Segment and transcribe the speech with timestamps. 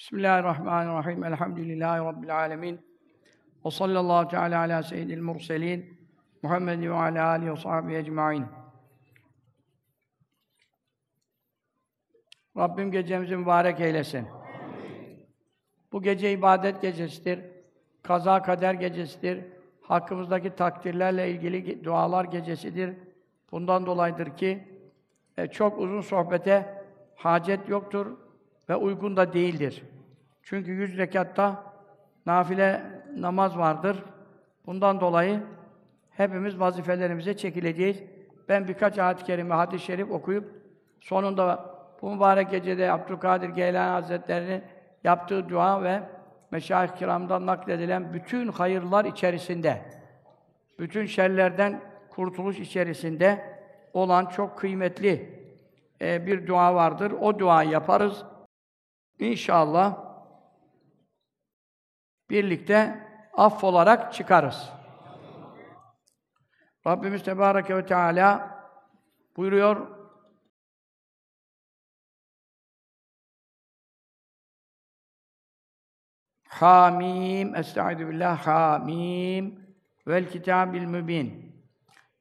[0.00, 1.24] Bismillahirrahmanirrahim.
[1.24, 2.80] Elhamdülillahi Rabbil alemin.
[3.64, 5.98] Ve sallallahu teala ala seyyidil murselin.
[6.42, 8.46] Muhammed ve ala alihi ve sahbihi ecmain.
[12.56, 14.28] Rabbim gecemizi mübarek eylesin.
[15.92, 17.40] Bu gece ibadet gecesidir.
[18.02, 19.44] Kaza kader gecesidir.
[19.82, 22.96] Hakkımızdaki takdirlerle ilgili dualar gecesidir.
[23.52, 24.68] Bundan dolayıdır ki
[25.36, 26.84] e, çok uzun sohbete
[27.16, 28.29] hacet yoktur
[28.70, 29.82] ve uygun da değildir.
[30.42, 31.64] Çünkü yüz rekatta
[32.26, 32.82] nafile
[33.16, 34.04] namaz vardır.
[34.66, 35.40] Bundan dolayı
[36.10, 38.02] hepimiz vazifelerimize çekileceğiz.
[38.48, 40.62] Ben birkaç ayet-i kerime, hadis-i şerif okuyup
[41.00, 44.62] sonunda bu mübarek gecede Abdülkadir Geylani Hazretleri'nin
[45.04, 46.02] yaptığı dua ve
[46.50, 49.82] meşayih kiramdan nakledilen bütün hayırlar içerisinde,
[50.78, 51.80] bütün şerlerden
[52.10, 53.44] kurtuluş içerisinde
[53.94, 55.40] olan çok kıymetli
[56.02, 57.12] e, bir dua vardır.
[57.20, 58.24] O duayı yaparız.
[59.20, 60.04] İnşallah
[62.30, 64.70] birlikte affolarak çıkarız.
[66.86, 68.58] Rabbimiz Tebareke ve Teala
[69.36, 70.00] buyuruyor,
[76.48, 81.56] Hamim, estaizu billah, Hamim vel kitabil mübin.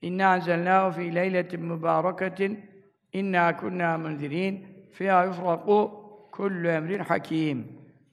[0.02, 2.72] İnna enzelnâhu fî leyletin mübâreketin
[3.14, 5.99] inna kunnâ munzirin fîhâ yufraku
[6.32, 7.68] kullu emrin hakim.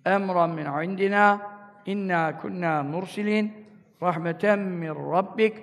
[0.04, 1.40] Emran min indina
[1.86, 3.46] inna kunnâ mursilin
[4.02, 5.54] rahmeten min rabbik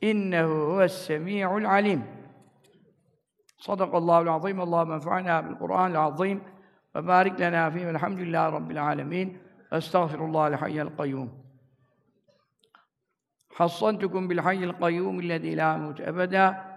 [0.00, 2.02] innehu huves-semî'ul alim.
[3.58, 4.60] Sadakallahu azim.
[4.60, 6.40] Allahu enfa'na bil Kur'anil azim
[6.94, 7.86] ve barik lena fihi.
[7.86, 9.38] Elhamdülillahi rabbil alamin.
[9.72, 11.30] Estağfirullahal hayyel kayyum.
[13.54, 16.72] Hassantukum bil hayyil kayyum illezî lâ yemut ebedâ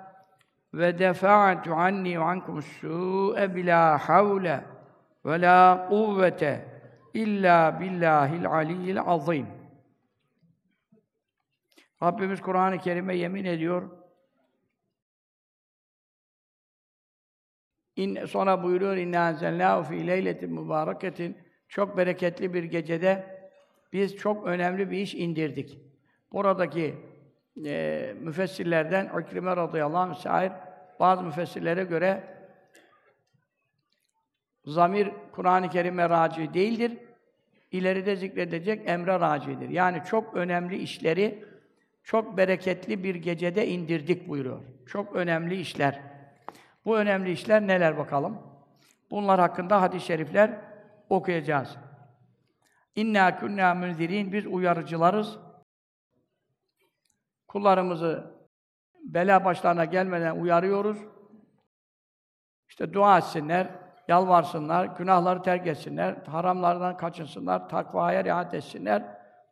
[0.73, 4.74] ve defa'tu anni ve ankum su'e bila havle
[5.25, 6.65] ve la kuvvete
[7.13, 9.47] illa billahil aliyyil azim.
[12.03, 13.89] Rabbimiz Kur'an-ı Kerim'e yemin ediyor.
[17.95, 21.37] İn, sonra buyuruyor inna enzelnâhu fî leyletin mübâreketin
[21.67, 23.35] çok bereketli bir gecede
[23.93, 25.79] biz çok önemli bir iş indirdik.
[26.31, 26.95] Buradaki
[27.65, 30.51] e, müfessirlerden İkrime radıyallahu anh şair
[30.99, 32.34] bazı müfessirlere göre
[34.65, 36.97] zamir Kur'an-ı Kerim'e raci değildir.
[37.71, 39.69] İleride zikredecek emre racidir.
[39.69, 41.45] Yani çok önemli işleri
[42.03, 44.61] çok bereketli bir gecede indirdik buyuruyor.
[44.85, 46.01] Çok önemli işler.
[46.85, 48.37] Bu önemli işler neler bakalım?
[49.11, 50.61] Bunlar hakkında hadis-i şerifler
[51.09, 51.77] okuyacağız.
[52.95, 55.37] İnna kunna münzirin biz uyarıcılarız.
[57.47, 58.35] Kullarımızı
[59.03, 60.97] bela başlarına gelmeden uyarıyoruz.
[62.69, 69.03] İşte dua etsinler, yalvarsınlar, günahları terk etsinler, haramlardan kaçınsınlar, takvaya riayet etsinler.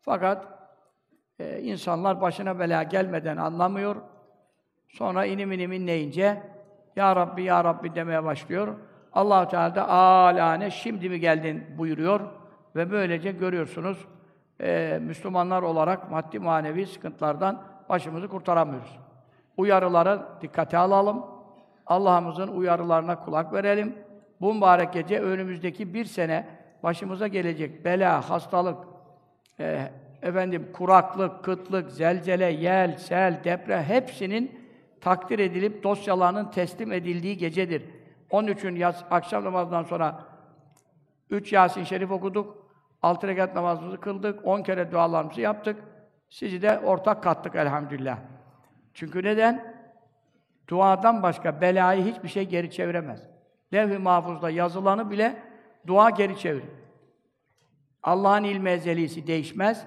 [0.01, 0.47] Fakat
[1.39, 3.95] e, insanlar başına bela gelmeden anlamıyor.
[4.87, 6.43] Sonra inim inim inleyince
[6.95, 8.75] Ya Rabbi, Ya Rabbi demeye başlıyor.
[9.13, 12.19] allah Teala da alane şimdi mi geldin buyuruyor.
[12.75, 14.07] Ve böylece görüyorsunuz
[14.61, 18.99] e, Müslümanlar olarak maddi manevi sıkıntılardan başımızı kurtaramıyoruz.
[19.57, 21.25] Uyarılara dikkate alalım.
[21.85, 23.95] Allah'ımızın uyarılarına kulak verelim.
[24.41, 26.47] Bu mübarek gece önümüzdeki bir sene
[26.83, 28.77] başımıza gelecek bela, hastalık,
[29.59, 34.59] e, efendim kuraklık, kıtlık, zelzele, yel, sel, deprem hepsinin
[35.01, 37.83] takdir edilip dosyalarının teslim edildiği gecedir.
[38.29, 40.23] Onun için yaz, akşam namazından sonra
[41.29, 42.67] üç Yasin Şerif okuduk,
[43.01, 45.83] altı rekat namazımızı kıldık, on kere dualarımızı yaptık.
[46.29, 48.17] Sizi de ortak kattık elhamdülillah.
[48.93, 49.73] Çünkü neden?
[50.67, 53.32] Duadan başka belayı hiçbir şey geri çeviremez.
[53.73, 55.35] Levh-i mahfuzda yazılanı bile
[55.87, 56.69] dua geri çevirir.
[58.03, 59.85] Allah'ın ilmi ezelisi değişmez.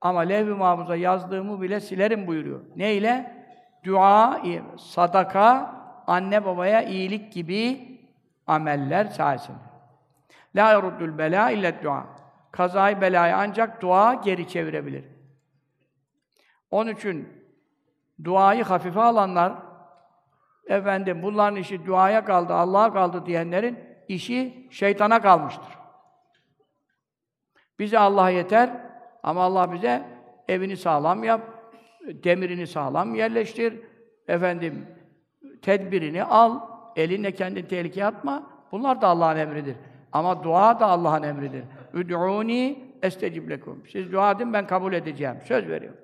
[0.00, 2.60] Ama levh-i mahfuza yazdığımı bile silerim buyuruyor.
[2.76, 3.38] Ne ile?
[3.84, 4.42] Dua,
[4.78, 5.74] sadaka,
[6.06, 7.88] anne babaya iyilik gibi
[8.46, 9.58] ameller sayesinde.
[10.56, 12.06] La yeruddül bela ille dua.
[12.50, 15.04] Kazayı belayı ancak dua geri çevirebilir.
[16.70, 17.28] Onun için
[18.24, 19.52] duayı hafife alanlar,
[20.68, 23.78] efendim bunların işi duaya kaldı, Allah'a kaldı diyenlerin
[24.08, 25.78] işi şeytana kalmıştır.
[27.78, 28.70] Bize Allah yeter
[29.22, 30.02] ama Allah bize
[30.48, 31.40] evini sağlam yap,
[32.06, 33.80] demirini sağlam yerleştir,
[34.28, 34.86] efendim
[35.62, 36.60] tedbirini al,
[36.96, 38.50] elinle kendini tehlikeye atma.
[38.72, 39.76] Bunlar da Allah'ın emridir.
[40.12, 41.64] Ama dua da Allah'ın emridir.
[41.94, 43.82] Üd'ûni estecib lekum.
[43.92, 45.36] Siz dua edin ben kabul edeceğim.
[45.44, 46.00] Söz veriyorum.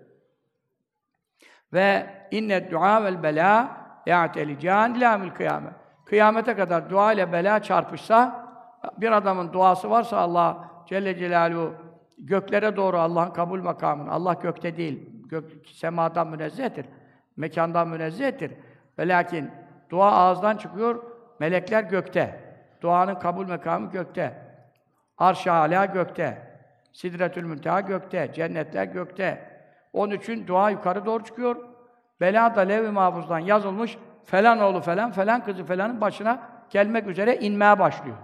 [1.73, 5.73] Ve inne dua vel bela ya'telican ila mil kıyamet.
[6.05, 8.47] Kıyamete kadar dua ile bela çarpışsa
[8.99, 11.75] bir adamın duası varsa Allah Celle Celaluhu
[12.19, 16.87] göklere doğru Allah'ın kabul makamını, Allah gökte değil, gök, semadan münezzehtir,
[17.37, 18.53] mekandan münezzehtir.
[18.99, 19.51] Ve lakin
[19.91, 21.03] dua ağızdan çıkıyor,
[21.41, 22.41] melekler gökte.
[22.81, 24.39] Duanın kabul makamı gökte.
[25.19, 26.39] Arş-ı Âlâ gökte.
[26.93, 28.33] Sidretül Münteha gökte.
[28.35, 29.51] Cennetler gökte.
[29.93, 31.57] Onun için dua yukarı doğru çıkıyor.
[32.21, 33.99] Bela da lev-i mahfuzdan yazılmış.
[34.25, 36.41] Falan oğlu falan, falan kızı falanın başına
[36.71, 38.17] gelmek üzere inmeye başlıyor.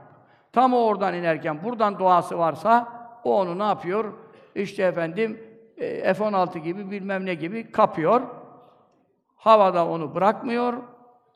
[0.52, 2.88] Tam o oradan inerken buradan duası varsa
[3.24, 4.12] o onu ne yapıyor?
[4.54, 5.40] İşte efendim
[5.76, 8.22] e, F-16 gibi bilmem ne gibi kapıyor.
[9.36, 10.74] Havada onu bırakmıyor.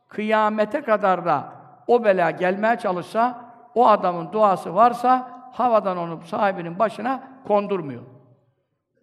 [0.08, 1.52] Kıyamete kadar da
[1.86, 8.02] o bela gelmeye çalışsa o adamın duası varsa havadan onu sahibinin başına kondurmuyor.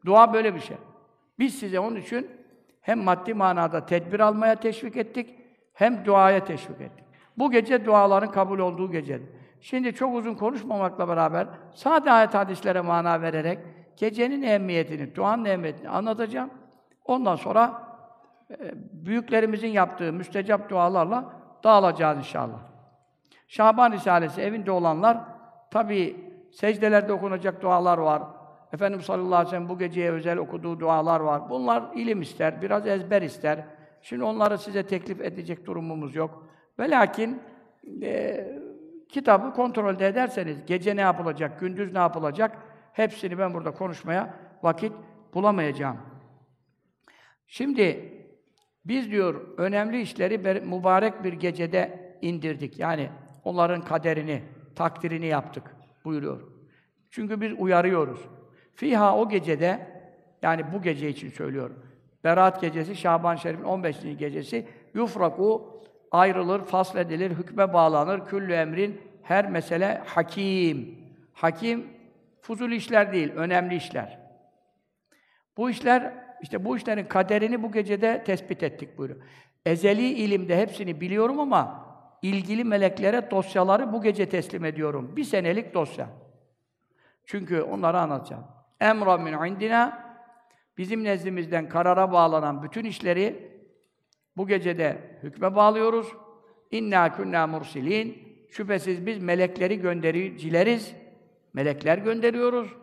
[0.05, 0.77] Dua böyle bir şey.
[1.39, 2.40] Biz size onun için
[2.81, 5.35] hem maddi manada tedbir almaya teşvik ettik,
[5.73, 7.05] hem duaya teşvik ettik.
[7.37, 9.29] Bu gece duaların kabul olduğu gecedir.
[9.61, 13.59] Şimdi çok uzun konuşmamakla beraber sade ayet hadislere mana vererek
[13.97, 16.49] gecenin ehemmiyetini, duanın ehemmiyetini anlatacağım.
[17.05, 17.83] Ondan sonra
[18.51, 18.55] e,
[19.05, 22.59] büyüklerimizin yaptığı müstecap dualarla dağılacağız inşallah.
[23.47, 25.17] Şaban Risalesi evinde olanlar
[25.71, 26.15] tabi
[26.51, 28.23] secdelerde okunacak dualar var.
[28.73, 31.49] Efendimiz sallallahu aleyhi ve sellem bu geceye özel okuduğu dualar var.
[31.49, 33.65] Bunlar ilim ister, biraz ezber ister.
[34.01, 36.47] Şimdi onları size teklif edecek durumumuz yok.
[36.79, 37.41] Ve lakin
[38.01, 38.47] e,
[39.09, 42.57] kitabı kontrolde ederseniz, gece ne yapılacak, gündüz ne yapılacak,
[42.93, 44.33] hepsini ben burada konuşmaya
[44.63, 44.93] vakit
[45.33, 45.97] bulamayacağım.
[47.47, 48.13] Şimdi
[48.85, 52.79] biz diyor önemli işleri mübarek bir gecede indirdik.
[52.79, 53.09] Yani
[53.43, 54.43] onların kaderini,
[54.75, 55.75] takdirini yaptık
[56.05, 56.41] buyuruyor.
[57.09, 58.19] Çünkü biz uyarıyoruz.
[58.75, 59.87] Fiha o gecede,
[60.41, 61.85] yani bu gece için söylüyorum.
[62.23, 64.01] Berat gecesi, Şaban Şerif'in 15.
[64.01, 65.81] gecesi, yufraku
[66.11, 71.01] ayrılır, fasledilir, hükme bağlanır, küllü emrin, her mesele hakim.
[71.33, 71.87] Hakim,
[72.41, 74.19] fuzul işler değil, önemli işler.
[75.57, 79.21] Bu işler, işte bu işlerin kaderini bu gecede tespit ettik buyuruyor.
[79.65, 81.85] Ezeli ilimde hepsini biliyorum ama
[82.21, 85.15] ilgili meleklere dosyaları bu gece teslim ediyorum.
[85.15, 86.07] Bir senelik dosya.
[87.25, 88.43] Çünkü onları anlatacağım.
[88.81, 90.13] Emra min indina
[90.77, 93.51] bizim nezdimizden karara bağlanan bütün işleri
[94.37, 96.07] bu gecede hükme bağlıyoruz.
[96.71, 98.31] İnna kunna mursilin.
[98.49, 100.95] Şüphesiz biz melekleri göndericileriz.
[101.53, 102.73] Melekler gönderiyoruz.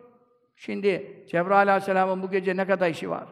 [0.55, 3.27] Şimdi Cebrail aleyhisselamın bu gece ne kadar işi var?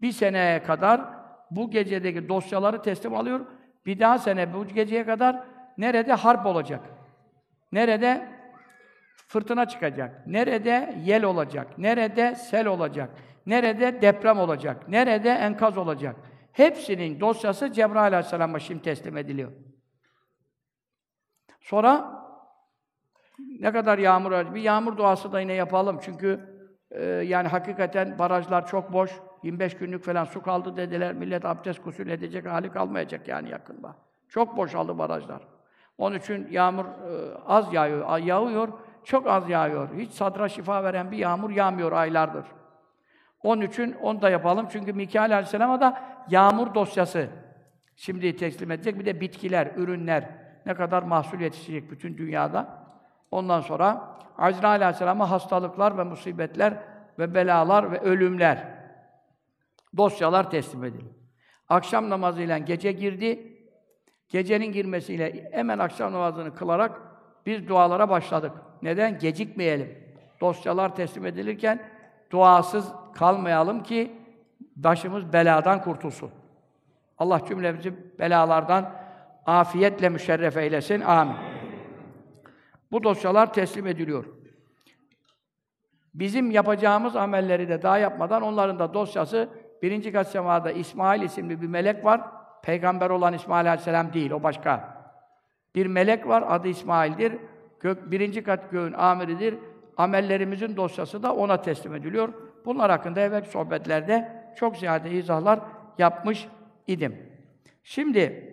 [0.00, 1.00] Bir seneye kadar
[1.50, 3.40] bu gecedeki dosyaları teslim alıyor.
[3.86, 5.44] Bir daha sene bu geceye kadar
[5.78, 6.80] nerede harp olacak?
[7.72, 8.39] Nerede
[9.30, 10.26] fırtına çıkacak?
[10.26, 11.78] Nerede yel olacak?
[11.78, 13.10] Nerede sel olacak?
[13.46, 14.88] Nerede deprem olacak?
[14.88, 16.16] Nerede enkaz olacak?
[16.52, 19.52] Hepsinin dosyası Cebrail Aleyhisselam'a şimdi teslim ediliyor.
[21.60, 22.22] Sonra
[23.60, 26.40] ne kadar yağmur bir yağmur duası da yine yapalım çünkü
[26.90, 29.10] e, yani hakikaten barajlar çok boş.
[29.42, 31.14] 25 günlük falan su kaldı dediler.
[31.14, 33.96] Millet abdest gusül edecek hali kalmayacak yani yakında.
[34.28, 35.42] Çok boşaldı barajlar.
[35.98, 38.68] Onun için yağmur e, az yağıyor, yağıyor,
[39.04, 39.88] çok az yağıyor.
[39.98, 42.44] Hiç sadra şifa veren bir yağmur yağmıyor aylardır.
[43.42, 44.68] Onun için onu da yapalım.
[44.72, 47.28] Çünkü Mikail Aleyhisselam'a da yağmur dosyası
[47.96, 48.98] şimdi teslim edecek.
[48.98, 50.28] Bir de bitkiler, ürünler,
[50.66, 52.86] ne kadar mahsul yetişecek bütün dünyada.
[53.30, 56.74] Ondan sonra Azrail Aleyhisselam'a hastalıklar ve musibetler
[57.18, 58.80] ve belalar ve ölümler
[59.96, 61.14] dosyalar teslim edildi.
[61.68, 63.56] Akşam namazıyla gece girdi.
[64.28, 67.09] Gecenin girmesiyle hemen akşam namazını kılarak
[67.46, 68.52] biz dualara başladık.
[68.82, 69.18] Neden?
[69.18, 69.98] Gecikmeyelim.
[70.40, 71.82] Dosyalar teslim edilirken
[72.30, 74.12] duasız kalmayalım ki
[74.76, 76.30] başımız beladan kurtulsun.
[77.18, 78.92] Allah cümlemizi belalardan
[79.46, 81.00] afiyetle müşerref eylesin.
[81.00, 81.36] Amin.
[82.92, 84.24] Bu dosyalar teslim ediliyor.
[86.14, 89.48] Bizim yapacağımız amelleri de daha yapmadan onların da dosyası
[89.82, 92.20] birinci kat semada İsmail isimli bir melek var.
[92.62, 94.99] Peygamber olan İsmail Aleyhisselam değil, o başka.
[95.74, 97.32] Bir melek var, adı İsmail'dir.
[97.80, 99.54] Gök, birinci kat göğün amiridir.
[99.96, 102.28] Amellerimizin dosyası da ona teslim ediliyor.
[102.64, 105.60] Bunlar hakkında evvel sohbetlerde çok ziyade izahlar
[105.98, 106.48] yapmış
[106.86, 107.30] idim.
[107.84, 108.50] Şimdi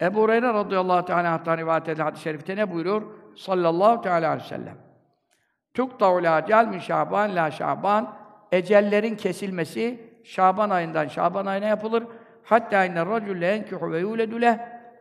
[0.00, 3.02] Ebu Hureyre radıyallahu teala rivayet edilen hadis-i şerifte ne buyuruyor?
[3.36, 4.78] Sallallahu teala aleyhi ve sellem.
[5.74, 8.16] Tukta'u la cel min şaban la şaban
[8.52, 12.04] ecellerin kesilmesi Şaban ayından Şaban ayına yapılır.
[12.44, 14.40] Hatta inne racule enkihu ve yuledu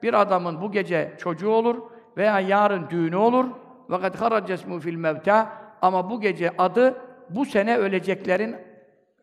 [0.03, 1.81] bir adamın bu gece çocuğu olur
[2.17, 3.45] veya yarın düğünü olur.
[3.89, 5.49] Kad haracesmu fil mevta
[5.81, 8.55] ama bu gece adı bu sene öleceklerin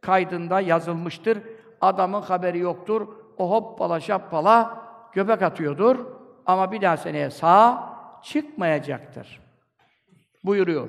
[0.00, 1.38] kaydında yazılmıştır.
[1.80, 3.08] Adamın haberi yoktur.
[3.38, 6.06] O hoppala şappala göbek atıyordur.
[6.46, 9.40] ama bir daha seneye sağ çıkmayacaktır.
[10.44, 10.88] Buyuruyor.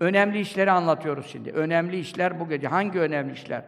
[0.00, 1.50] Önemli işleri anlatıyoruz şimdi.
[1.50, 2.68] Önemli işler bu gece.
[2.68, 3.64] Hangi önemli işler?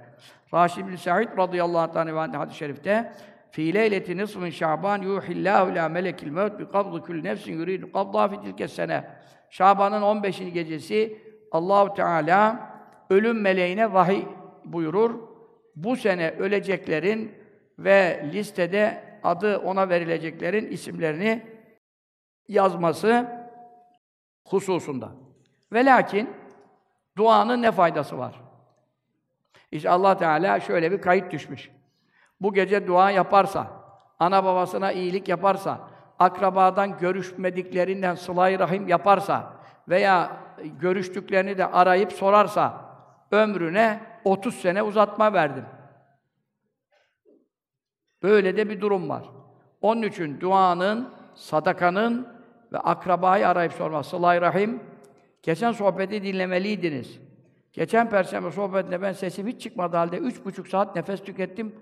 [0.54, 3.12] Raşid bin Sa'id radıyallahu anh hadis-i şerifte
[3.50, 8.40] Fî leyleti nisfin şaban yuhillâhu ilâ melekil mevt bi kabdı kül nefsin yuridu kabdâ fi
[8.40, 9.04] tilke sene.
[9.50, 10.38] Şaban'ın 15.
[10.38, 11.18] gecesi
[11.52, 12.70] Allahu Teala
[13.10, 14.24] ölüm meleğine vahiy
[14.64, 15.20] buyurur.
[15.76, 17.34] Bu sene öleceklerin
[17.78, 21.46] ve listede adı ona verileceklerin isimlerini
[22.48, 23.26] yazması
[24.48, 25.12] hususunda.
[25.72, 26.30] Ve lakin
[27.16, 28.40] duanın ne faydası var?
[29.72, 31.70] İşte Allah Teala şöyle bir kayıt düşmüş.
[32.40, 33.66] Bu gece dua yaparsa,
[34.18, 35.80] ana babasına iyilik yaparsa,
[36.18, 39.52] akrabadan görüşmediklerinden sıla rahim yaparsa
[39.88, 40.36] veya
[40.80, 42.86] görüştüklerini de arayıp sorarsa
[43.30, 45.64] ömrüne 30 sene uzatma verdim.
[48.22, 49.24] Böyle de bir durum var.
[49.80, 52.28] Onun için duanın, sadakanın
[52.72, 54.82] ve akrabayı arayıp sorma, sıla rahim
[55.42, 57.18] geçen sohbeti dinlemeliydiniz.
[57.72, 61.74] Geçen perşembe sohbetinde ben sesim hiç çıkmadı halde üç buçuk saat nefes tükettim.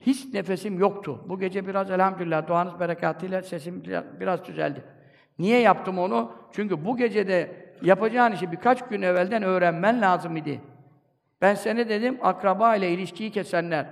[0.00, 1.20] Hiç nefesim yoktu.
[1.28, 3.84] Bu gece biraz elhamdülillah duanız berekatıyla sesim
[4.20, 4.84] biraz düzeldi.
[5.38, 6.32] Niye yaptım onu?
[6.52, 10.60] Çünkü bu gecede yapacağın işi birkaç gün evvelden öğrenmen lazım idi.
[11.40, 13.86] Ben seni dedim akraba ile ilişkiyi kesenler.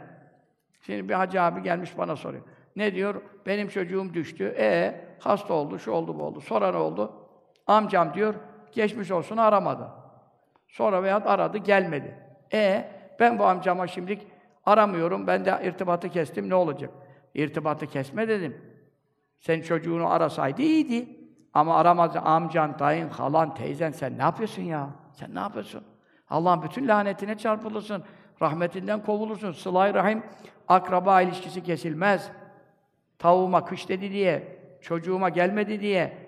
[0.82, 2.42] Şimdi bir hacı abi gelmiş bana soruyor.
[2.76, 3.22] Ne diyor?
[3.46, 4.54] Benim çocuğum düştü.
[4.58, 6.40] E hasta oldu, şu oldu, bu oldu.
[6.40, 7.12] Sonra ne oldu?
[7.66, 8.34] Amcam diyor,
[8.72, 9.88] geçmiş olsun aramadı.
[10.68, 12.18] Sonra veyahut aradı, gelmedi.
[12.52, 14.26] E ben bu amcama şimdilik
[14.66, 16.90] aramıyorum, ben de irtibatı kestim, ne olacak?
[17.34, 18.56] İrtibatı kesme dedim.
[19.38, 21.08] Sen çocuğunu arasaydı iyiydi.
[21.54, 24.90] Ama aramaz amcan, dayın, halan, teyzen sen ne yapıyorsun ya?
[25.12, 25.84] Sen ne yapıyorsun?
[26.30, 28.04] Allah'ın bütün lanetine çarpılırsın.
[28.42, 29.52] Rahmetinden kovulursun.
[29.52, 30.22] Sıla-i Rahim
[30.68, 32.30] akraba ilişkisi kesilmez.
[33.18, 36.18] Tavuğuma kış dedi diye, çocuğuma gelmedi diye,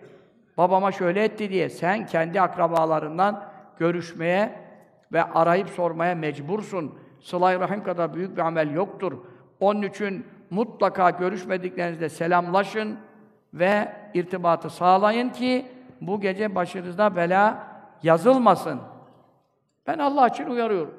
[0.56, 3.44] babama şöyle etti diye sen kendi akrabalarından
[3.78, 4.60] görüşmeye
[5.12, 6.98] ve arayıp sormaya mecbursun.
[7.26, 9.12] Sıla-i Rahim kadar büyük bir amel yoktur.
[9.60, 12.98] Onun için mutlaka görüşmediklerinizde selamlaşın
[13.54, 15.66] ve irtibatı sağlayın ki
[16.00, 17.66] bu gece başınızda bela
[18.02, 18.80] yazılmasın.
[19.86, 20.94] Ben Allah için uyarıyorum.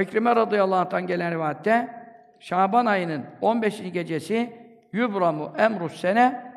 [0.00, 2.06] İkrime radıyallahu anh'tan gelen rivayette
[2.38, 3.92] Şaban ayının 15.
[3.92, 4.52] gecesi
[4.92, 6.52] yubramu emrus sene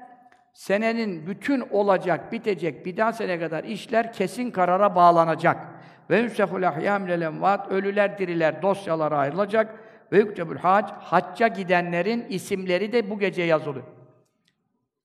[0.53, 5.72] senenin bütün olacak, bitecek, bir daha sene kadar işler kesin karara bağlanacak.
[6.13, 7.27] Ve yuseful ahya minel
[7.69, 9.75] ölüler diriler dosyalara ayrılacak
[10.11, 13.85] ve yüktebül hac hacca gidenlerin isimleri de bu gece yazılıyor.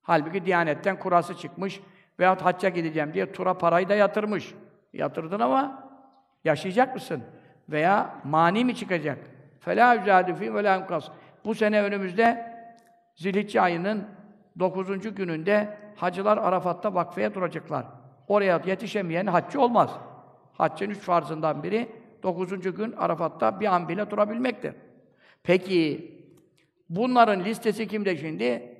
[0.01, 1.79] Halbuki Diyanet'ten kurası çıkmış
[2.19, 4.53] veyahut hacca gideceğim diye tura parayı da yatırmış.
[4.93, 5.89] Yatırdın ama
[6.43, 7.23] yaşayacak mısın?
[7.69, 9.17] Veya mani mi çıkacak?
[9.59, 10.79] Fela yüzâdü fî ve
[11.45, 12.55] Bu sene önümüzde
[13.15, 14.07] Zilhicce ayının
[14.59, 15.15] 9.
[15.15, 17.85] gününde hacılar Arafat'ta vakfeye duracaklar.
[18.27, 19.99] Oraya yetişemeyen haccı olmaz.
[20.59, 21.89] Haccın üç farzından biri
[22.23, 22.75] 9.
[22.75, 24.73] gün Arafat'ta bir an bile durabilmektir.
[25.43, 26.11] Peki
[26.89, 28.77] bunların listesi kimde şimdi?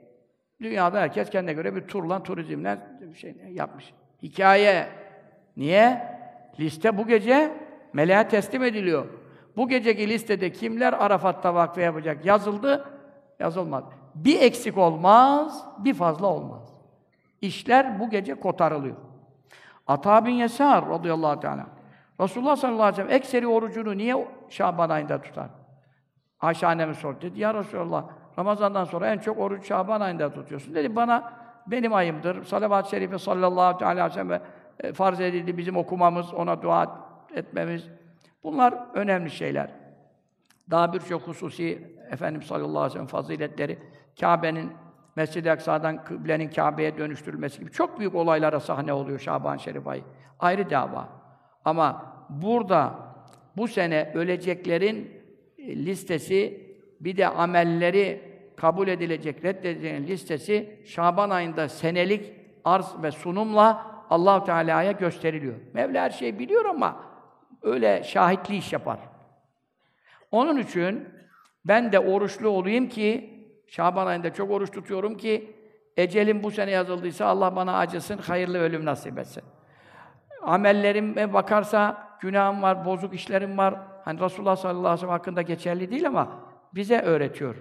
[0.61, 3.93] Dünyada herkes kendine göre bir turla, turizmle bir şey yapmış.
[4.23, 4.87] Hikaye.
[5.57, 6.01] Niye?
[6.59, 7.51] Liste bu gece
[7.93, 9.05] meleğe teslim ediliyor.
[9.57, 12.85] Bu geceki listede kimler Arafat'ta vakfe yapacak yazıldı,
[13.39, 13.87] yazılmadı.
[14.15, 16.73] Bir eksik olmaz, bir fazla olmaz.
[17.41, 18.95] İşler bu gece kotarılıyor.
[19.89, 21.65] Ata bin Yesar radıyallahu teala.
[22.21, 25.49] Resulullah sallallahu aleyhi ve sellem ekseri orucunu niye Şaban ayında tutar?
[26.39, 27.21] Ayşe annemiz sordu.
[27.21, 28.05] Dedi, ya Resulallah,
[28.39, 30.75] Ramazan'dan sonra en çok oruç Şaban ayında tutuyorsun.
[30.75, 31.33] Dedi, bana
[31.67, 32.43] benim ayımdır.
[32.43, 34.41] Salavat-ı Şerife sallallahu aleyhi ve sellem
[34.79, 36.99] e, farz edildi bizim okumamız, ona dua
[37.35, 37.89] etmemiz.
[38.43, 39.69] Bunlar önemli şeyler.
[40.71, 43.79] Daha birçok hususi Efendimiz sallallahu aleyhi ve sellem faziletleri,
[44.19, 44.71] Kabe'nin
[45.19, 50.01] Mescid-i Aksa'dan kıblenin Kabe'ye dönüştürülmesi gibi çok büyük olaylara sahne oluyor Şaban Şerif ayı.
[50.39, 51.09] Ayrı dava.
[51.65, 52.95] Ama burada
[53.57, 55.11] bu sene öleceklerin
[55.59, 56.67] listesi
[56.99, 58.21] bir de amelleri
[58.57, 62.33] kabul edilecek, reddedilecek listesi Şaban ayında senelik
[62.65, 65.55] arz ve sunumla allah Teala'ya gösteriliyor.
[65.73, 67.03] Mevla her şeyi biliyor ama
[67.61, 68.99] öyle şahitli iş yapar.
[70.31, 71.09] Onun için
[71.65, 73.38] ben de oruçlu olayım ki
[73.69, 75.55] Şaban ayında çok oruç tutuyorum ki
[75.97, 79.43] ecelim bu sene yazıldıysa Allah bana acısın, hayırlı ölüm nasip etsin.
[80.41, 83.75] Amellerime bakarsa günahım var, bozuk işlerim var.
[84.05, 86.39] Hani Resulullah sallallahu aleyhi ve sellem hakkında geçerli değil ama
[86.75, 87.55] bize öğretiyor.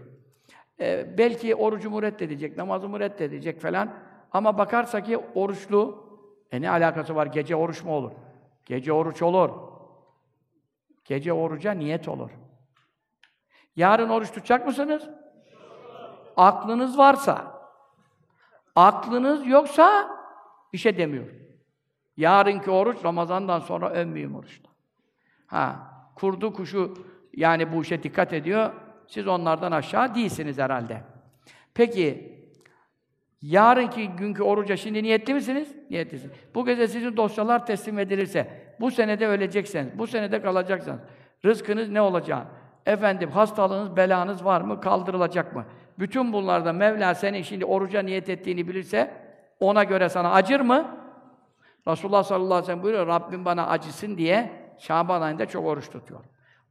[0.80, 3.94] Ee, belki orucumu reddedecek, namazımı reddedecek falan.
[4.32, 6.08] Ama bakarsa ki oruçlu,
[6.52, 7.26] e ne alakası var?
[7.26, 8.12] Gece oruç mu olur?
[8.66, 9.50] Gece oruç olur.
[11.04, 12.30] Gece oruca niyet olur.
[13.76, 15.10] Yarın oruç tutacak mısınız?
[16.38, 17.61] Aklınız varsa,
[18.76, 20.11] aklınız yoksa
[20.73, 21.26] bir şey demiyor.
[22.16, 24.71] Yarınki oruç Ramazan'dan sonra ön mühim oruçta.
[25.47, 25.76] Ha,
[26.14, 26.95] kurdu kuşu
[27.35, 28.73] yani bu işe dikkat ediyor.
[29.07, 31.02] Siz onlardan aşağı değilsiniz herhalde.
[31.75, 32.38] Peki
[33.42, 35.76] yarınki günkü oruca şimdi niyetli misiniz?
[35.90, 36.35] Niyetlisiniz.
[36.54, 41.00] Bu gece sizin dosyalar teslim edilirse, bu senede ölecekseniz, bu senede kalacaksınız.
[41.45, 42.47] Rızkınız ne olacak?
[42.87, 44.80] Efendim hastalığınız, belanız var mı?
[44.80, 45.64] Kaldırılacak mı?
[45.99, 49.11] Bütün bunlarda Mevla senin şimdi oruca niyet ettiğini bilirse
[49.61, 50.99] ona göre sana acır mı?
[51.88, 56.21] Resulullah sallallahu aleyhi ve sellem buyuruyor, Rabbim bana acısın diye Şaban ayında çok oruç tutuyor.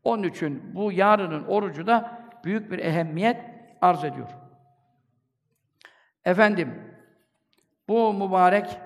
[0.03, 3.37] Onun için bu yarının orucu da büyük bir ehemmiyet
[3.81, 4.27] arz ediyor.
[6.25, 6.73] Efendim,
[7.87, 8.79] bu mübarek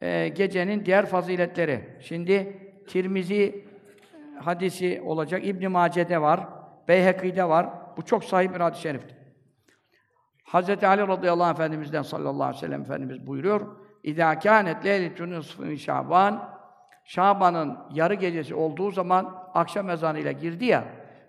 [0.00, 1.98] e, gecenin diğer faziletleri.
[2.00, 3.64] Şimdi Tirmizi
[4.40, 5.46] hadisi olacak.
[5.46, 6.48] İbn Mace'de var,
[6.88, 7.68] Beyheki'de var.
[7.96, 9.21] Bu çok sahih bir hadis-i şeriftir.
[10.52, 10.84] Hz.
[10.84, 13.60] Ali radıyallahu anh Efendimiz'den sallallahu aleyhi ve sellem Efendimiz buyuruyor.
[14.02, 16.52] İzâ kânet leyletun nisfı Şaban
[17.04, 20.84] Şaban'ın yarı gecesi olduğu zaman akşam ezanıyla girdi ya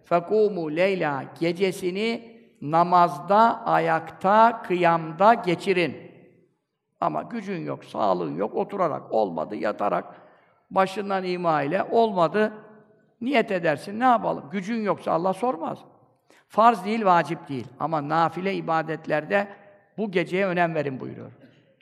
[0.09, 6.11] fekûmû leyla gecesini namazda, ayakta, kıyamda geçirin.
[7.01, 10.05] Ama gücün yok, sağlığın yok, oturarak olmadı, yatarak
[10.71, 12.53] başından ima ile olmadı.
[13.21, 14.49] Niyet edersin, ne yapalım?
[14.51, 15.77] Gücün yoksa Allah sormaz.
[16.53, 17.67] Farz değil, vacip değil.
[17.79, 19.47] Ama nafile ibadetlerde
[19.97, 21.31] bu geceye önem verin buyuruyor.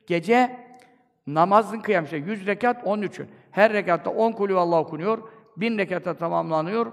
[0.08, 0.60] Gece
[1.28, 3.30] namazın kıyam işte 100 rekat 13'ün.
[3.52, 5.30] Her rekatta 10 kulü Allah okunuyor.
[5.58, 6.92] 1000 rekata tamamlanıyor.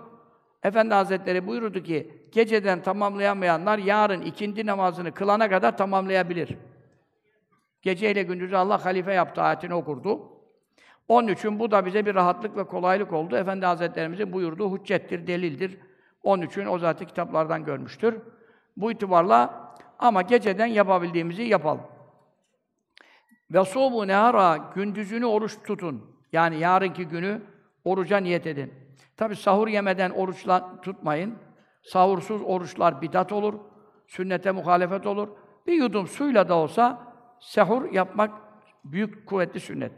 [0.62, 6.56] Efendi Hazretleri buyurdu ki geceden tamamlayamayanlar yarın ikindi namazını kılana kadar tamamlayabilir.
[7.82, 10.32] Geceyle gündüzü Allah halife yaptı ayetini okurdu.
[11.08, 13.36] Onun için bu da bize bir rahatlık ve kolaylık oldu.
[13.36, 15.78] Efendi Hazretlerimizin buyurduğu hüccettir, delildir.
[16.22, 18.20] Onun için o zaten kitaplardan görmüştür.
[18.76, 21.82] Bu itibarla ama geceden yapabildiğimizi yapalım.
[23.50, 26.18] Ve sobu nehara gündüzünü oruç tutun.
[26.32, 27.42] Yani yarınki günü
[27.84, 28.74] oruca niyet edin.
[29.16, 31.34] Tabi sahur yemeden oruçla tutmayın.
[31.82, 33.54] Sahursuz oruçlar bidat olur.
[34.06, 35.28] Sünnete muhalefet olur.
[35.66, 38.30] Bir yudum suyla da olsa sahur yapmak
[38.84, 39.92] büyük kuvvetli sünnet.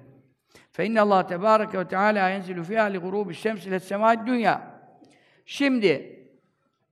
[0.73, 4.80] Fe inna Allah tebareke ve teala yenzilu fiha li gurubi şems ile semâid dünya.
[5.51, 6.21] Şimdi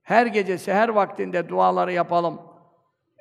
[0.03, 2.41] her gece seher vaktinde duaları yapalım.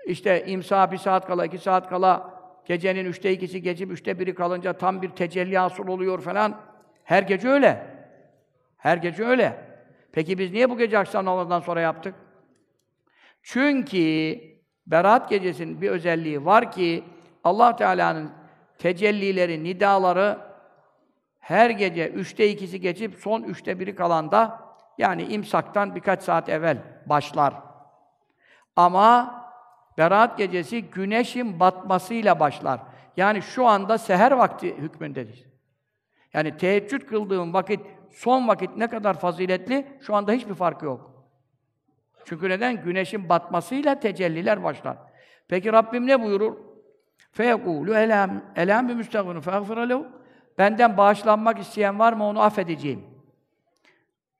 [0.06, 4.72] İşte imsa bir saat kala, iki saat kala gecenin üçte ikisi geçip üçte biri kalınca
[4.72, 6.60] tam bir tecelli hasıl oluyor falan.
[7.04, 7.86] Her gece öyle.
[8.76, 9.64] Her gece öyle.
[10.12, 12.14] Peki biz niye bu gece akşam namazından sonra yaptık?
[13.42, 14.38] Çünkü
[14.86, 17.04] Berat gecesinin bir özelliği var ki
[17.44, 18.30] Allah Teala'nın
[18.78, 20.38] tecellileri, nidaları
[21.38, 27.53] her gece üçte ikisi geçip son üçte biri kalanda yani imsaktan birkaç saat evvel başlar.
[28.75, 29.43] Ama
[29.97, 32.79] Berat gecesi güneşin batmasıyla başlar.
[33.17, 35.45] Yani şu anda seher vakti hükmündedir.
[36.33, 37.79] Yani teheccüd kıldığım vakit,
[38.11, 41.25] son vakit ne kadar faziletli, şu anda hiçbir farkı yok.
[42.25, 42.83] Çünkü neden?
[42.83, 44.97] Güneşin batmasıyla tecelliler başlar.
[45.47, 46.57] Peki Rabbim ne buyurur?
[47.37, 50.05] فَيَقُولُ اَلَامِ اَلَامِ بِمُسْتَغْفِرُ فَاغْفِرَ لَهُ
[50.57, 53.06] Benden bağışlanmak isteyen var mı onu affedeceğim.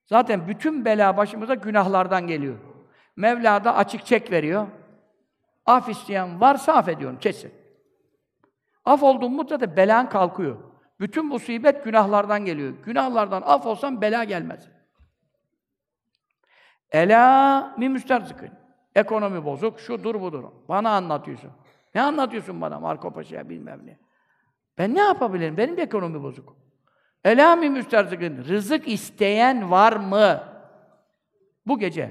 [0.08, 2.58] Zaten bütün bela başımıza günahlardan geliyor.
[3.16, 4.66] Mevla da açık çek veriyor.
[5.66, 7.52] Af isteyen varsa affediyorum, kesin.
[8.84, 10.56] Af olduğun mutlaka belan kalkıyor.
[11.00, 12.74] Bütün musibet günahlardan geliyor.
[12.84, 14.68] Günahlardan af olsan bela gelmez.
[16.90, 18.50] Ela mi müsterzıkın.
[18.94, 20.44] Ekonomi bozuk, şudur budur.
[20.68, 21.50] Bana anlatıyorsun.
[21.94, 23.98] Ne anlatıyorsun bana Marco Paşa'ya bilmem ne.
[24.78, 25.56] Ben ne yapabilirim?
[25.56, 26.56] Benim de ekonomi bozuk.
[27.24, 27.84] Ela mi.
[28.48, 30.42] Rızık isteyen var mı?
[31.66, 32.10] Bu gece.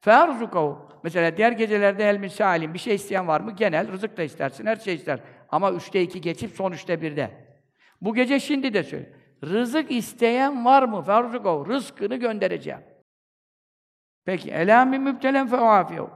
[0.00, 0.88] Ferzukahu.
[1.02, 3.52] Mesela diğer gecelerde el misalim bir şey isteyen var mı?
[3.52, 5.20] Genel rızık da istersin, her şey ister.
[5.48, 7.30] Ama üçte iki geçip son üçte birde.
[8.00, 9.12] Bu gece şimdi de söyle.
[9.44, 11.02] Rızık isteyen var mı?
[11.02, 11.66] Ferzukahu.
[11.68, 12.80] Rızkını göndereceğim.
[14.24, 14.50] Peki.
[14.50, 16.10] Ela mi fevafiyehu.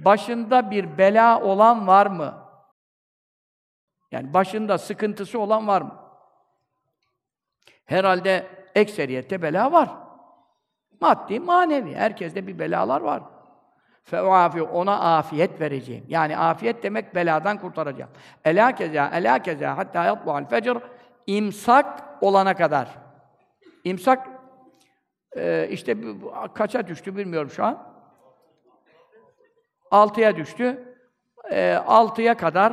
[0.00, 2.50] Başında bir bela olan var mı?
[4.12, 5.99] Yani başında sıkıntısı olan var mı?
[7.90, 9.90] Herhalde ekseriyette bela var.
[11.00, 11.94] Maddi, manevi.
[11.94, 13.22] Herkeste bir belalar var.
[14.04, 16.04] Fevafi ona afiyet vereceğim.
[16.08, 18.10] Yani afiyet demek beladan kurtaracağım.
[18.44, 20.76] Ela keza, ela keza hatta yatlu'al fecr
[21.26, 22.88] imsak olana kadar.
[23.84, 24.28] İmsak
[25.36, 25.96] e, işte
[26.54, 27.78] kaça düştü bilmiyorum şu an.
[29.90, 30.96] Altıya düştü.
[31.50, 32.72] E, altıya kadar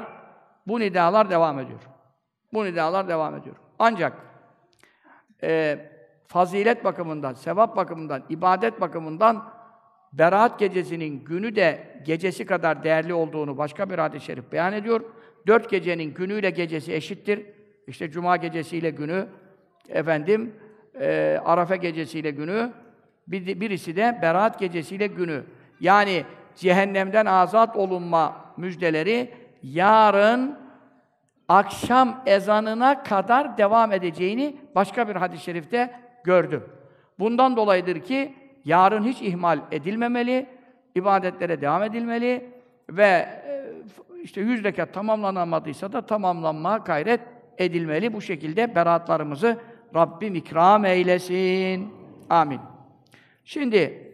[0.68, 1.80] bu nidalar devam ediyor.
[2.54, 3.56] Bu nidalar devam ediyor.
[3.80, 4.27] Ancak
[5.44, 5.80] e,
[6.28, 9.58] fazilet bakımından, sevap bakımından, ibadet bakımından
[10.14, 15.02] Berat gecesinin günü de gecesi kadar değerli olduğunu başka bir hadis-i şerif beyan ediyor.
[15.48, 17.46] Dört gecenin günüyle gecesi eşittir.
[17.88, 19.28] İşte Cuma gecesiyle günü,
[19.90, 20.54] efendim,
[21.00, 22.72] e, Arafa gecesiyle günü,
[23.28, 25.44] bir, birisi de Berat gecesiyle günü.
[25.80, 26.24] Yani
[26.56, 30.67] cehennemden azat olunma müjdeleri yarın
[31.48, 35.92] akşam ezanına kadar devam edeceğini başka bir hadis-i şerifte
[36.24, 36.64] gördüm.
[37.20, 38.34] Bundan dolayıdır ki
[38.66, 40.50] yarın hiç ihmal edilmemeli,
[40.96, 42.50] ibadetlere devam edilmeli
[42.90, 43.74] ve e,
[44.24, 47.22] işte yüz rekat tamamlanamadıysa da tamamlanma gayret
[47.58, 48.14] edilmeli.
[48.14, 49.58] Bu şekilde beraatlarımızı
[49.96, 51.94] Rabbim ikram eylesin.
[52.30, 52.60] Amin.
[53.46, 54.12] Şimdi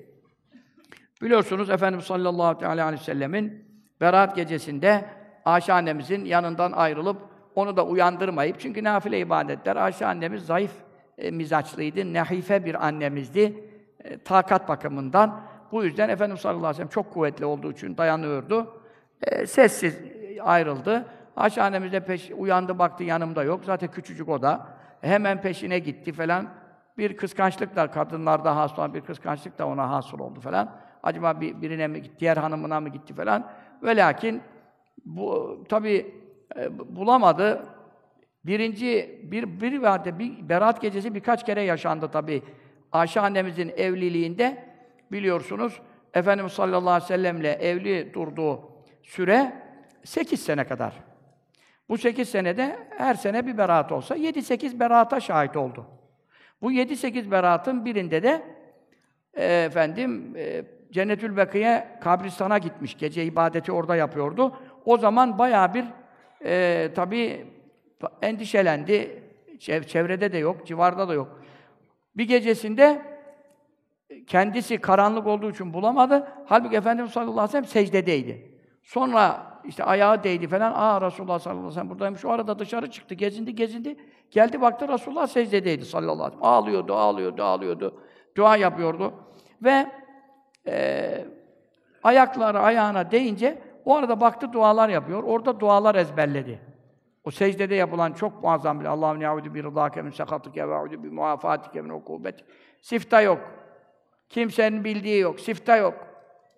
[1.22, 3.66] biliyorsunuz Efendimiz sallallahu aleyhi ve sellemin
[4.02, 5.06] Berat gecesinde
[5.46, 7.18] Ayşe annemizin yanından ayrılıp
[7.56, 10.72] onu da uyandırmayıp çünkü nafile ibadetler Ayşe annemiz zayıf
[11.18, 13.54] e, mizaçlıydı, nehife bir annemizdi
[14.04, 15.42] e, takat bakımından.
[15.72, 18.82] Bu yüzden Efendimiz sallallahu aleyhi ve sellem çok kuvvetli olduğu için dayanıyordu.
[19.22, 20.00] E, sessiz
[20.42, 21.06] ayrıldı.
[21.36, 23.62] Ayşe annemiz de peş, uyandı baktı yanımda yok.
[23.66, 24.68] Zaten küçücük o da.
[25.02, 26.48] Hemen peşine gitti falan.
[26.98, 30.72] Bir kıskançlık da kadınlarda hasıl olan bir kıskançlık da ona hasıl oldu falan.
[31.04, 33.48] Acaba bir, birine mi gitti, diğer hanımına mı gitti falan.
[33.84, 34.42] Ve lakin
[35.06, 36.16] bu tabi
[36.58, 37.66] e, bulamadı.
[38.46, 42.44] Birinci bir bir vardı bir Berat gecesi birkaç kere yaşandı tabi.
[42.92, 44.66] Ayşe annemizin evliliğinde
[45.12, 45.82] biliyorsunuz
[46.14, 48.62] Efendimiz sallallahu aleyhi ve sellemle evli durduğu
[49.04, 49.54] süre
[50.04, 50.94] 8 sene kadar.
[51.90, 55.86] Bu 8 senede her sene bir beraat olsa 7-8 beraata şahit oldu.
[56.62, 58.44] Bu 7-8 beraatın birinde de
[59.34, 62.98] e, efendim e, Cennetül Bekiye kabristana gitmiş.
[62.98, 64.58] Gece ibadeti orada yapıyordu.
[64.86, 65.86] O zaman bayağı bir
[66.46, 67.46] e, tabii
[68.22, 69.24] endişelendi.
[69.88, 71.42] Çevrede de yok, civarda da yok.
[72.18, 73.02] Bir gecesinde
[74.28, 76.28] kendisi karanlık olduğu için bulamadı.
[76.46, 78.52] Halbuki Efendimiz sallallahu aleyhi ve sellem secdedeydi.
[78.84, 80.74] Sonra işte ayağı değdi falan.
[80.76, 82.26] Aa Resulullah sallallahu aleyhi ve sellem buradaymış.
[82.26, 83.96] O arada dışarı çıktı, gezindi, gezindi.
[84.32, 86.54] Geldi baktı Resulullah secdedeydi sallallahu aleyhi ve sellem.
[86.54, 88.02] Ağlıyordu, ağlıyordu, ağlıyordu.
[88.38, 89.14] Dua yapıyordu.
[89.64, 89.88] Ve
[90.68, 91.26] e,
[92.04, 95.24] ayakları ayağına değince o arada baktı dualar yapıyor.
[95.24, 96.60] Orada dualar ezberledi.
[97.24, 101.10] O secdede yapılan çok muazzam bir Allah'ım ya'udu bi rıdâke min sekatike ve a'udu bi
[101.10, 102.04] muafatike min.
[102.82, 103.40] Sifta yok.
[104.30, 105.40] Kimsenin bildiği yok.
[105.40, 105.94] Sifta yok.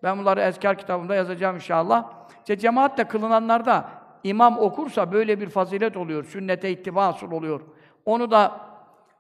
[0.04, 2.12] Ben bunları ezkar kitabımda yazacağım inşallah.
[2.40, 3.90] İşte cemaatle kılınanlarda
[4.24, 6.24] imam okursa böyle bir fazilet oluyor.
[6.24, 7.62] Sünnete ittiba asıl oluyor.
[8.06, 8.62] Onu da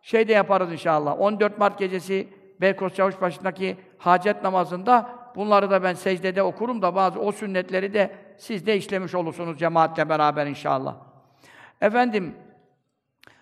[0.01, 1.21] şeyde yaparız inşallah.
[1.21, 2.27] 14 Mart gecesi
[2.61, 8.65] Beykoz Çavuşbaşı'ndaki hacet namazında bunları da ben secdede okurum da bazı o sünnetleri de siz
[8.65, 10.95] de işlemiş olursunuz cemaatle beraber inşallah.
[11.81, 12.35] Efendim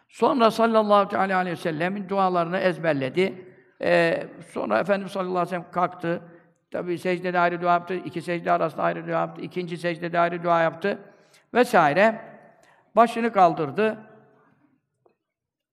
[0.07, 3.47] sonra sallallahu aleyhi ve sellem'in dualarını ezberledi.
[3.81, 6.21] Ee, sonra Efendimiz sallallahu aleyhi ve sellem kalktı.
[6.71, 10.61] Tabi secdede ayrı dua yaptı, iki secde arasında ayrı dua yaptı, ikinci secdede ayrı dua
[10.61, 10.99] yaptı
[11.53, 12.21] vesaire.
[12.95, 13.97] Başını kaldırdı.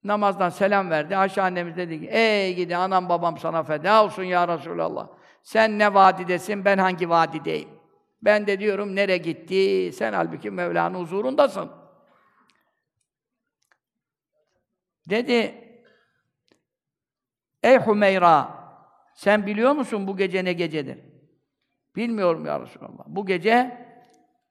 [0.04, 1.16] Namazdan selam verdi.
[1.16, 5.06] Ayşe annemiz dedi ki, ey gidi anam babam sana feda olsun ya Resulallah.
[5.42, 7.68] Sen ne vadidesin, ben hangi vadideyim?
[8.22, 9.92] Ben de diyorum, nere gitti?
[9.92, 11.70] Sen halbuki Mevla'nın huzurundasın.
[15.10, 15.54] Dedi,
[17.62, 18.60] ey Hümeyra,
[19.14, 20.98] sen biliyor musun bu gece ne gecedir?
[21.96, 23.04] Bilmiyorum ya Resulallah.
[23.06, 23.86] Bu gece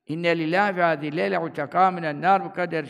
[0.08, 2.86] inne lillahi ve adille utaka minen nar bu kader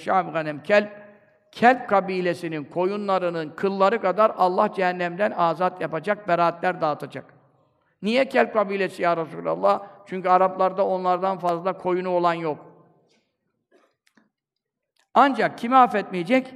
[1.52, 7.39] kelp kabilesinin koyunlarının kılları kadar Allah cehennemden azat yapacak, beraatler dağıtacak.
[8.02, 9.82] Niye kelp kabilesi ya Resulallah?
[10.06, 12.66] Çünkü Araplarda onlardan fazla koyunu olan yok.
[15.14, 16.54] Ancak kimi affetmeyecek?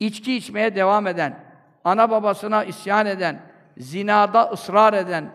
[0.00, 1.44] İçki içmeye devam eden,
[1.84, 3.40] ana babasına isyan eden,
[3.78, 5.32] zinada ısrar eden,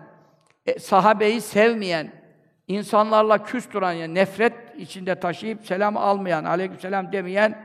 [0.66, 2.12] e, sahabeyi sevmeyen,
[2.68, 7.62] insanlarla küs duran, yani nefret içinde taşıyıp selam almayan, aleykümselam demeyen,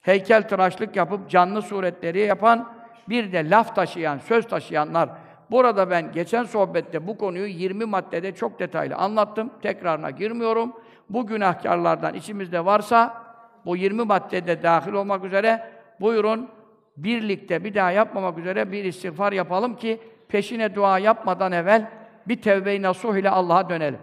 [0.00, 2.72] heykel tıraşlık yapıp canlı suretleri yapan,
[3.08, 5.10] bir de laf taşıyan, söz taşıyanlar.
[5.50, 9.50] Burada ben geçen sohbette bu konuyu 20 maddede çok detaylı anlattım.
[9.62, 10.72] Tekrarına girmiyorum.
[11.10, 13.24] Bu günahkarlardan içimizde varsa,
[13.66, 16.48] bu 20 maddede dahil olmak üzere buyurun
[16.96, 21.90] birlikte bir daha yapmamak üzere bir istiğfar yapalım ki peşine dua yapmadan evvel
[22.28, 24.00] bir tevbe-i nasuh ile Allah'a dönelim.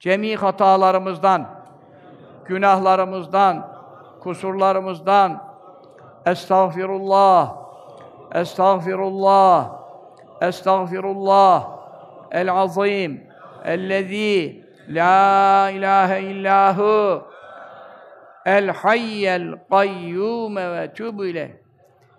[0.00, 1.48] Cemi hatalarımızdan,
[2.44, 3.72] günahlarımızdan,
[4.20, 5.48] kusurlarımızdan
[6.26, 7.56] Estağfirullah,
[8.34, 9.77] Estağfirullah,
[10.42, 11.78] Estağfirullah
[12.30, 13.22] el-azim,
[13.64, 17.22] ellezî la ilahe illahu
[18.46, 21.50] el-hayyel kayyume ve tübü ileyh.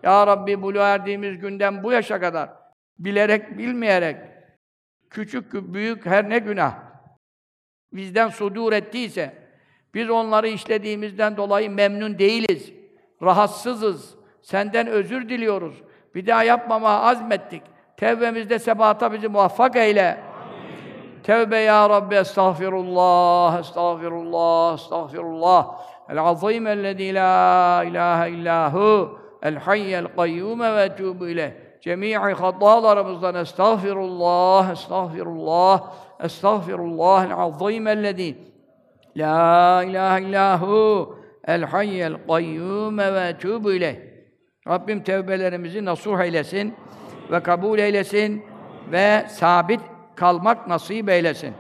[0.03, 2.49] Ya Rabbi buluğa erdiğimiz günden bu yaşa kadar
[2.99, 4.17] bilerek, bilmeyerek
[5.10, 6.73] küçük büyük her ne günah
[7.93, 9.34] bizden sudur ettiyse,
[9.93, 12.73] biz onları işlediğimizden dolayı memnun değiliz,
[13.21, 15.84] rahatsızız, senden özür diliyoruz.
[16.15, 17.63] Bir daha yapmamaya azmettik.
[17.99, 20.07] Tevbemizde sebata bizi muvaffak eyle.
[20.07, 21.23] Amin.
[21.23, 25.67] Tevbe ya Rabbi, estağfirullah, estağfirullah, estağfirullah.
[26.09, 31.51] El-azîm ellezî la ilahe illâhu, el-hayyel kayyûme ve etûbü ileyh.
[31.81, 35.81] Cemii hatalarımızdan estağfirullah, estağfirullah,
[36.23, 38.38] estağfirullah el-azîm ellezî
[39.17, 41.15] la ilahe illâhu,
[41.47, 43.95] el-hayyel kayyûme ve etûbü ileyh.
[44.67, 46.75] Rabbim tevbelerimizi nasuh eylesin
[47.31, 48.45] ve kabul eylesin
[48.91, 49.81] ve sabit
[50.15, 51.53] kalmak nasip eylesin.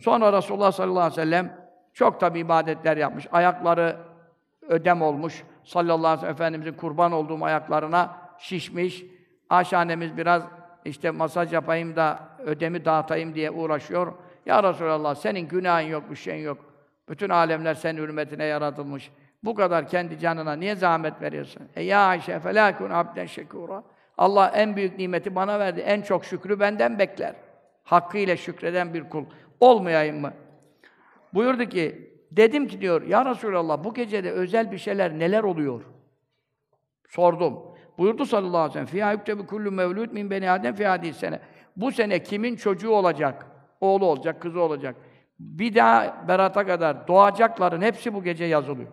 [0.00, 1.56] Sonra Resulullah sallallahu aleyhi ve sellem
[1.94, 3.26] çok tabi ibadetler yapmış.
[3.32, 3.96] Ayakları
[4.68, 5.42] ödem olmuş.
[5.64, 9.04] Sallallahu aleyhi ve sellem Efendimizin kurban olduğum ayaklarına şişmiş.
[9.50, 10.42] Aşanemiz biraz
[10.84, 14.12] işte masaj yapayım da ödemi dağıtayım diye uğraşıyor.
[14.46, 16.58] Ya Resulallah senin günahın yok, bir şeyin yok.
[17.08, 19.10] Bütün alemler senin hürmetine yaratılmış.
[19.44, 21.62] Bu kadar kendi canına niye zahmet veriyorsun?
[21.76, 23.82] E ya Ayşe felâkun abden şekûrâ.
[24.17, 25.79] Allah en büyük nimeti bana verdi.
[25.79, 27.35] En çok şükrü benden bekler.
[27.83, 29.25] Hakkıyla şükreden bir kul.
[29.59, 30.33] Olmayayım mı?
[31.33, 35.81] Buyurdu ki, dedim ki diyor, Ya Resulallah bu gecede özel bir şeyler neler oluyor?
[37.07, 37.59] Sordum.
[37.97, 41.39] Buyurdu sallallahu aleyhi ve sellem, فِيهَا يُكْتَبُ كُلُّ مَوْلُودٍ مِنْ بَنِي آدَمْ فِي sene.
[41.75, 43.45] Bu sene kimin çocuğu olacak?
[43.81, 44.95] Oğlu olacak, kızı olacak.
[45.39, 48.89] Bir daha berata kadar doğacakların hepsi bu gece yazılıyor.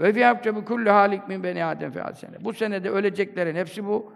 [0.00, 2.44] Ve fiyâktebu kullu halik min beni Adem fi sene.
[2.44, 4.12] Bu senede öleceklerin hepsi bu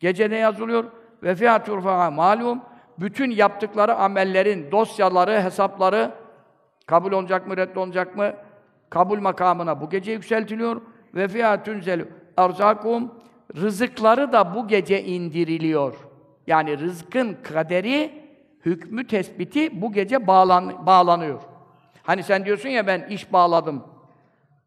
[0.00, 0.84] gecede yazılıyor.
[1.22, 2.60] Ve turfa'a malum
[2.98, 6.10] bütün yaptıkları amellerin dosyaları, hesapları
[6.86, 8.32] kabul olacak mı, reddolacak mı?
[8.90, 10.82] Kabul makamına bu gece yükseltiliyor.
[11.14, 12.04] Ve fiyâ tunzelu
[12.36, 13.14] arzakum
[13.56, 15.94] rızıkları da bu gece indiriliyor.
[16.46, 18.12] Yani rızkın kaderi,
[18.64, 21.40] hükmü tespiti bu gece bağlan bağlanıyor.
[22.02, 23.84] Hani sen diyorsun ya ben iş bağladım,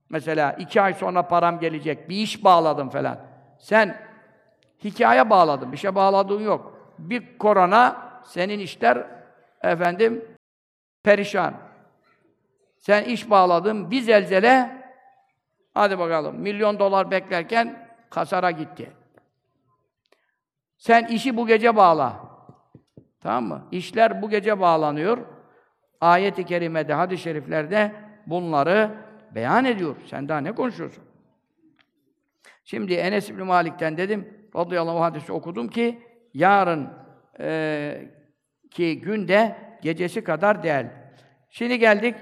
[0.09, 3.17] Mesela iki ay sonra param gelecek, bir iş bağladım falan.
[3.59, 3.97] Sen
[4.83, 6.79] hikaye bağladın, bir şey bağladığın yok.
[6.99, 9.07] Bir korona, senin işler
[9.61, 10.25] efendim
[11.03, 11.53] perişan.
[12.77, 14.83] Sen iş bağladın, bir zelzele,
[15.73, 18.91] hadi bakalım, milyon dolar beklerken kasara gitti.
[20.77, 22.19] Sen işi bu gece bağla.
[23.21, 23.67] Tamam mı?
[23.71, 25.17] İşler bu gece bağlanıyor.
[26.01, 28.91] Ayet-i kerimede, hadis-i şeriflerde bunları
[29.35, 29.95] beyan ediyor.
[30.05, 31.03] Sen daha ne konuşuyorsun?
[32.63, 35.99] Şimdi Enes İbn Malik'ten dedim, radıyallahu hadisi okudum ki,
[36.33, 36.89] yarın
[37.39, 38.11] e,
[38.71, 40.91] ki günde gecesi kadar değerli.
[41.49, 42.15] Şimdi geldik,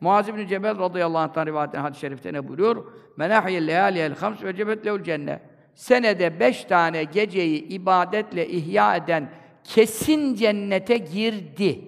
[0.00, 2.92] Muaz İbn Cebel radıyallahu anh'tan rivayet hadis-i şerifte ne buyuruyor?
[3.16, 5.40] Menahiyel leyaliyel hams ve cebet lehul cennet.
[5.74, 9.30] Senede beş tane geceyi ibadetle ihya eden
[9.64, 11.80] kesin cennete girdi.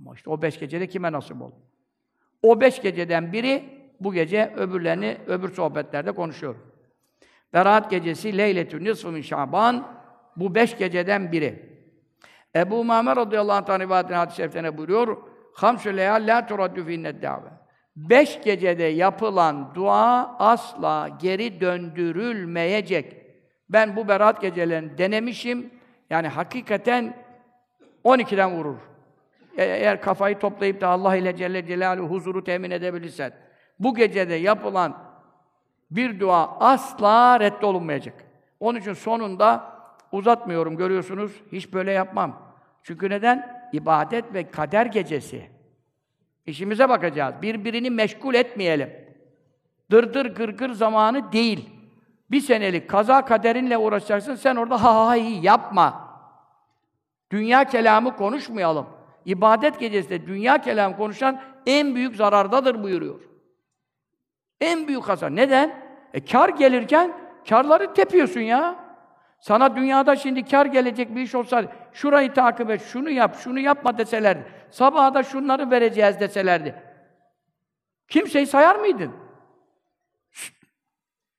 [0.00, 1.56] Ama işte o beş gecede kime nasip oldu?
[2.42, 3.64] O beş geceden biri
[4.00, 6.54] bu gece öbürlerini öbür sohbetlerde konuşuyor.
[7.54, 9.86] Berat gecesi Leyletün Nisfü min Şaban
[10.36, 11.78] bu beş geceden biri.
[12.56, 15.16] Ebu Muhammed radıyallahu anh rivayetine hadis-i şeriflerine buyuruyor.
[15.54, 17.48] Hamsü leyal la turaddu fi'ned da've.
[17.96, 23.16] Beş gecede yapılan dua asla geri döndürülmeyecek.
[23.68, 25.70] Ben bu berat gecelerini denemişim.
[26.10, 27.16] Yani hakikaten
[28.04, 28.76] 12'den vurur.
[29.56, 33.32] E, eğer kafayı toplayıp da Allah ile Celle Celaluhu huzuru temin edebilirsen,
[33.78, 35.07] bu gecede yapılan
[35.90, 38.14] bir dua asla reddolunmayacak.
[38.60, 39.72] Onun için sonunda
[40.12, 42.42] uzatmıyorum görüyorsunuz, hiç böyle yapmam.
[42.82, 43.68] Çünkü neden?
[43.72, 45.50] İbadet ve kader gecesi.
[46.46, 47.34] İşimize bakacağız.
[47.42, 48.90] Birbirini meşgul etmeyelim.
[49.90, 51.70] Dırdır gırgır zamanı değil.
[52.30, 56.08] Bir senelik kaza kaderinle uğraşacaksın, sen orada ha ha hi yapma.
[57.30, 58.86] Dünya kelamı konuşmayalım.
[59.24, 63.20] İbadet gecesinde dünya kelam konuşan en büyük zarardadır buyuruyor.
[64.60, 65.36] En büyük hasar.
[65.36, 65.74] Neden?
[66.14, 67.12] E kar gelirken
[67.48, 68.88] karları tepiyorsun ya.
[69.40, 73.98] Sana dünyada şimdi kar gelecek bir iş olsa, şurayı takip et, şunu yap, şunu yapma
[73.98, 74.46] deselerdi.
[74.70, 76.74] Sabaha da şunları vereceğiz deselerdi.
[78.08, 79.12] Kimseyi sayar mıydın?
[80.30, 80.54] Şşt!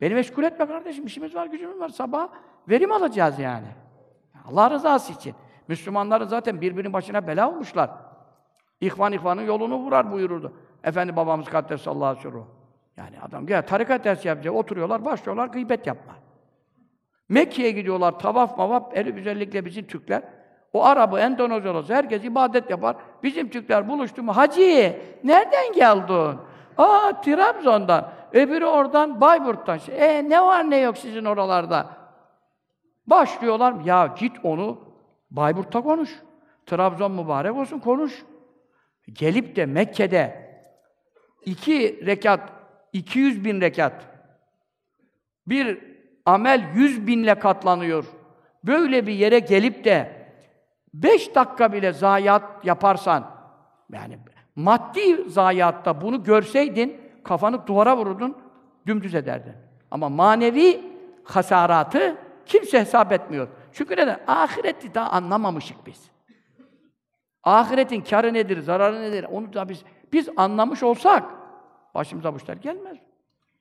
[0.01, 1.89] Beni meşgul etme kardeşim, işimiz var, gücümüz var.
[1.89, 2.29] Sabah
[2.69, 3.67] verim alacağız yani.
[4.45, 5.35] Allah rızası için.
[5.67, 7.89] Müslümanların zaten birbirinin başına bela olmuşlar.
[8.81, 10.53] İhvan ihvanın yolunu vurar buyururdu.
[10.83, 12.58] Efendi babamız Kaddesallahu aleyhi ve
[12.99, 16.13] Yani adam gel tarikat dersi yapacak, oturuyorlar, başlıyorlar gıybet yapma.
[17.29, 20.23] Mekke'ye gidiyorlar, tavaf mavaf, eli özellikle bizim Türkler.
[20.73, 22.95] O Arabı, Endonezyalısı, herkes ibadet yapar.
[23.23, 26.39] Bizim Türkler buluştu mu, Hacı, nereden geldin?
[26.77, 28.11] Aa, Trabzon'dan.
[28.33, 29.79] Öbürü oradan, Bayburt'tan.
[29.91, 31.89] E ne var ne yok sizin oralarda?
[33.07, 34.79] Başlıyorlar, ya git onu
[35.31, 36.19] Bayburt'ta konuş.
[36.65, 38.25] Trabzon mübarek olsun konuş.
[39.13, 40.49] Gelip de Mekke'de
[41.45, 42.58] iki rekat,
[42.93, 43.93] 200 bin rekat
[45.47, 45.77] bir
[46.25, 48.05] amel 100 binle katlanıyor.
[48.63, 50.27] Böyle bir yere gelip de
[50.93, 53.31] beş dakika bile zayiat yaparsan
[53.93, 54.19] yani
[54.55, 58.37] maddi zayiatta bunu görseydin kafanı duvara vururdun,
[58.87, 59.53] dümdüz ederdin.
[59.91, 60.81] Ama manevi
[61.23, 63.47] hasaratı kimse hesap etmiyor.
[63.73, 64.19] Çünkü neden?
[64.27, 66.09] Ahireti daha anlamamışık biz.
[67.43, 69.25] Ahiretin karı nedir, zararı nedir?
[69.31, 71.23] Onu da biz biz anlamış olsak
[71.99, 72.97] başımıza bu işler gelmez.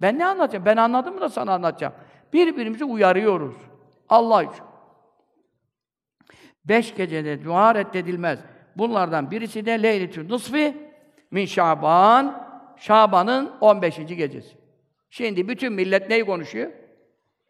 [0.01, 0.65] Ben ne anlatacağım?
[0.65, 1.93] Ben anladım mı da sana anlatacağım.
[2.33, 3.55] Birbirimizi uyarıyoruz.
[4.09, 4.65] Allah için.
[6.65, 8.39] Beş gecede dua reddedilmez.
[8.77, 10.77] Bunlardan birisi de Leyletül Nısfi
[11.31, 12.49] min Şaban.
[12.77, 13.97] Şaban'ın 15.
[13.97, 14.57] gecesi.
[15.11, 16.71] Şimdi bütün millet neyi konuşuyor?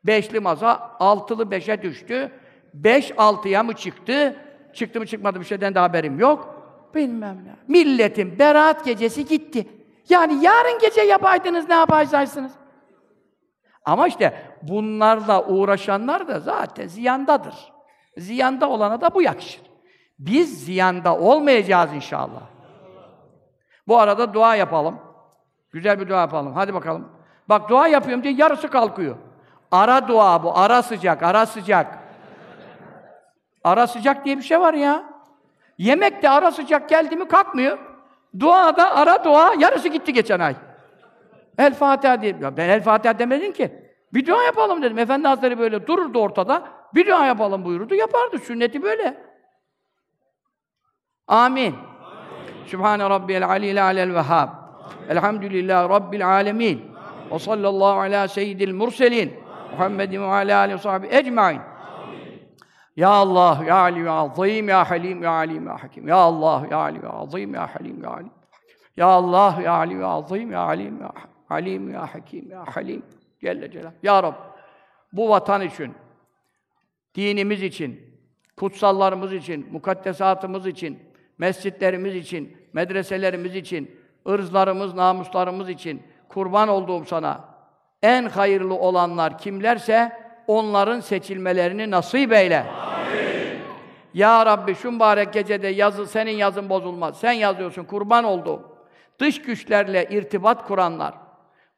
[0.05, 2.33] Beşli masa, altılı beşe düştü.
[2.75, 4.37] Beş altıya mı çıktı?
[4.73, 6.55] Çıktı mı çıkmadı bir şeyden de haberim yok.
[6.95, 7.57] Bilmem ne.
[7.69, 9.67] Milletin beraat gecesi gitti.
[10.09, 12.53] Yani yarın gece yapaydınız ne yapacaksınız?
[13.85, 17.73] Ama işte bunlarla uğraşanlar da zaten ziyandadır.
[18.17, 19.63] Ziyanda olana da bu yakışır.
[20.19, 22.43] Biz ziyanda olmayacağız inşallah.
[23.89, 24.99] Bu arada dua yapalım.
[25.71, 26.53] Güzel bir dua yapalım.
[26.55, 27.09] Hadi bakalım.
[27.49, 29.17] Bak dua yapıyorum diye yarısı kalkıyor.
[29.71, 30.59] Ara dua bu.
[30.59, 31.99] Ara sıcak, ara sıcak.
[33.65, 35.05] Ara sıcak diye bir şey var ya.
[35.79, 37.79] Yemek de ara sıcak geldi mi kalkmıyor.
[38.41, 40.55] Dua da ara dua yarısı gitti geçen ay.
[41.59, 42.37] El Fatiha diye.
[42.41, 43.73] Ya ben El Fatiha demedim ki.
[44.15, 44.99] Bir dua yapalım dedim.
[44.99, 46.69] Efendi Hazretleri böyle dururdu ortada.
[46.95, 47.95] Bir dua yapalım buyurdu.
[47.95, 48.39] Yapardı.
[48.39, 49.23] Sünneti böyle.
[51.27, 51.75] Amin.
[52.67, 54.49] Sübhane Rabbiyel Aliyel Alel Vehhab.
[55.09, 56.93] Elhamdülillahi Rabbil Alemin.
[57.33, 59.35] Ve sallallahu ala seyyidil murselin.
[59.73, 61.61] Muhammedin ve ala aleyhi ve sahbihi ecmain.
[62.99, 66.09] Ya Allah, Ya Ali, Ya Azim, Ya Halim, Ya Alim, Ya Hakim.
[66.09, 68.31] Ya Allah, Ya Ali, Ya Azim, Ya Halim, Ya Alim.
[68.97, 71.13] Ya Allah, Ya Ali, Ya Azim, Ya Alim, Ya
[71.49, 73.03] Halim, Ya Hakim, Ya Halim.
[73.41, 73.93] Celle Celal.
[74.03, 74.35] Ya Rab,
[75.13, 75.95] bu vatan için,
[77.15, 78.01] dinimiz için,
[78.57, 80.99] kutsallarımız için, mukaddesatımız için,
[81.39, 87.45] mescitlerimiz için, medreselerimiz için, ırzlarımız, namuslarımız için kurban olduğum sana
[88.03, 90.13] en hayırlı olanlar kimlerse
[90.47, 92.61] onların seçilmelerini nasip eyle.
[92.61, 92.88] Amin.
[94.19, 97.21] Ya Rabbi şu mübarek gecede yazı senin yazın bozulmaz.
[97.21, 98.63] Sen yazıyorsun kurban olduğum.
[99.19, 101.15] Dış güçlerle irtibat kuranlar,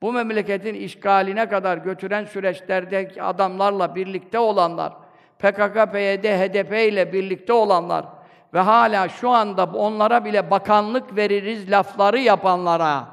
[0.02, 4.92] bu memleketin işgaline kadar götüren süreçlerdeki adamlarla birlikte olanlar,
[5.38, 8.04] PKK, PYD, HDP ile birlikte olanlar
[8.54, 13.04] ve hala şu anda onlara bile bakanlık veririz lafları yapanlara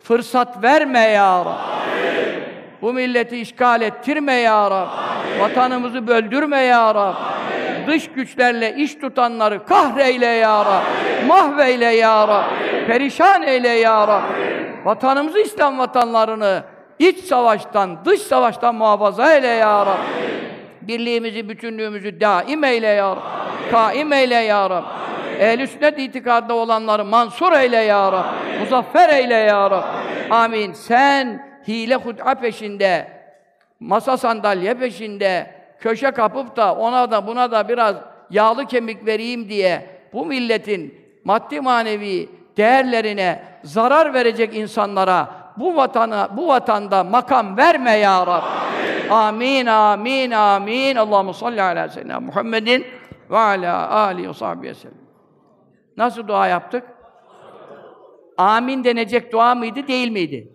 [0.00, 2.42] fırsat verme ya Rabbi.
[2.82, 5.40] Bu milleti işgal ettirme ya Rabbi.
[5.40, 7.16] Vatanımızı böldürme ya Rabbi.
[7.16, 7.55] Amin.
[7.86, 11.26] Dış güçlerle iş tutanları kahreyle ya Rabbi.
[11.26, 12.86] Mahveyle ya Rabbi.
[12.86, 14.34] Perişan eyle ya Rabbi.
[14.84, 16.62] Vatanımızı, İslam vatanlarını
[16.98, 20.00] iç savaştan, dış savaştan muhafaza eyle ya Rabbi.
[20.82, 23.70] Birliğimizi, bütünlüğümüzü daim eyle ya Rabbi.
[23.70, 24.86] Kaim eyle ya Rabbi.
[25.38, 28.58] Ehl-i sünnet itikadında olanları mansur eyle ya Rabbi.
[28.60, 30.34] Muzaffer eyle ya Rabbi.
[30.34, 30.72] Amin.
[30.72, 33.08] Sen hile hud'a peşinde,
[33.80, 35.55] masa sandalye peşinde,
[35.86, 37.96] köşe kapıp da ona da buna da biraz
[38.30, 40.94] yağlı kemik vereyim diye bu milletin
[41.24, 49.10] maddi manevi değerlerine zarar verecek insanlara bu vatana bu vatanda makam verme ya Rabbi.
[49.10, 50.96] Amin amin amin.
[50.96, 52.86] Allahu salli ala seyyidina Muhammedin
[53.30, 54.96] ve ala alihi ve sahbihi sellem.
[55.96, 56.84] Nasıl dua yaptık?
[58.38, 60.52] Amin denecek dua mıydı, değil miydi?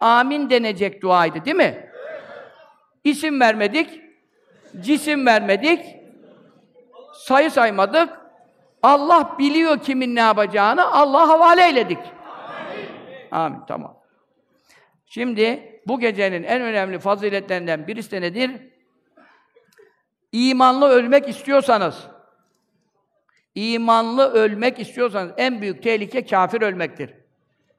[0.00, 1.91] Amin denecek duaydı, değil mi?
[3.04, 4.00] İsim vermedik,
[4.80, 5.96] cisim vermedik,
[7.12, 8.08] sayı saymadık,
[8.82, 11.98] Allah biliyor kimin ne yapacağını, Allah havale eyledik.
[11.98, 12.88] Amin.
[13.30, 13.96] Amin, tamam.
[15.06, 18.50] Şimdi bu gecenin en önemli faziletlerinden birisi de nedir?
[20.32, 22.06] İmanlı ölmek istiyorsanız,
[23.54, 27.14] imanlı ölmek istiyorsanız en büyük tehlike kafir ölmektir.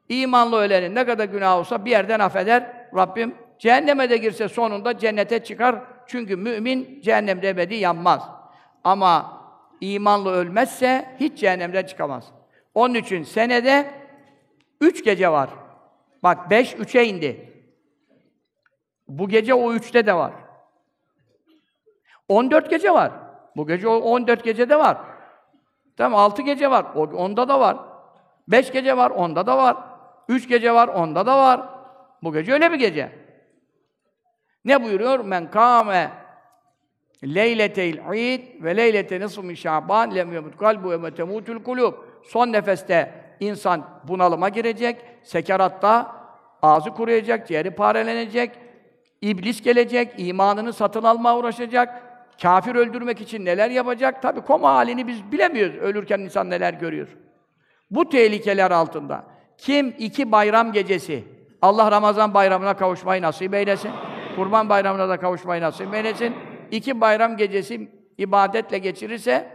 [0.09, 3.42] İmanlı ölenin ne kadar günah olsa bir yerden affeder Rabbim.
[3.63, 5.75] Cehenneme de girse sonunda cennete çıkar.
[6.07, 8.29] Çünkü mümin cehennemde ebedi yanmaz.
[8.83, 9.41] Ama
[9.81, 12.31] imanlı ölmezse hiç cehennemden çıkamaz.
[12.73, 13.91] Onun için senede
[14.81, 15.49] üç gece var.
[16.23, 17.63] Bak beş, üçe indi.
[19.07, 20.33] Bu gece o üçte de var.
[22.27, 23.11] On dört gece var.
[23.55, 24.97] Bu gece o on dört gecede var.
[25.97, 26.85] Tamam altı gece var.
[26.95, 27.77] O, onda da var.
[28.47, 29.11] Beş gece var.
[29.11, 29.77] Onda da var.
[30.29, 30.87] Üç gece var.
[30.87, 31.61] Onda da var.
[32.23, 33.22] Bu gece öyle bir gece.
[34.65, 35.19] Ne buyuruyor?
[35.19, 36.11] Men kâme
[37.23, 41.93] Leyleteyl id ve leylete nisfu min şaban lem yemut kalbu ve temutul kulub.
[42.23, 46.15] Son nefeste insan bunalıma girecek, sekeratta
[46.61, 48.51] ağzı kuruyacak, ciğeri parelenecek,
[49.21, 52.03] iblis gelecek, imanını satın alma uğraşacak,
[52.41, 54.21] kafir öldürmek için neler yapacak?
[54.21, 55.75] Tabi koma halini biz bilemiyoruz.
[55.75, 57.07] Ölürken insan neler görüyor.
[57.91, 59.23] Bu tehlikeler altında
[59.57, 61.23] kim iki bayram gecesi
[61.61, 63.91] Allah Ramazan bayramına kavuşmayı nasip eylesin.
[64.35, 66.35] Kurban bayramına da kavuşmayı nasip eylesin.
[66.71, 69.47] İki bayram gecesi ibadetle geçirirse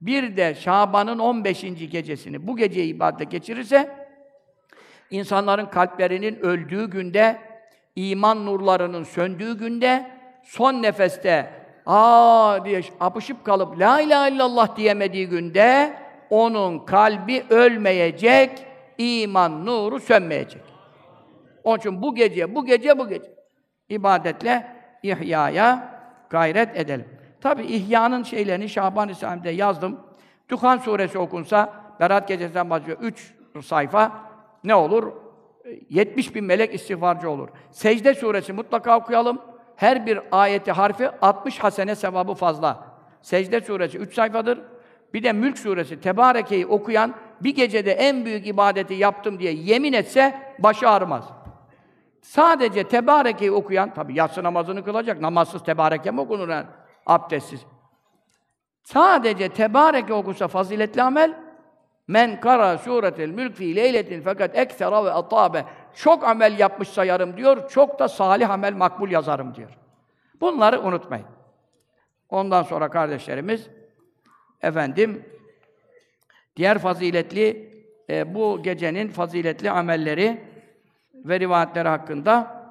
[0.00, 1.60] bir de Şaban'ın 15.
[1.90, 3.90] gecesini bu geceyi ibadetle geçirirse
[5.10, 7.38] insanların kalplerinin öldüğü günde
[7.96, 10.10] iman nurlarının söndüğü günde
[10.42, 11.50] son nefeste
[11.86, 15.96] aa diye apışıp kalıp la ilahe illallah diyemediği günde
[16.30, 18.50] onun kalbi ölmeyecek,
[18.98, 20.62] iman nuru sönmeyecek.
[21.64, 23.31] Onun için bu gece, bu gece, bu gece
[23.88, 24.66] ibadetle
[25.02, 25.98] ihyaya
[26.30, 27.08] gayret edelim.
[27.40, 30.00] Tabi ihyanın şeylerini Şaban İslam'da yazdım.
[30.48, 32.98] Duhan suresi okunsa, Berat gecesinden başlıyor.
[33.00, 34.12] Üç sayfa
[34.64, 35.12] ne olur?
[35.90, 37.48] 70 bin melek istiğfarcı olur.
[37.70, 39.38] Secde suresi mutlaka okuyalım.
[39.76, 42.84] Her bir ayeti harfi 60 hasene sevabı fazla.
[43.22, 44.60] Secde suresi 3 sayfadır.
[45.14, 50.34] Bir de Mülk suresi Tebareke'yi okuyan bir gecede en büyük ibadeti yaptım diye yemin etse
[50.58, 51.24] başı ağrımaz.
[52.22, 56.66] Sadece Tebareke'yi okuyan, tabi yatsı namazını kılacak, namazsız Tebareke mi okunur yani?
[57.06, 57.60] Abdestsiz.
[58.82, 61.34] Sadece Tebareke okusa faziletli amel,
[62.08, 65.64] men kara suretel mülk fi leyletin fakat eksera ve atabe.
[65.94, 69.78] Çok amel yapmış sayarım diyor, çok da salih amel makbul yazarım diyor.
[70.40, 71.26] Bunları unutmayın.
[72.28, 73.68] Ondan sonra kardeşlerimiz,
[74.62, 75.24] efendim,
[76.56, 77.72] diğer faziletli,
[78.10, 80.51] e, bu gecenin faziletli amelleri
[81.24, 82.62] ve rivayetleri hakkında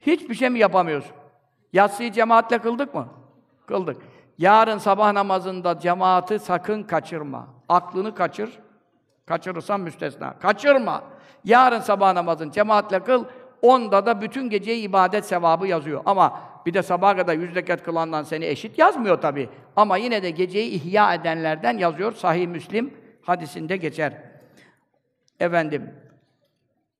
[0.00, 1.16] hiçbir şey mi yapamıyorsun?
[1.72, 3.08] Yatsıyı cemaatle kıldık mı?
[3.66, 4.02] Kıldık.
[4.38, 7.48] Yarın sabah namazında cemaati sakın kaçırma.
[7.68, 8.58] Aklını kaçır.
[9.26, 10.38] Kaçırırsan müstesna.
[10.38, 11.02] Kaçırma.
[11.44, 13.24] Yarın sabah namazın cemaatle kıl.
[13.62, 16.02] Onda da bütün geceyi ibadet sevabı yazıyor.
[16.06, 19.48] Ama bir de sabaha kadar yüz rekat kılandan seni eşit yazmıyor tabi.
[19.76, 22.12] Ama yine de geceyi ihya edenlerden yazıyor.
[22.12, 24.12] Sahih Müslim hadisinde geçer.
[25.40, 25.94] Efendim,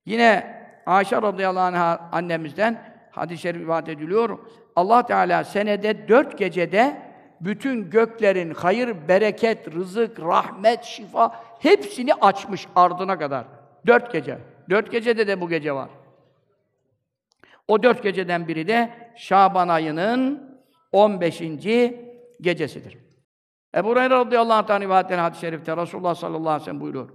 [0.07, 2.81] yine Ayşe radıyallahu anh'a annemizden
[3.11, 4.39] hadis-i şerif rivayet ediliyor.
[4.75, 7.01] Allah Teala senede dört gecede
[7.41, 13.45] bütün göklerin hayır, bereket, rızık, rahmet, şifa hepsini açmış ardına kadar.
[13.87, 14.37] Dört gece.
[14.69, 15.89] Dört gecede de bu gece var.
[17.67, 20.51] O dört geceden biri de Şaban ayının
[20.91, 21.41] 15.
[22.41, 22.97] gecesidir.
[23.75, 27.09] Ebu Hureyre radıyallahu anh rivayetten hadis-i şerifte Resulullah sallallahu aleyhi ve sellem buyuruyor.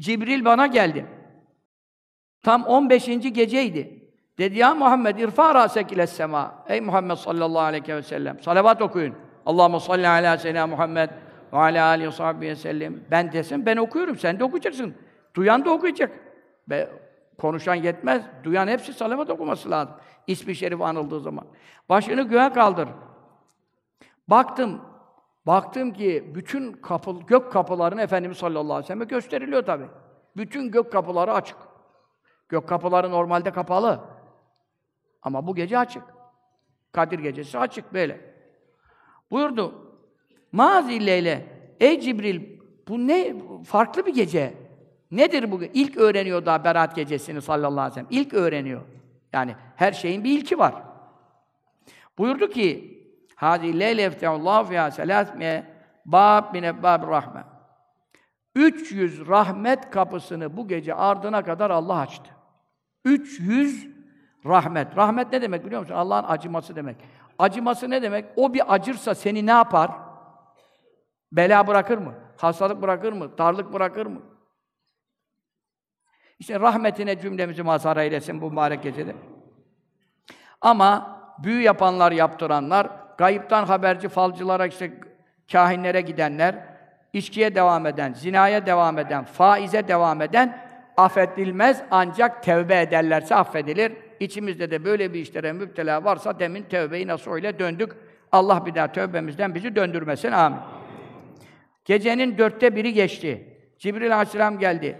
[0.00, 1.06] Cibril bana geldi.
[2.42, 3.06] Tam 15.
[3.06, 4.06] geceydi.
[4.38, 6.64] Dedi ya Muhammed irfa rasek ile sema.
[6.68, 8.42] Ey Muhammed sallallahu aleyhi ve sellem.
[8.42, 9.14] Salavat okuyun.
[9.46, 11.10] Allahumme salli ala seyyidina Muhammed
[11.52, 13.00] ve ala alihi ve sahbihi sellem.
[13.10, 14.16] Ben desem ben okuyorum.
[14.16, 14.94] Sen de okuyacaksın.
[15.34, 16.10] Duyan da okuyacak.
[16.68, 16.90] Be,
[17.38, 18.22] konuşan yetmez.
[18.44, 19.94] Duyan hepsi salavat okuması lazım.
[20.26, 21.44] İsmi şerif anıldığı zaman.
[21.88, 22.88] Başını göğe kaldır.
[24.28, 24.80] Baktım.
[25.46, 29.84] Baktım ki bütün kapı, gök kapılarını Efendimiz sallallahu aleyhi ve sellem gösteriliyor tabi.
[30.36, 31.56] Bütün gök kapıları açık.
[32.48, 34.00] Gök kapıları normalde kapalı.
[35.22, 36.02] Ama bu gece açık.
[36.92, 38.34] Kadir gecesi açık böyle.
[39.30, 39.74] Buyurdu.
[40.52, 41.46] Mazileyle
[41.80, 43.34] ey Cibril bu ne
[43.64, 44.54] farklı bir gece.
[45.10, 45.62] Nedir bu?
[45.62, 48.06] İlk öğreniyor daha Berat gecesini sallallahu aleyhi ve sellem.
[48.10, 48.82] İlk öğreniyor.
[49.32, 50.74] Yani her şeyin bir ilki var.
[52.18, 52.96] Buyurdu ki
[53.36, 55.66] Hadi leyle efteullahu fiha selasme
[56.04, 57.44] bab min ebbab rahme.
[58.54, 62.35] 300 rahmet kapısını bu gece ardına kadar Allah açtı.
[63.06, 63.86] 300
[64.46, 64.96] rahmet.
[64.96, 65.94] Rahmet ne demek biliyor musun?
[65.94, 66.96] Allah'ın acıması demek.
[67.38, 68.24] Acıması ne demek?
[68.36, 69.90] O bir acırsa seni ne yapar?
[71.32, 72.14] Bela bırakır mı?
[72.36, 73.38] Hastalık bırakır mı?
[73.38, 74.20] Darlık bırakır mı?
[76.38, 79.16] İşte rahmetine cümlemizi mazhar eylesin bu mübarek gecede.
[80.60, 85.00] Ama büyü yapanlar, yaptıranlar, gayiptan haberci falcılara, işte
[85.52, 86.66] kahinlere gidenler,
[87.12, 90.65] içkiye devam eden, zinaya devam eden, faize devam eden
[90.96, 93.92] affedilmez ancak tevbe ederlerse affedilir.
[94.20, 97.92] İçimizde de böyle bir işlere müptela varsa demin tevbeyi nasıl öyle döndük.
[98.32, 100.32] Allah bir daha tövbemizden bizi döndürmesin.
[100.32, 100.58] Amin.
[101.84, 103.58] Gecenin dörtte biri geçti.
[103.78, 104.98] Cibril Aleyhisselam geldi.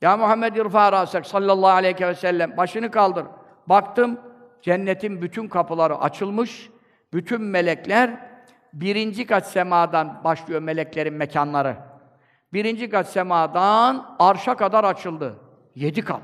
[0.00, 2.56] Ya Muhammed irfa rasak sallallahu aleyhi ve sellem.
[2.56, 3.26] Başını kaldır.
[3.66, 4.20] Baktım
[4.62, 6.70] cennetin bütün kapıları açılmış.
[7.12, 8.28] Bütün melekler
[8.72, 11.76] birinci kat semadan başlıyor meleklerin mekanları.
[12.52, 15.36] Birinci kat semadan arşa kadar açıldı.
[15.74, 16.22] Yedi kat.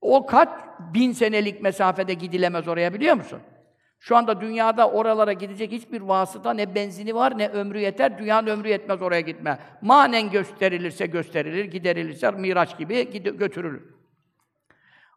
[0.00, 3.40] O kat bin senelik mesafede gidilemez oraya biliyor musun?
[4.00, 8.18] Şu anda dünyada oralara gidecek hiçbir vasıta ne benzini var ne ömrü yeter.
[8.18, 9.58] Dünyanın ömrü yetmez oraya gitme.
[9.82, 13.94] Manen gösterilirse gösterilir, giderilirse Miraç gibi götürülür.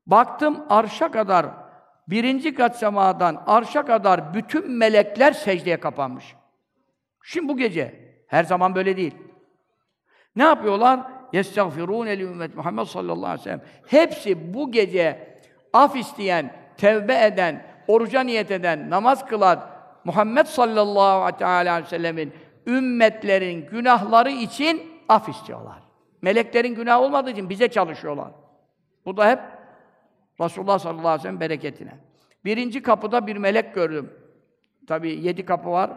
[0.08, 1.46] Baktım arşa kadar,
[2.08, 6.36] birinci kat semadan arşa kadar bütün melekler secdeye kapanmış.
[7.24, 8.06] Şimdi bu gece.
[8.28, 9.16] Her zaman böyle değil.
[10.36, 11.00] Ne yapıyorlar?
[11.34, 13.62] Yestagfirûne el ümmet Muhammed sallallahu aleyhi ve sellem.
[13.88, 15.40] Hepsi bu gece
[15.74, 19.60] af isteyen, tevbe eden, oruca niyet eden, namaz kılan
[20.04, 22.34] Muhammed sallallahu aleyhi ve sellemin
[22.68, 25.84] ümmetlerin günahları için af istiyorlar.
[26.22, 28.32] Meleklerin günah olmadığı için bize çalışıyorlar.
[29.06, 29.40] Bu da hep
[30.42, 31.92] Resulullah sallallahu aleyhi ve sellem bereketine.
[32.46, 34.14] Birinci kapıda bir melek gördüm.
[34.88, 35.92] Tabi yedi kapı var.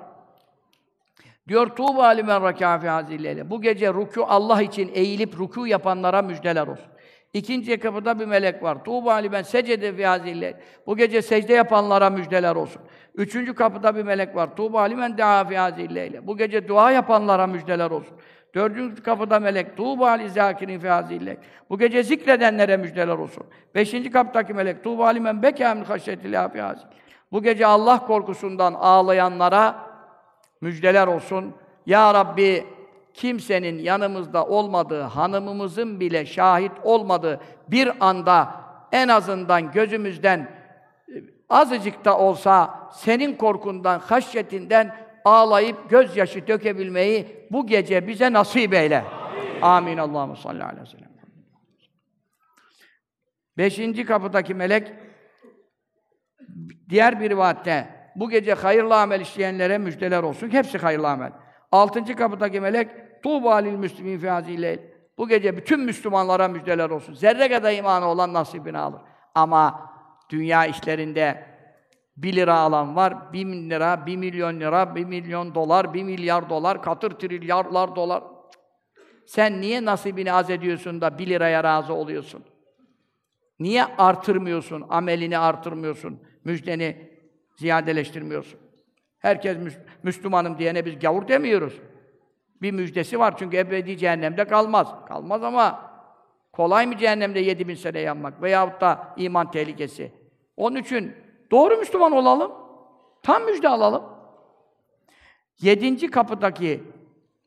[1.49, 6.66] Diyor Tuğba alimen rakâ fî hazîl Bu gece ruku Allah için eğilip ruku yapanlara müjdeler
[6.66, 6.86] olsun.
[7.32, 8.84] İkinci kapıda bir melek var.
[8.84, 10.53] Tuğba alimen secede fî hazîl
[10.86, 12.82] Bu gece secde yapanlara müjdeler olsun.
[13.14, 14.57] Üçüncü kapıda bir melek var.
[14.57, 18.16] Tuğba alimen deâ fî hazîl Bu gece dua yapanlara müjdeler olsun.
[18.55, 19.76] Dördüncü kapıda melek.
[19.76, 21.36] Tuğba ali zâkirin fî hazîl
[21.70, 23.44] Bu gece zikredenlere müjdeler olsun.
[23.74, 24.84] Beşinci kapıdaki melek.
[24.84, 26.86] Tuğba alimen bekâ min haşyetilâh fî hazîl
[27.32, 29.88] Bu gece Allah korkusundan ağlayanlara
[30.61, 31.55] müjdeler olsun.
[31.87, 32.67] Ya Rabbi
[33.15, 38.55] kimsenin yanımızda olmadığı, hanımımızın bile şahit olmadığı bir anda
[38.93, 40.49] en azından gözümüzden e,
[41.49, 49.05] azıcık da olsa senin korkundan, haşyetinden ağlayıp gözyaşı dökebilmeyi bu gece bize nasip eyle.
[49.63, 49.99] Amin.
[49.99, 51.09] Allahu salli aleyhi ve sellem.
[53.59, 54.93] Beşinci kapıdaki melek
[56.89, 60.51] diğer bir rivayette bu gece hayırlı amel işleyenlere müjdeler olsun.
[60.51, 61.33] Hepsi hayırlı amel.
[61.73, 62.89] Altıncı kapıdaki melek
[63.23, 64.23] Tuğba lil müslimin
[65.19, 67.14] Bu gece bütün Müslümanlara müjdeler olsun.
[67.14, 69.01] Zerre kadar imanı olan nasibini alır.
[69.35, 69.91] Ama
[70.31, 71.47] dünya işlerinde
[72.16, 76.51] bir lira alan var, bir bin lira, bir milyon lira, bir milyon dolar, bir milyar
[76.51, 78.25] dolar, katır trilyarlar dolar.
[79.27, 82.45] Sen niye nasibini az ediyorsun da bir liraya razı oluyorsun?
[83.61, 87.18] Niye artırmıyorsun, amelini artırmıyorsun, müjdeni
[87.59, 88.61] ziyadeleştirmiyorsun?
[89.19, 91.81] Herkes Müs- Müslümanım diyene biz gavur demiyoruz.
[92.63, 94.95] Bir müjdesi var çünkü ebedi cehennemde kalmaz.
[95.09, 95.91] Kalmaz ama
[96.53, 100.13] kolay mı cehennemde 7000 sene yanmak veyahut da iman tehlikesi.
[100.57, 101.15] Onun için
[101.51, 102.53] doğru Müslüman olalım.
[103.23, 104.05] Tam müjde alalım.
[105.61, 106.83] Yedinci kapıdaki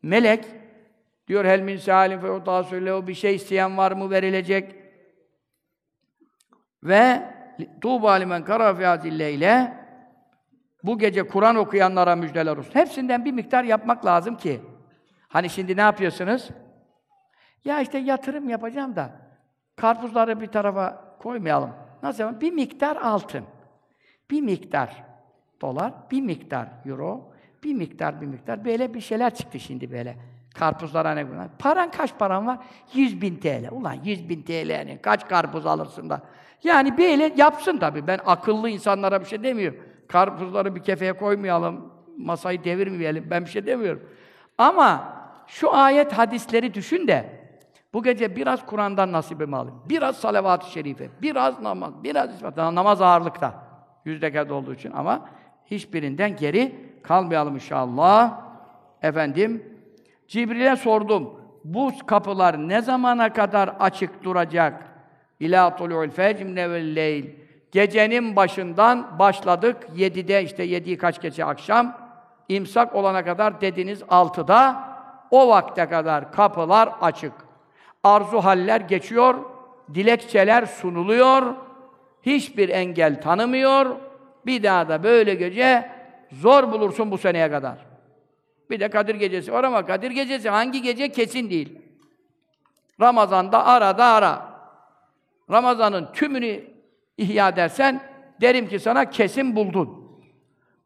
[0.01, 0.45] melek
[1.27, 2.29] diyor hel min salim fe
[2.93, 4.75] o bir şey isteyen var mı verilecek.
[6.83, 7.21] Ve
[7.81, 9.80] Tuğba limen kara fi hazilleyle
[10.83, 12.75] bu gece Kur'an okuyanlara müjdeler olsun.
[12.75, 14.61] Hepsinden bir miktar yapmak lazım ki.
[15.27, 16.49] Hani şimdi ne yapıyorsunuz?
[17.65, 19.11] Ya işte yatırım yapacağım da
[19.75, 21.69] karpuzları bir tarafa koymayalım.
[22.03, 22.41] Nasıl yapalım?
[22.41, 23.43] Bir miktar altın.
[24.31, 25.03] Bir miktar
[25.61, 28.65] dolar, bir miktar euro, bir miktar bir miktar.
[28.65, 30.17] Böyle bir şeyler çıktı şimdi böyle.
[30.55, 31.47] Karpuzlara ne bunlar?
[31.59, 32.59] Paran kaç paran var?
[32.93, 33.67] 100 bin TL.
[33.71, 36.21] Ulan 100 bin TL'nin kaç karpuz alırsın da?
[36.63, 38.07] Yani böyle yapsın tabii.
[38.07, 39.79] Ben akıllı insanlara bir şey demiyorum.
[40.11, 43.27] Karpuzları bir kefeye koymayalım, masayı devirmeyelim.
[43.29, 44.03] Ben bir şey demiyorum.
[44.57, 45.13] Ama
[45.47, 47.41] şu ayet hadisleri düşün de
[47.93, 49.79] bu gece biraz Kur'an'dan nasibimi alayım.
[49.89, 52.57] Biraz salavat-ı şerife, biraz namaz, biraz ispat.
[52.57, 53.63] Namaz ağırlıkta.
[54.05, 55.25] Yüz rekat olduğu için ama
[55.65, 58.41] hiçbirinden geri kalmayalım inşallah.
[59.01, 59.63] Efendim,
[60.27, 61.41] Cibril'e sordum.
[61.63, 64.87] Bu kapılar ne zamana kadar açık duracak?
[65.39, 67.25] İlâ tulu'l fecr vel leyl.
[67.71, 69.77] Gecenin başından başladık.
[69.95, 72.11] Yedide işte yediği kaç gece akşam.
[72.49, 74.83] imsak olana kadar dediniz altıda.
[75.31, 77.33] O vakte kadar kapılar açık.
[78.03, 79.35] Arzu haller geçiyor.
[79.93, 81.55] Dilekçeler sunuluyor.
[82.23, 83.95] Hiçbir engel tanımıyor.
[84.45, 85.91] Bir daha da böyle gece
[86.31, 87.77] zor bulursun bu seneye kadar.
[88.69, 91.79] Bir de Kadir Gecesi var ama Kadir Gecesi hangi gece kesin değil.
[93.01, 94.51] Ramazan'da arada ara.
[95.51, 96.70] Ramazan'ın tümünü
[97.21, 98.01] ihya dersen
[98.41, 100.01] derim ki sana kesin buldun.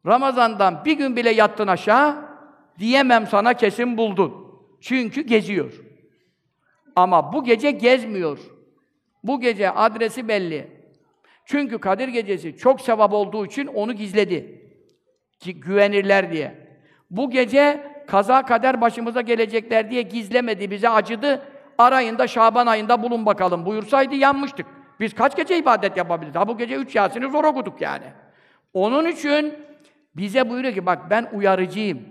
[0.06, 2.16] Ramazan'dan bir gün bile yattın aşağı
[2.78, 4.46] diyemem sana kesin buldun.
[4.80, 5.72] Çünkü geziyor.
[6.96, 8.38] Ama bu gece gezmiyor.
[9.24, 10.76] Bu gece adresi belli.
[11.44, 14.62] Çünkü Kadir Gecesi çok sevap olduğu için onu gizledi.
[15.40, 16.66] Ki güvenirler diye.
[17.10, 21.42] Bu gece kaza kader başımıza gelecekler diye gizlemedi, bize acıdı.
[21.78, 24.66] Arayında Şaban ayında bulun bakalım buyursaydı yanmıştık.
[25.00, 26.34] Biz kaç gece ibadet yapabiliriz?
[26.34, 28.04] Ha bu gece üç Yasin'i zor okuduk yani.
[28.74, 29.54] Onun için
[30.16, 32.02] bize buyuruyor ki bak ben uyarıcıyım.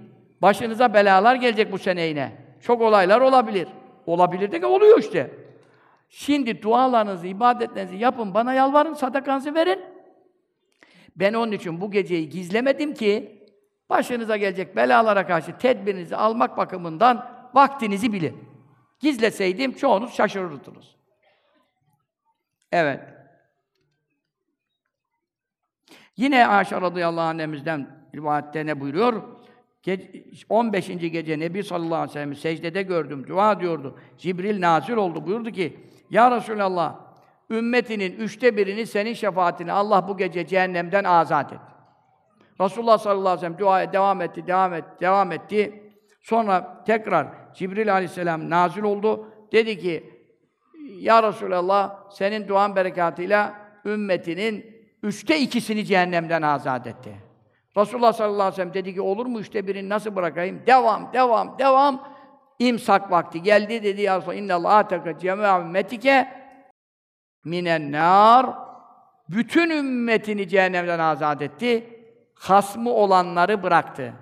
[0.42, 2.32] Başınıza belalar gelecek bu sene yine.
[2.62, 3.68] Çok olaylar olabilir.
[4.06, 5.32] Olabilir de ki oluyor işte.
[6.10, 9.80] Şimdi dualarınızı, ibadetlerinizi yapın, bana yalvarın, sadakanızı verin.
[11.16, 13.42] Ben onun için bu geceyi gizlemedim ki
[13.90, 18.38] başınıza gelecek belalara karşı tedbirinizi almak bakımından vaktinizi bilin.
[19.00, 20.96] Gizleseydim çoğunuz şaşırırdınız.
[22.76, 23.00] Evet.
[26.18, 29.24] Yine Ayşe radıyallahu annemizden rivayette ne buyuruyor?
[29.84, 30.88] Ge- 15.
[30.88, 34.00] gece Nebi sallallahu aleyhi ve sellem'i secdede gördüm, dua diyordu.
[34.18, 36.96] Cibril nazil oldu, buyurdu ki, Ya Resulallah,
[37.50, 41.60] ümmetinin üçte birini senin şefaatine Allah bu gece cehennemden azat et.
[42.62, 45.92] Resulullah sallallahu aleyhi ve sellem duaya devam etti, devam etti, devam etti.
[46.22, 49.32] Sonra tekrar Cibril aleyhisselam nazil oldu.
[49.52, 50.15] Dedi ki,
[50.86, 53.56] Ya Resulallah, senin duan berekatıyla
[53.86, 57.16] ümmetinin üçte ikisini cehennemden azat etti.
[57.78, 60.62] Resulullah sallallahu aleyhi ve sellem dedi ki, olur mu üçte birini nasıl bırakayım?
[60.68, 62.16] Devam, devam, devam.
[62.60, 66.28] İmsak vakti geldi dedi ya Resulallah, innallâh âteka cemâ ümmetike
[67.46, 68.46] minen nar
[69.30, 71.90] bütün ümmetini cehennemden azat etti.
[72.36, 74.14] Hasmı olanları bıraktı.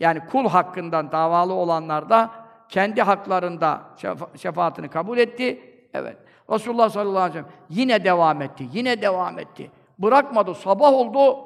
[0.00, 2.30] Yani kul hakkından davalı olanlar da
[2.70, 5.60] kendi haklarında şefa- şefaatini kabul etti.
[5.94, 6.16] Evet.
[6.50, 8.64] Resulullah sallallahu aleyhi ve sellem yine devam etti.
[8.72, 9.70] Yine devam etti.
[9.98, 10.54] Bırakmadı.
[10.54, 11.38] Sabah oldu.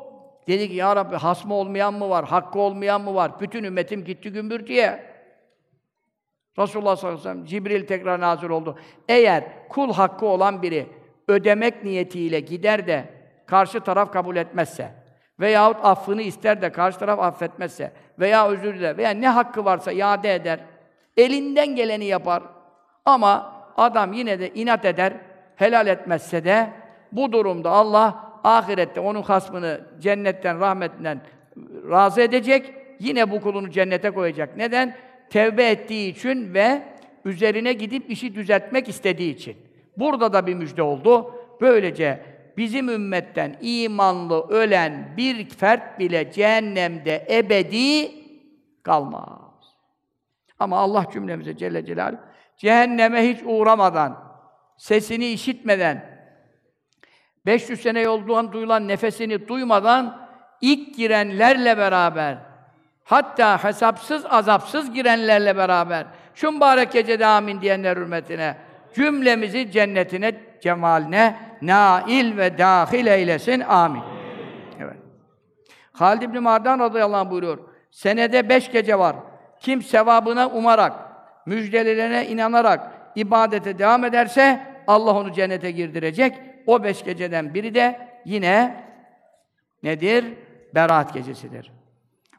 [0.49, 2.25] Dedi ki ya Rabbi hasmı olmayan mı var?
[2.25, 3.41] Hakkı olmayan mı var?
[3.41, 5.15] Bütün ümmetim gitti gümbürtüye.
[6.59, 8.79] Resulullah sallallahu aleyhi ve sellem Cibril tekrar nazil oldu.
[9.09, 10.87] Eğer kul hakkı olan biri
[11.29, 13.05] ödemek niyetiyle gider de
[13.47, 14.95] karşı taraf kabul etmezse
[15.41, 20.35] veyahut affını ister de karşı taraf affetmezse veya özür diler veya ne hakkı varsa iade
[20.35, 20.61] eder.
[21.17, 22.43] Elinden geleni yapar.
[23.05, 25.13] Ama adam yine de inat eder,
[25.57, 26.71] helal etmezse de
[27.13, 31.21] bu durumda Allah ahirette onun hasmını cennetten, rahmetinden
[31.91, 32.75] razı edecek.
[33.01, 34.57] Yine bu kulunu cennete koyacak.
[34.57, 34.97] Neden?
[35.31, 36.83] Tevbe ettiği için ve
[37.25, 39.57] üzerine gidip işi düzeltmek istediği için.
[39.97, 41.35] Burada da bir müjde oldu.
[41.61, 42.21] Böylece
[42.57, 48.11] bizim ümmetten imanlı ölen bir fert bile cehennemde ebedi
[48.83, 49.44] kalmaz.
[50.65, 52.21] Ama Allah cümlemize Celle Celaluhu
[52.57, 54.19] cehenneme hiç uğramadan,
[54.77, 56.05] sesini işitmeden,
[57.47, 60.29] 500 sene yoldan duyulan nefesini duymadan
[60.61, 62.39] ilk girenlerle beraber
[63.05, 68.57] hatta hesapsız azapsız girenlerle beraber şu mübarek gecede amin diyenler hürmetine
[68.95, 73.61] cümlemizi cennetine, cemaline nail ve dahil eylesin.
[73.61, 74.03] Amin.
[74.81, 74.97] Evet.
[75.93, 77.59] Halid İbn Mardan radıyallahu anh buyuruyor.
[77.91, 79.17] Senede beş gece var.
[79.61, 80.93] Kim sevabına umarak,
[81.47, 86.41] müjdelilerine inanarak ibadete devam ederse Allah onu cennete girdirecek.
[86.67, 88.85] O beş geceden biri de yine
[89.83, 90.25] nedir?
[90.75, 91.73] Berat gecesidir.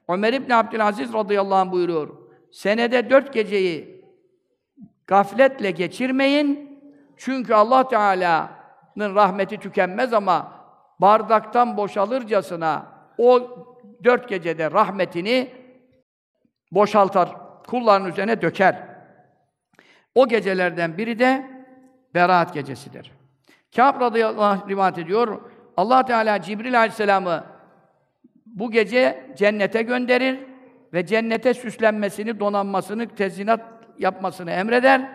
[0.10, 2.10] Ömer İbn Abdülaziz radıyallahu anh buyuruyor.
[2.52, 4.06] Senede dört geceyi
[5.08, 6.80] gafletle geçirmeyin.
[7.18, 10.52] Çünkü Allah Teala'nın rahmeti tükenmez ama
[11.00, 12.86] bardaktan boşalırcasına
[13.18, 13.42] o
[14.04, 15.52] dört gecede rahmetini
[16.76, 17.30] boşaltar,
[17.68, 18.76] kulların üzerine döker.
[20.16, 21.56] O gecelerden biri de
[22.14, 23.12] Berat gecesidir.
[23.76, 25.42] Kâb radıyallahu anh rivayet ediyor.
[25.78, 27.44] Allah Teala Cibril aleyhisselamı
[28.46, 30.40] bu gece cennete gönderir
[30.94, 33.62] ve cennete süslenmesini, donanmasını, tezinat
[34.00, 35.10] yapmasını emreder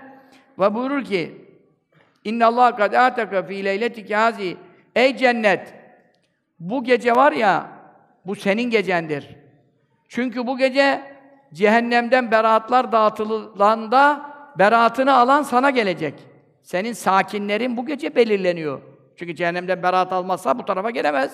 [0.59, 1.45] ve buyurur ki
[2.25, 4.57] İnna Allah kad ataka fi leyletike hazi
[4.97, 5.75] Ey cennet
[6.61, 7.69] bu gece var ya
[8.27, 9.37] bu senin gecendir.
[10.09, 11.10] Çünkü bu gece
[11.55, 16.15] cehennemden beraatlar dağıtılanda beraatını alan sana gelecek.
[16.63, 18.81] Senin sakinlerin bu gece belirleniyor.
[19.17, 21.33] Çünkü cehennemden beraat almazsa bu tarafa gelemez.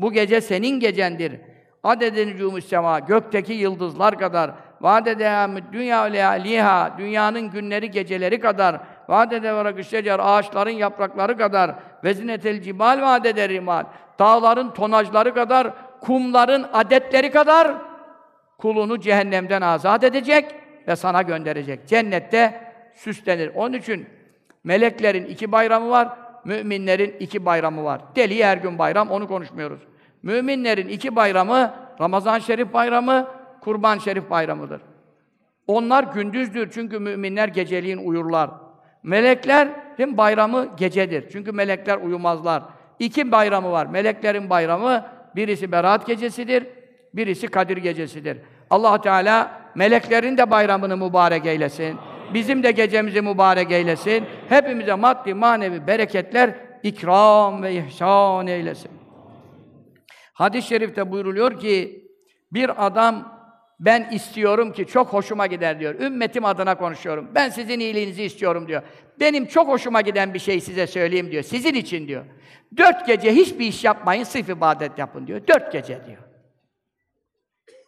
[0.00, 1.40] Bu gece senin gecendir.
[1.84, 4.50] Adedin nücumus sema, gökteki yıldızlar kadar,
[4.80, 13.02] vadede dünya liha, dünyanın günleri geceleri kadar, vadede varak şecer, ağaçların yaprakları kadar, vezinetel cibal
[13.02, 13.84] vadede rimal,
[14.18, 17.87] dağların tonajları kadar, kumların adetleri kadar
[18.58, 20.54] kulunu cehennemden azat edecek
[20.88, 21.88] ve sana gönderecek.
[21.88, 22.60] Cennette
[22.94, 23.50] süslenir.
[23.54, 24.06] Onun için
[24.64, 26.08] meleklerin iki bayramı var,
[26.44, 28.00] müminlerin iki bayramı var.
[28.16, 29.80] Deli her gün bayram, onu konuşmuyoruz.
[30.22, 33.28] Müminlerin iki bayramı, Ramazan Şerif bayramı,
[33.60, 34.80] Kurban Şerif bayramıdır.
[35.66, 38.50] Onlar gündüzdür çünkü müminler geceliğin uyurlar.
[39.02, 41.28] Meleklerin bayramı gecedir.
[41.32, 42.62] Çünkü melekler uyumazlar.
[42.98, 43.86] İki bayramı var.
[43.86, 45.06] Meleklerin bayramı
[45.36, 46.66] birisi Berat gecesidir,
[47.14, 48.38] birisi Kadir gecesidir.
[48.70, 51.96] Allah Teala meleklerin de bayramını mübarek eylesin.
[52.34, 54.24] Bizim de gecemizi mübarek eylesin.
[54.48, 58.90] Hepimize maddi manevi bereketler ikram ve ihsan eylesin.
[60.32, 62.04] Hadis-i şerifte buyruluyor ki
[62.52, 63.38] bir adam
[63.80, 66.00] Ben istiyorum ki çok hoşuma gider diyor.
[66.00, 67.28] Ümmetim adına konuşuyorum.
[67.34, 68.82] Ben sizin iyiliğinizi istiyorum diyor.
[69.20, 71.42] Benim çok hoşuma giden bir şey size söyleyeyim diyor.
[71.42, 72.24] Sizin için diyor.
[72.76, 75.40] Dört gece hiçbir iş yapmayın, sırf ibadet yapın diyor.
[75.48, 76.27] Dört gece diyor.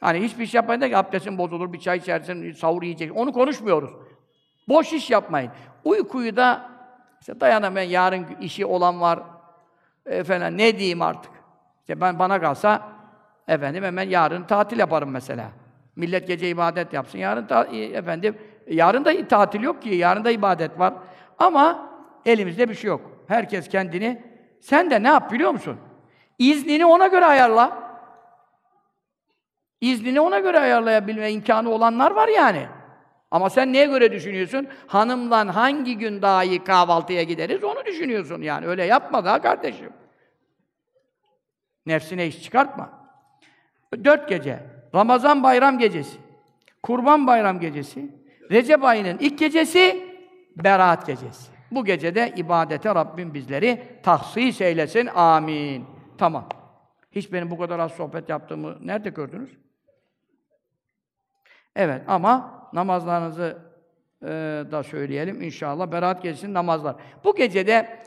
[0.01, 3.17] Hani hiçbir iş yapmayın da ki abdestin bozulur, bir çay içersin, sahur yiyecek.
[3.17, 3.91] Onu konuşmuyoruz.
[4.69, 5.51] Boş iş yapmayın.
[5.85, 6.71] Uykuyu da
[7.21, 9.21] işte dayanamayan yarın işi olan var.
[10.07, 11.33] Efendim ne diyeyim artık?
[11.81, 12.83] İşte ben bana kalsa
[13.49, 15.49] efendim hemen yarın tatil yaparım mesela.
[15.97, 17.19] Millet gece ibadet yapsın.
[17.19, 19.89] Yarın ta, e, efendim yarın da tatil yok ki.
[19.89, 20.95] Yarın da ibadet var.
[21.39, 21.91] Ama
[22.27, 23.01] elimizde bir şey yok.
[23.29, 24.23] Herkes kendini
[24.61, 25.77] sen de ne yap biliyor musun?
[26.39, 27.80] İznini ona göre ayarla.
[29.81, 32.67] İznini ona göre ayarlayabilme imkanı olanlar var yani.
[33.31, 34.69] Ama sen neye göre düşünüyorsun?
[34.87, 38.67] Hanımla hangi gün daha iyi kahvaltıya gideriz onu düşünüyorsun yani.
[38.67, 39.93] Öyle yapma daha kardeşim.
[41.87, 42.91] Nefsine iş çıkartma.
[44.05, 44.59] Dört gece.
[44.95, 46.19] Ramazan bayram gecesi.
[46.83, 48.15] Kurban bayram gecesi.
[48.51, 50.11] Recep ayının ilk gecesi,
[50.57, 51.53] Berat gecesi.
[51.71, 55.07] Bu gecede ibadete Rabbim bizleri tahsis eylesin.
[55.07, 55.85] Amin.
[56.19, 56.49] Tamam.
[57.13, 59.51] Hiç benim bu kadar az sohbet yaptığımı nerede gördünüz?
[61.77, 63.59] Evet ama namazlarınızı
[64.23, 64.29] e,
[64.71, 65.93] da söyleyelim inşallah.
[65.93, 66.97] Berat gecesinin namazlar.
[67.25, 68.03] Bu gecede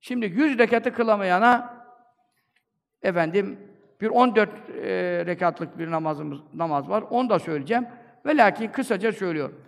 [0.00, 1.84] şimdi 100 rekatı kılamayana
[3.02, 3.58] efendim
[4.00, 4.52] bir 14 e,
[5.26, 7.04] rekatlık bir namazımız namaz var.
[7.10, 7.86] Onu da söyleyeceğim.
[8.26, 9.60] Ve lakin kısaca söylüyorum.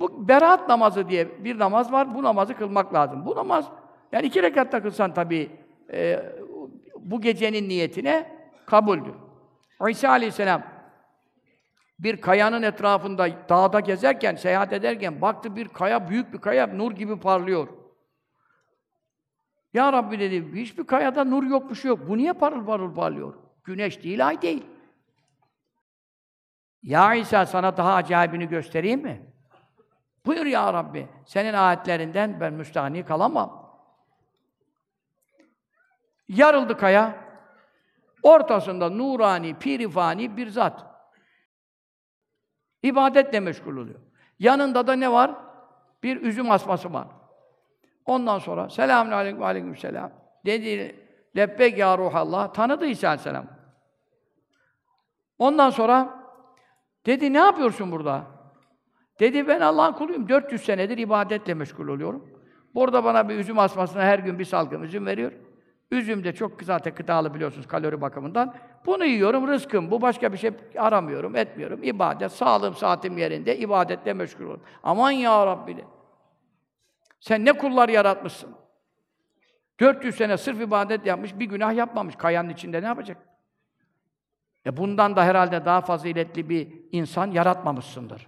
[0.00, 2.14] Bu berat namazı diye bir namaz var.
[2.14, 3.26] Bu namazı kılmak lazım.
[3.26, 3.68] Bu namaz
[4.12, 5.50] yani iki rekatta kılsan tabii
[5.92, 6.22] e,
[6.98, 8.30] bu gecenin niyetine
[8.66, 9.14] kabuldür.
[9.88, 10.62] İsa Aleyhisselam
[11.98, 17.20] bir kayanın etrafında dağda gezerken, seyahat ederken baktı bir kaya, büyük bir kaya nur gibi
[17.20, 17.68] parlıyor.
[19.74, 22.08] Ya Rabbi dedi, hiçbir kayada nur yok, bir şey yok.
[22.08, 23.34] Bu niye parıl parıl parlıyor?
[23.64, 24.66] Güneş değil, ay değil.
[26.82, 29.32] Ya İsa sana daha acayibini göstereyim mi?
[30.26, 31.08] Buyur ya Rabbi.
[31.26, 33.72] Senin ayetlerinden ben müstahni kalamam.
[36.28, 37.16] Yarıldı kaya.
[38.22, 40.87] Ortasında nurani, pirifani bir zat.
[42.82, 44.00] İbadetle meşgul oluyor.
[44.38, 45.34] Yanında da ne var?
[46.02, 47.06] Bir üzüm asması var.
[48.04, 50.10] Ondan sonra selamun aleyküm aleyküm selam.
[50.46, 50.96] Dedi
[51.36, 52.52] lebbek ya ruhallah.
[52.52, 53.46] Tanıdı İsa aleyhisselam.
[55.38, 56.24] Ondan sonra
[57.06, 58.22] dedi ne yapıyorsun burada?
[59.20, 60.28] Dedi ben Allah'ın kuluyum.
[60.28, 62.38] 400 senedir ibadetle meşgul oluyorum.
[62.74, 65.32] Burada bana bir üzüm asmasına her gün bir salkım üzüm veriyor.
[65.90, 68.54] Üzüm de çok zaten gıdalı biliyorsunuz kalori bakımından.
[68.86, 69.90] Bunu yiyorum, rızkım.
[69.90, 71.82] Bu başka bir şey aramıyorum, etmiyorum.
[71.82, 74.64] İbadet, sağlığım, saatim yerinde, ibadetle meşgul oluyorum.
[74.82, 75.84] Aman ya Rabbi de.
[77.20, 78.50] Sen ne kullar yaratmışsın?
[79.80, 82.16] 400 sene sırf ibadet yapmış, bir günah yapmamış.
[82.16, 83.16] Kayanın içinde ne yapacak?
[84.64, 88.26] Ya bundan da herhalde daha faziletli bir insan yaratmamışsındır.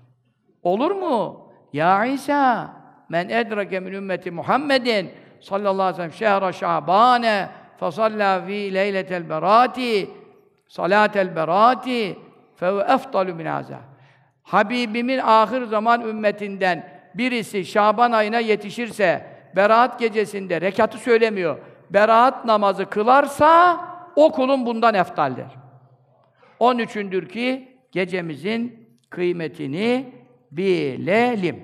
[0.62, 1.50] Olur mu?
[1.72, 2.74] Ya İsa,
[3.08, 10.10] men edrake min ümmeti Muhammedin sallallahu aleyhi ve sellem şehre şabane fasalla fi leyletel berati
[10.68, 12.18] salatel berati
[12.56, 13.80] fe efdalu min haza.
[14.42, 19.26] Habibimin ahir zaman ümmetinden birisi Şaban ayına yetişirse
[19.56, 21.58] Berat gecesinde rekatı söylemiyor.
[21.90, 23.80] Berat namazı kılarsa
[24.16, 25.46] o kulun bundan eftaldir.
[26.58, 30.14] Onun üçündür ki gecemizin kıymetini
[30.50, 31.62] bilelim.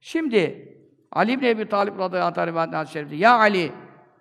[0.00, 0.72] Şimdi
[1.16, 3.72] Ali İbni Ebi Talib radıyallahu anh şerifte Ya Ali,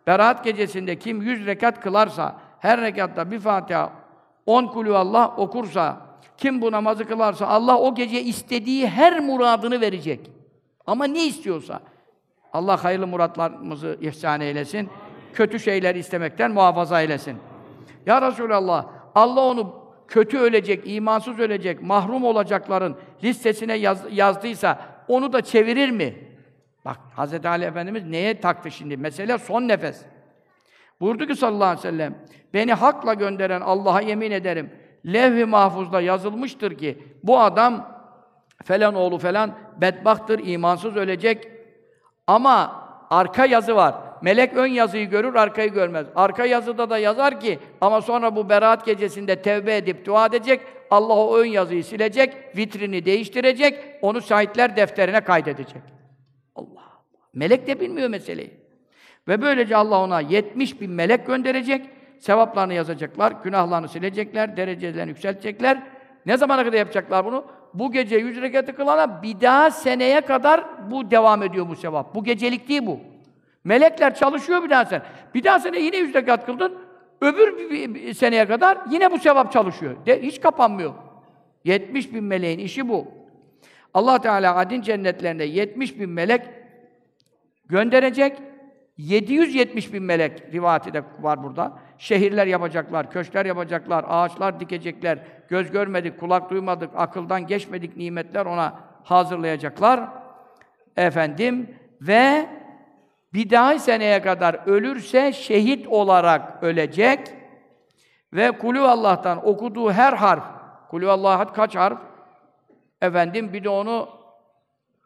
[0.07, 3.91] Berat gecesinde kim yüz rekat kılarsa, her rekatta bir Fatiha,
[4.45, 6.01] on kulü Allah okursa,
[6.37, 10.31] kim bu namazı kılarsa Allah o gece istediği her muradını verecek.
[10.87, 11.79] Ama ne istiyorsa.
[12.53, 14.89] Allah hayırlı muratlarımızı ihsan eylesin.
[15.33, 17.37] Kötü şeyler istemekten muhafaza eylesin.
[18.05, 18.85] Ya Resulallah,
[19.15, 19.75] Allah onu
[20.07, 26.34] kötü ölecek, imansız ölecek, mahrum olacakların listesine yaz, yazdıysa onu da çevirir mi?
[26.85, 27.45] Bak Hz.
[27.45, 28.97] Ali Efendimiz neye taktı şimdi?
[28.97, 30.01] Mesele son nefes.
[31.01, 32.15] Buyurdu ki sallallahu aleyhi ve sellem,
[32.53, 34.71] beni hakla gönderen Allah'a yemin ederim,
[35.05, 37.95] levh-i mahfuzda yazılmıştır ki, bu adam
[38.63, 41.47] falan oğlu falan bedbahtır, imansız ölecek.
[42.27, 43.95] Ama arka yazı var.
[44.21, 46.07] Melek ön yazıyı görür, arkayı görmez.
[46.15, 50.61] Arka yazıda da yazar ki, ama sonra bu beraat gecesinde tevbe edip dua edecek,
[50.91, 55.94] Allah o ön yazıyı silecek, vitrini değiştirecek, onu şahitler defterine kaydedecek.
[57.35, 58.51] Melek de bilmiyor meseleyi.
[59.27, 65.83] Ve böylece Allah ona 70 bin melek gönderecek, sevaplarını yazacaklar, günahlarını silecekler, derecelerini yükseltecekler.
[66.25, 67.45] Ne zamana kadar yapacaklar bunu?
[67.73, 72.15] Bu gece yüz rekatı kılana bir daha seneye kadar bu devam ediyor bu sevap.
[72.15, 72.99] Bu gecelik değil bu.
[73.63, 75.01] Melekler çalışıyor bir daha sen.
[75.35, 76.85] Bir daha sene yine yüz rekat kıldın,
[77.21, 79.95] Öbür bir- bir seneye kadar yine bu sevap çalışıyor.
[80.05, 80.93] De, hiç kapanmıyor.
[81.63, 83.07] 70 bin meleğin işi bu.
[83.93, 86.41] Allah Teala adin cennetlerinde 70 bin melek
[87.69, 88.41] gönderecek.
[88.97, 91.79] 770 bin melek rivayeti de var burada.
[91.97, 95.19] Şehirler yapacaklar, köşkler yapacaklar, ağaçlar dikecekler.
[95.49, 100.09] Göz görmedik, kulak duymadık, akıldan geçmedik nimetler ona hazırlayacaklar.
[100.97, 102.45] Efendim ve
[103.33, 107.19] bir daha seneye kadar ölürse şehit olarak ölecek
[108.33, 110.43] ve kulü Allah'tan okuduğu her harf,
[110.89, 111.97] kulü Allah'at kaç harf?
[113.01, 114.09] Efendim bir de onu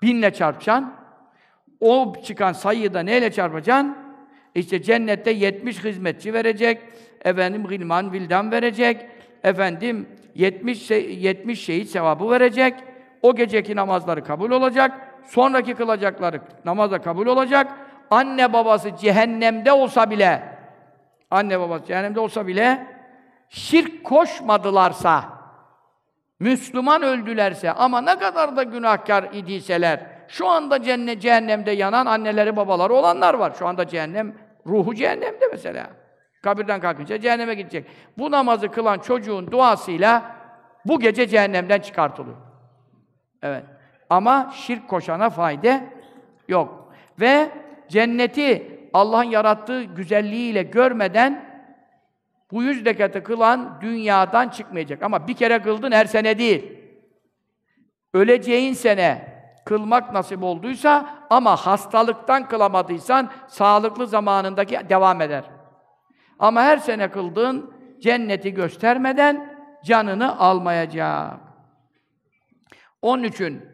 [0.01, 0.99] binle çarpacaksın.
[1.82, 3.98] O çıkan sayıyı da neyle çarpacaksın?
[4.56, 6.82] İşte cennette 70 hizmetçi verecek,
[7.26, 9.06] efendim gilman vildan verecek,
[9.44, 12.74] efendim 70 şey- 70 şehit sevabı verecek.
[13.22, 14.92] O geceki namazları kabul olacak.
[15.26, 17.68] Sonraki kılacakları namaza kabul olacak.
[18.12, 20.44] Anne babası cehennemde olsa bile
[21.32, 22.88] anne babası cehennemde olsa bile
[23.50, 25.24] şirk koşmadılarsa
[26.40, 32.94] Müslüman öldülerse ama ne kadar da günahkar idiyseler, şu anda cennet cehennemde yanan anneleri babaları
[32.94, 33.54] olanlar var.
[33.60, 35.88] Şu anda cehennem, ruhu cehennemde mesela.
[36.42, 37.86] Kabirden kalkınca cehenneme gidecek.
[38.18, 40.36] Bu namazı kılan çocuğun duasıyla
[40.86, 42.38] bu gece cehennemden çıkartılıyor.
[43.44, 43.64] Evet.
[44.10, 45.82] Ama şirk koşana fayda
[46.48, 46.94] yok.
[47.20, 47.50] Ve
[47.88, 51.50] cenneti Allah'ın yarattığı güzelliğiyle görmeden
[52.52, 55.04] bu yüz rekatı kılan dünyadan çıkmayacak.
[55.04, 56.72] Ama bir kere kıldın her sene değil.
[58.14, 59.29] Öleceğin sene
[59.70, 65.43] kılmak nasip olduysa ama hastalıktan kılamadıysan sağlıklı zamanındaki devam eder.
[66.39, 71.39] Ama her sene kıldığın cenneti göstermeden canını almayacak.
[73.01, 73.65] Onun için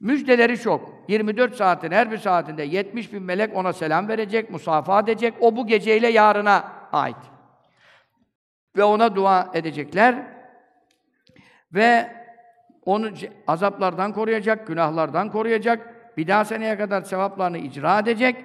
[0.00, 0.94] müjdeleri çok.
[1.08, 5.34] 24 saatin her bir saatinde 70 bin melek ona selam verecek, musafa edecek.
[5.40, 7.16] O bu geceyle yarına ait
[8.76, 10.14] ve ona dua edecekler
[11.74, 12.19] ve
[12.90, 13.10] onu
[13.46, 18.36] azaplardan koruyacak, günahlardan koruyacak, bir daha seneye kadar sevaplarını icra edecek.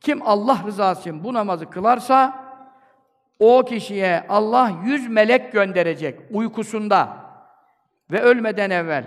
[0.00, 2.44] Kim Allah rızası için bu namazı kılarsa
[3.38, 7.16] o kişiye Allah yüz melek gönderecek uykusunda
[8.10, 9.04] ve ölmeden evvel.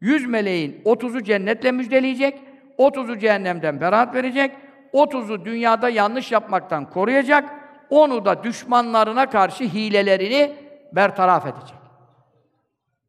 [0.00, 2.40] Yüz meleğin 30'u cennetle müjdeleyecek,
[2.78, 4.52] 30'u cehennemden beraat verecek,
[4.92, 7.50] 30'u dünyada yanlış yapmaktan koruyacak,
[7.90, 10.52] onu da düşmanlarına karşı hilelerini
[10.92, 11.83] bertaraf edecek.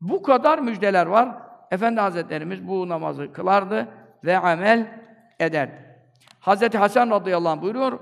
[0.09, 1.29] Bu kadar müjdeler var.
[1.71, 3.87] Efendi Hazretlerimiz bu namazı kılardı
[4.23, 4.87] ve amel
[5.39, 5.85] ederdi.
[6.39, 7.99] Hazreti Hasan radıyallahu anh buyuruyor,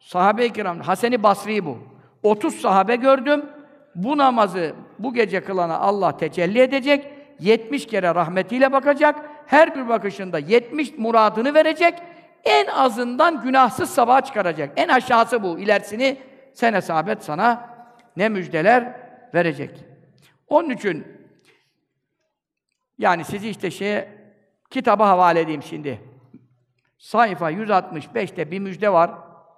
[0.00, 1.78] sahabe-i kiram, Hasan-ı Basri bu.
[2.22, 3.44] 30 sahabe gördüm,
[3.94, 10.38] bu namazı bu gece kılana Allah tecelli edecek, 70 kere rahmetiyle bakacak, her bir bakışında
[10.38, 11.94] 70 muradını verecek,
[12.44, 14.70] en azından günahsız sabaha çıkaracak.
[14.76, 16.16] En aşağısı bu, ilerisini
[16.54, 17.70] sen hesap et sana
[18.16, 18.96] ne müjdeler
[19.34, 19.70] verecek.
[20.48, 21.21] Onun için
[23.02, 24.08] yani sizi işte şeye
[24.70, 26.00] kitaba havale edeyim şimdi.
[26.98, 29.10] Sayfa 165'te bir müjde var.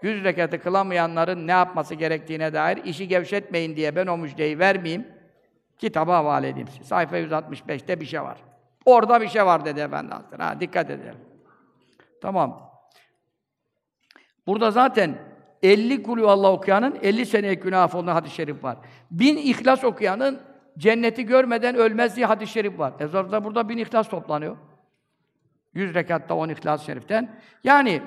[0.03, 5.09] Yüz rekatı kılamayanların ne yapması gerektiğine dair işi gevşetmeyin diye ben o müjdeyi vermeyeyim.
[5.79, 6.69] Kitaba havale edeyim.
[6.83, 8.39] Sayfa 165'te bir şey var.
[8.85, 10.43] Orada bir şey var dedi Efendi Hazretleri.
[10.43, 11.19] Ha, dikkat edelim.
[12.23, 12.71] Tamam.
[14.47, 15.19] Burada zaten
[15.63, 18.77] 50 kulü Allah okuyanın 50 sene günah affolunduğu hadis-i şerif var.
[19.11, 20.41] Bin ihlas okuyanın
[20.79, 22.93] cenneti görmeden ölmez diye hadis-i şerif var.
[23.01, 24.57] E zaten burada bin ihlas toplanıyor.
[25.75, 27.41] 100 rekatta 10 ihlas-ı şeriften.
[27.65, 28.03] Yani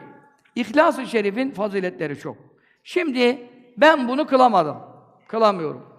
[0.55, 2.37] ihlas-ı şerifin faziletleri çok.
[2.83, 4.77] Şimdi ben bunu kılamadım.
[5.27, 5.97] Kılamıyorum.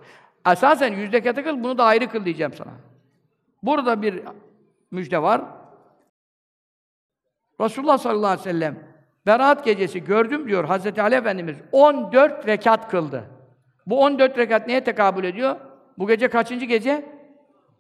[0.52, 2.72] Esasen 100 rekatı kıl, bunu da ayrı kıl diyeceğim sana.
[3.62, 4.22] Burada bir
[4.90, 5.44] müjde var.
[7.60, 8.88] Resulullah sallallahu aleyhi ve sellem
[9.26, 13.24] Berat gecesi gördüm diyor Hazreti Ali Efendimiz 14 rekat kıldı.
[13.86, 15.56] Bu 14 rekat neye tekabül ediyor?
[15.99, 17.05] Bu gece kaçıncı gece?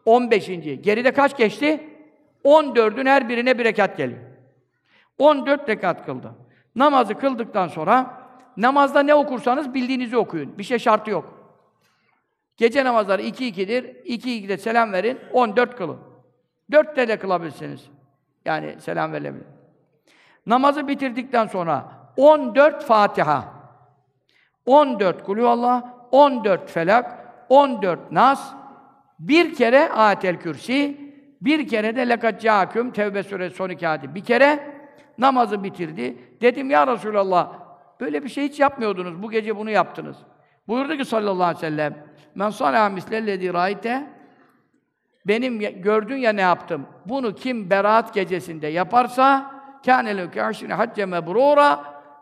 [0.04, 0.46] 15.
[0.80, 1.90] Geride kaç geçti?
[2.44, 4.20] 14'ün her birine bir rekat geliyor.
[5.18, 6.34] 14 rekat kıldı.
[6.76, 8.18] Namazı kıldıktan sonra
[8.56, 10.58] namazda ne okursanız bildiğinizi okuyun.
[10.58, 11.38] Bir şey şartı yok.
[12.56, 13.84] Gece namazları 2-2'dir.
[13.84, 15.98] 2-2'de selam verin, 14 kılın.
[16.72, 17.84] 4'te de kılabilirsiniz.
[18.44, 19.46] Yani selam verilebilir.
[20.46, 23.44] Namazı bitirdikten sonra 14 Fatiha,
[24.66, 27.17] 14 Kulüvallah, 14 Felak,
[27.48, 28.52] 14 Nas,
[29.18, 31.00] bir kere Ayetel Kürsi,
[31.40, 34.14] bir kere de Lekad Câküm, Tevbe Suresi son iki ayeti.
[34.14, 34.78] Bir kere
[35.18, 36.18] namazı bitirdi.
[36.40, 37.52] Dedim ya Resulallah,
[38.00, 40.16] böyle bir şey hiç yapmıyordunuz, bu gece bunu yaptınız.
[40.68, 41.94] Buyurdu ki sallallahu aleyhi ve sellem,
[42.34, 43.52] Men salâ mislellezî
[45.26, 46.86] benim gördün ya ne yaptım.
[47.06, 49.54] Bunu kim beraat gecesinde yaparsa
[49.86, 51.78] kâne leke aşrine hacce mebrûra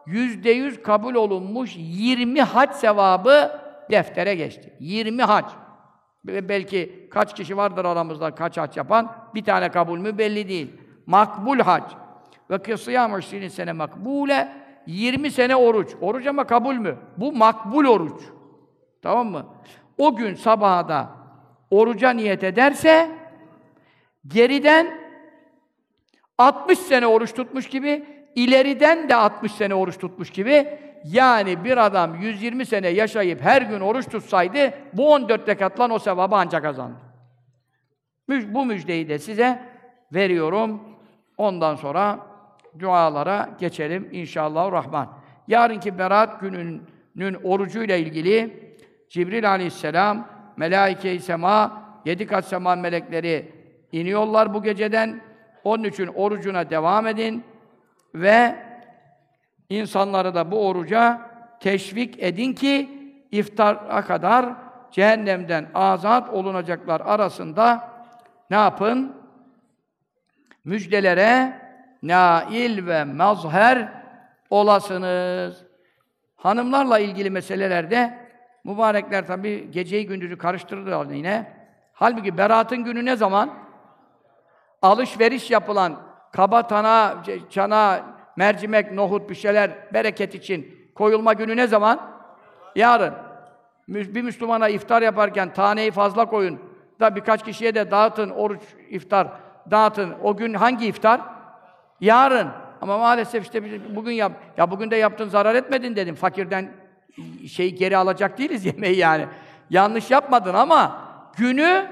[0.06, 4.72] yüzde yüz kabul olunmuş 20 hac sevabı deftere geçti.
[4.80, 5.44] 20 hac.
[6.24, 9.12] Belki kaç kişi vardır aramızda kaç hac yapan?
[9.34, 10.72] Bir tane kabul mü belli değil.
[11.06, 11.82] Makbul hac.
[12.50, 14.48] Ve kısıyam işinin sene makbule
[14.86, 15.94] 20 sene oruç.
[16.00, 16.96] Oruç ama kabul mü?
[17.16, 18.22] Bu makbul oruç.
[19.02, 19.46] Tamam mı?
[19.98, 21.10] O gün sabaha da
[21.70, 23.10] oruca niyet ederse
[24.26, 25.06] geriden
[26.38, 32.14] 60 sene oruç tutmuş gibi, ileriden de 60 sene oruç tutmuş gibi yani bir adam
[32.14, 36.96] 120 sene yaşayıp her gün oruç tutsaydı bu 14 rekatlan o sevabı ancak kazandı.
[38.28, 39.62] Bu müjdeyi de size
[40.14, 40.80] veriyorum.
[41.38, 42.18] Ondan sonra
[42.78, 45.08] dualara geçelim inşallah rahman.
[45.48, 48.66] Yarınki Berat gününün orucuyla ilgili
[49.08, 53.52] Cibril aleyhisselam, melaike-i sema, yedi kat sema melekleri
[53.92, 55.20] iniyorlar bu geceden.
[55.64, 57.44] Onun için orucuna devam edin
[58.14, 58.56] ve
[59.70, 61.20] insanları da bu oruca
[61.60, 62.90] teşvik edin ki
[63.30, 64.46] iftara kadar
[64.90, 67.90] cehennemden azat olunacaklar arasında
[68.50, 69.16] ne yapın?
[70.64, 71.60] Müjdelere
[72.02, 73.88] nail ve mazher
[74.50, 75.64] olasınız.
[76.36, 78.18] Hanımlarla ilgili meselelerde
[78.64, 81.52] mübarekler tabi geceyi gündüzü karıştırırlar yine.
[81.92, 83.50] Halbuki beratın günü ne zaman?
[84.82, 85.96] Alışveriş yapılan
[86.32, 87.14] kaba tana,
[87.50, 88.00] çana,
[88.36, 92.00] mercimek, nohut bir şeyler bereket için koyulma günü ne zaman?
[92.76, 93.14] Yarın.
[93.88, 96.58] Bir Müslümana iftar yaparken taneyi fazla koyun.
[97.00, 99.28] Da birkaç kişiye de dağıtın oruç iftar
[99.70, 100.14] dağıtın.
[100.22, 101.20] O gün hangi iftar?
[102.00, 102.48] Yarın.
[102.80, 103.62] Ama maalesef işte
[103.96, 104.32] bugün yap.
[104.56, 106.14] Ya bugün de yaptın zarar etmedin dedim.
[106.14, 106.72] Fakirden
[107.48, 109.26] şeyi geri alacak değiliz yemeği yani.
[109.70, 111.00] Yanlış yapmadın ama
[111.36, 111.86] günü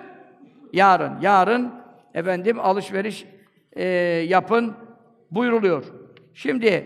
[0.72, 1.20] yarın.
[1.20, 1.72] Yarın
[2.14, 3.26] efendim alışveriş
[3.72, 3.84] e,
[4.28, 4.74] yapın
[5.30, 5.84] buyruluyor.
[6.34, 6.84] Şimdi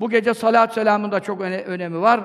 [0.00, 2.20] bu gece salat selamın da çok öne önemi var.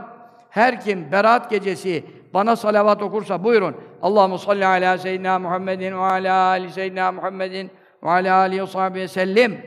[0.49, 2.03] Her kim berat gecesi
[2.33, 3.75] bana salavat okursa buyurun.
[4.01, 7.71] Allahu salli ala seyyidina Muhammedin ve ala ali seyyidina Muhammedin
[8.03, 9.57] ve ala alihi ve sahbihi sellem.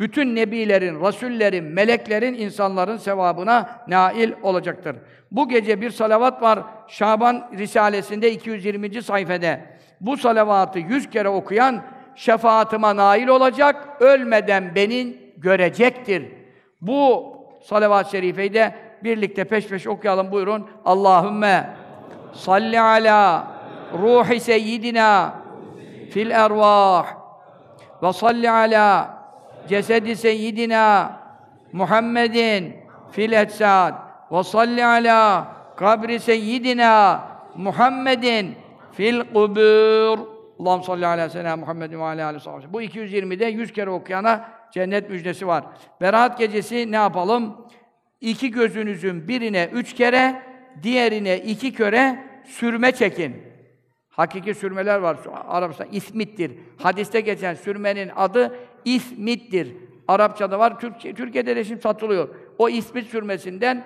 [0.00, 4.96] Bütün nebilerin, rasullerin, meleklerin, insanların sevabına nail olacaktır.
[5.30, 9.02] Bu gece bir salavat var Şaban Risalesi'nde 220.
[9.02, 9.60] sayfede.
[10.00, 11.82] Bu salavatı yüz kere okuyan
[12.14, 16.32] şefaatıma nail olacak, ölmeden beni görecektir.
[16.80, 17.32] Bu
[17.62, 18.74] salavat-ı şerifeyi de
[19.04, 20.66] birlikte peş peş okuyalım buyurun.
[20.84, 21.70] Allahümme
[22.32, 23.46] salli ala
[23.92, 25.34] ruhi seyyidina
[26.10, 27.06] fil ervah
[28.02, 29.18] ve salli ala
[29.68, 31.12] cesedi seyyidina
[31.72, 32.76] Muhammedin
[33.10, 33.94] fil etsad
[34.32, 37.22] ve salli ala kabri seyyidina
[37.56, 38.54] Muhammedin
[38.92, 40.18] fil kubur
[40.60, 45.46] Allahum salli ala seyyidina Muhammedin ve ala aleyhi Bu 220'de 100 kere okuyana cennet müjdesi
[45.46, 45.64] var.
[46.00, 47.66] Berat gecesi ne yapalım?
[48.20, 50.42] İki gözünüzün birine üç kere,
[50.82, 53.36] diğerine iki kere sürme çekin.
[54.08, 55.16] Hakiki sürmeler var.
[55.48, 56.52] Arapça ismittir.
[56.78, 59.76] Hadiste geçen sürmenin adı ismittir.
[60.08, 60.80] Arapçada var.
[60.80, 62.28] Türkçe, Türkiye'de de şimdi satılıyor.
[62.58, 63.84] O ismit sürmesinden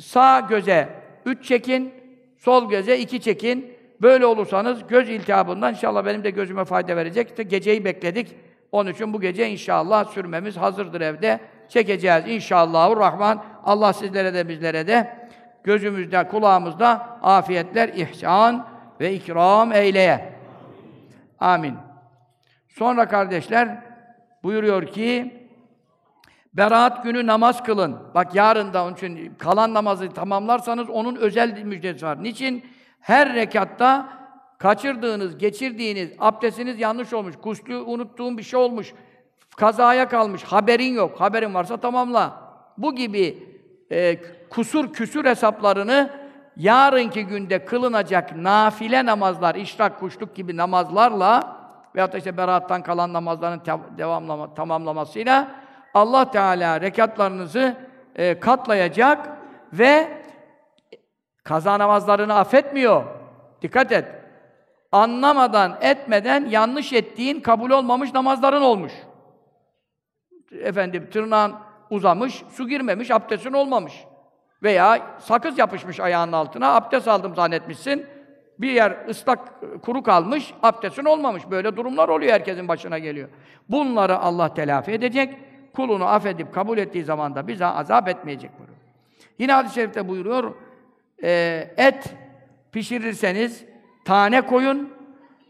[0.00, 0.88] sağ göze
[1.26, 1.92] üç çekin,
[2.38, 3.72] sol göze iki çekin.
[4.02, 7.28] Böyle olursanız göz iltihabından inşallah benim de gözüme fayda verecek.
[7.28, 8.34] İşte geceyi bekledik.
[8.72, 11.40] Onun için bu gece inşallah sürmemiz hazırdır evde.
[11.68, 13.44] Çekeceğiz inşallahü rahman.
[13.64, 15.28] Allah sizlere de bizlere de
[15.64, 16.88] gözümüzde, kulağımızda
[17.22, 18.66] afiyetler, ihsan
[19.00, 20.32] ve ikram eyleye.
[21.40, 21.74] Amin.
[22.68, 23.82] Sonra kardeşler
[24.42, 25.42] buyuruyor ki
[26.54, 27.98] Berat günü namaz kılın.
[28.14, 32.22] Bak yarın da onun için kalan namazı tamamlarsanız onun özel müjdesi var.
[32.22, 32.66] Niçin?
[33.00, 34.08] Her rekatta
[34.62, 38.94] kaçırdığınız, geçirdiğiniz, abdestiniz yanlış olmuş, kuşlu unuttuğun bir şey olmuş,
[39.56, 41.20] kazaya kalmış, haberin yok.
[41.20, 42.42] Haberin varsa tamamla.
[42.78, 43.48] Bu gibi
[43.90, 44.18] e,
[44.50, 46.10] kusur küsür hesaplarını
[46.56, 51.56] yarınki günde kılınacak nafile namazlar, işrak, kuşluk gibi namazlarla
[51.94, 53.62] veyahut da işte berattan kalan namazların
[53.98, 55.48] devamlama, tamamlamasıyla
[55.94, 57.76] Allah Teala rekatlarınızı
[58.16, 59.28] e, katlayacak
[59.72, 60.08] ve
[61.44, 63.04] kaza namazlarını affetmiyor.
[63.62, 64.21] Dikkat et.
[64.92, 68.92] Anlamadan, etmeden yanlış ettiğin kabul olmamış namazların olmuş.
[70.52, 71.54] Efendim tırnağın
[71.90, 74.04] uzamış, su girmemiş, abdestin olmamış.
[74.62, 78.06] Veya sakız yapışmış ayağının altına, abdest aldım zannetmişsin.
[78.58, 79.38] Bir yer ıslak,
[79.82, 81.50] kuru kalmış, abdestin olmamış.
[81.50, 83.28] Böyle durumlar oluyor, herkesin başına geliyor.
[83.68, 85.34] Bunları Allah telafi edecek.
[85.74, 88.78] Kulunu affedip kabul ettiği zaman da bize azap etmeyecek buyuruyor.
[89.38, 90.54] Yine hadis-i şerifte buyuruyor,
[91.22, 91.30] e,
[91.76, 92.14] et
[92.72, 93.71] pişirirseniz
[94.04, 94.92] tane koyun.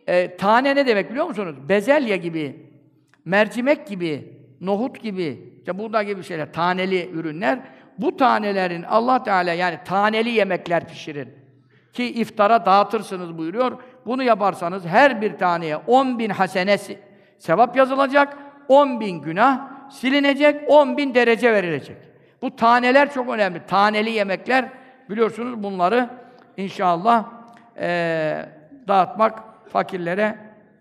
[0.07, 1.57] E, tane ne demek biliyor musunuz?
[1.69, 2.67] Bezelye gibi,
[3.25, 7.59] mercimek gibi, nohut gibi, işte burada gibi şeyler, taneli ürünler.
[7.99, 11.29] Bu tanelerin Allah Teala yani taneli yemekler pişirir.
[11.93, 13.79] Ki iftara dağıtırsınız buyuruyor.
[14.07, 16.99] Bunu yaparsanız her bir taneye 10 bin hasenesi
[17.39, 18.37] sevap yazılacak,
[18.69, 21.97] 10 bin günah silinecek, 10 bin derece verilecek.
[22.43, 23.63] Bu taneler çok önemli.
[23.67, 24.69] Taneli yemekler
[25.11, 26.11] biliyorsunuz bunları
[26.57, 27.42] inşallah
[27.81, 28.49] eee
[28.89, 29.39] dağıtmak
[29.73, 30.39] fakirlere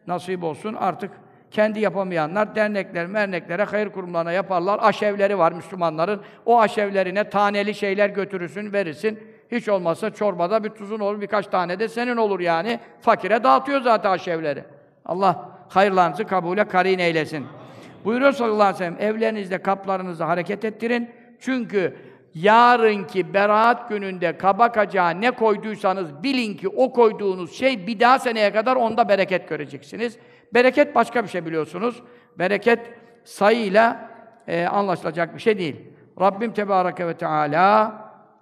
[0.08, 0.74] nasip olsun.
[0.74, 1.12] Artık
[1.52, 4.80] kendi yapamayanlar dernekler, merneklere, hayır kurumlarına yaparlar.
[4.82, 6.22] Aşevleri var Müslümanların.
[6.46, 9.20] O aşevlerine taneli şeyler götürürsün, verirsin.
[9.52, 12.80] Hiç olmazsa çorbada bir tuzun olur, birkaç tane de senin olur yani.
[13.02, 14.64] Fakire dağıtıyor zaten aşevleri.
[15.06, 17.46] Allah hayırlarınızı kabule karin eylesin.
[18.06, 21.10] Buyuruyor sallallahu aleyhi ve sellem, evlerinizde kaplarınızı hareket ettirin.
[21.40, 21.96] Çünkü
[22.36, 28.54] yarınki beraat gününde kaba kacağa ne koyduysanız bilin ki o koyduğunuz şey bir daha seneye
[28.54, 30.18] kadar onda bereket göreceksiniz.
[30.54, 32.04] Bereket başka bir şey biliyorsunuz.
[32.40, 32.80] Bereket
[33.24, 34.10] sayıyla
[34.48, 35.76] e, anlaşılacak bir şey değil.
[36.22, 37.96] Rabbim Tebareke ve Teala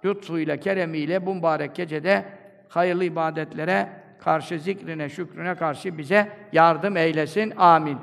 [0.04, 2.24] lütfuyla, keremiyle bu mübarek gecede
[2.68, 3.88] hayırlı ibadetlere
[4.20, 7.52] karşı, zikrine, şükrüne karşı bize yardım eylesin.
[7.56, 7.98] Amin.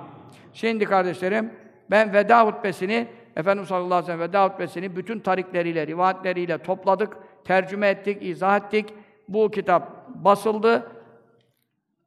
[0.54, 1.54] Şimdi kardeşlerim,
[1.92, 3.08] ben veda hutbesini,
[3.38, 8.94] Efendimiz sallallahu aleyhi ve sellem veda hutbesini bütün tarikleriyle, rivayetleriyle topladık, tercüme ettik, izah ettik.
[9.28, 10.92] Bu kitap basıldı.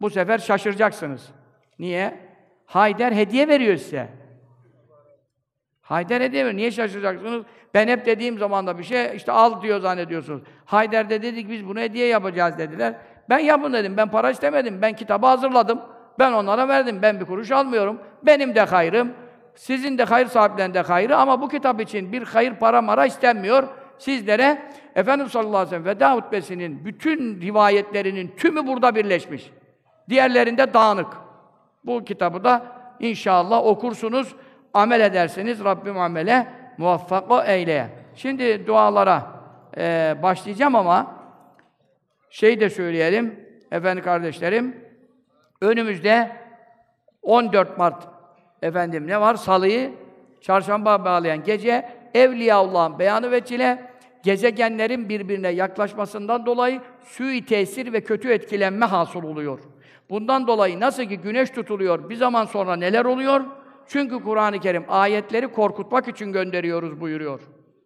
[0.00, 1.28] Bu sefer şaşıracaksınız.
[1.78, 2.14] Niye?
[2.66, 4.08] Hayder hediye veriyor size.
[5.80, 6.56] Hayder hediye veriyor.
[6.56, 7.44] Niye şaşıracaksınız?
[7.74, 10.42] Ben hep dediğim zaman da bir şey, işte al diyor zannediyorsunuz.
[10.64, 12.94] Hayder de dedik biz bunu hediye yapacağız dediler.
[13.28, 13.96] Ben yapın dedim.
[13.96, 14.82] Ben para istemedim.
[14.82, 15.80] Ben kitabı hazırladım.
[16.18, 16.98] Ben onlara verdim.
[17.02, 18.00] Ben bir kuruş almıyorum.
[18.22, 19.12] Benim de hayrım.
[19.55, 23.68] Sizin de hayır sahiplerinde hayrı ama bu kitap için bir hayır para mara istenmiyor.
[23.98, 24.62] Sizlere
[24.94, 29.51] Efendimiz sallallahu aleyhi ve sellem veda hutbesinin bütün rivayetlerinin tümü burada birleşmiş.
[30.09, 31.09] Diğerlerinde dağınık.
[31.84, 32.62] Bu kitabı da
[33.01, 34.34] inşallah okursunuz,
[34.74, 35.64] amel edersiniz.
[35.64, 36.46] Rabbim amele
[36.78, 37.86] muvaffak eyleye.
[38.14, 39.26] Şimdi dualara
[39.76, 41.14] e, başlayacağım ama
[42.30, 44.84] şey de söyleyelim, efendim kardeşlerim,
[45.61, 46.36] önümüzde
[47.22, 48.09] 14 Mart
[48.62, 49.34] efendim ne var?
[49.34, 49.90] Salıyı
[50.40, 53.90] çarşamba bağlayan gece Evliyaullah'ın beyanı veçile
[54.22, 59.61] gezegenlerin birbirine yaklaşmasından dolayı sui tesir ve kötü etkilenme hasıl oluyor.
[60.11, 63.40] Bundan dolayı nasıl ki güneş tutuluyor, bir zaman sonra neler oluyor?
[63.86, 67.40] Çünkü Kur'an-ı Kerim ayetleri korkutmak için gönderiyoruz buyuruyor.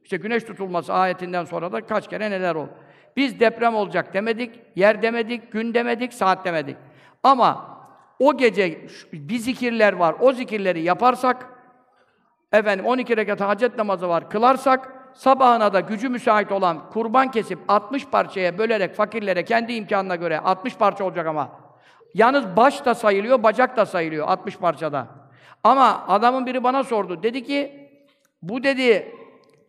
[0.05, 2.71] İşte güneş tutulması ayetinden sonra da kaç kere neler oldu.
[3.17, 6.77] Biz deprem olacak demedik, yer demedik, gün demedik, saat demedik.
[7.23, 7.79] Ama
[8.19, 11.47] o gece bir zikirler var, o zikirleri yaparsak,
[12.53, 18.07] efendim 12 rekat hacet namazı var, kılarsak, sabahına da gücü müsait olan kurban kesip 60
[18.07, 21.51] parçaya bölerek fakirlere kendi imkanına göre 60 parça olacak ama.
[22.15, 25.07] Yalnız baş da sayılıyor, bacak da sayılıyor 60 parçada.
[25.65, 27.23] Ama adamın biri bana sordu.
[27.23, 27.91] Dedi ki,
[28.43, 29.17] bu dedi,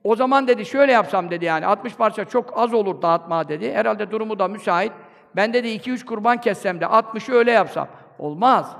[0.03, 3.73] o zaman dedi şöyle yapsam dedi yani 60 parça çok az olur dağıtma dedi.
[3.73, 4.91] Herhalde durumu da müsait.
[5.35, 7.87] Ben dedi 2-3 kurban kessem de 60'ı öyle yapsam.
[8.19, 8.75] Olmaz.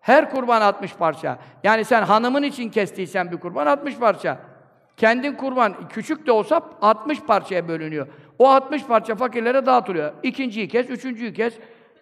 [0.00, 1.38] Her kurban 60 parça.
[1.64, 4.38] Yani sen hanımın için kestiysen bir kurban 60 parça.
[4.96, 8.06] Kendin kurban küçük de olsa 60 parçaya bölünüyor.
[8.38, 10.12] O 60 parça fakirlere dağıtılıyor.
[10.22, 11.54] İkinciyi kes, üçüncüyü kes,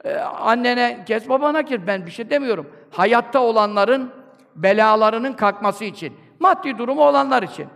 [0.04, 1.80] e, annene kes, babana kes.
[1.86, 2.70] Ben bir şey demiyorum.
[2.90, 4.12] Hayatta olanların
[4.56, 6.12] belalarının kalkması için.
[6.38, 7.66] Maddi durumu olanlar için.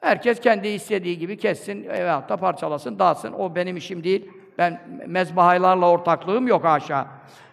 [0.00, 3.32] Herkes kendi istediği gibi kessin veyahut da parçalasın, dağıtsın.
[3.32, 4.30] O benim işim değil.
[4.58, 7.06] Ben mezbahaylarla ortaklığım yok aşağı.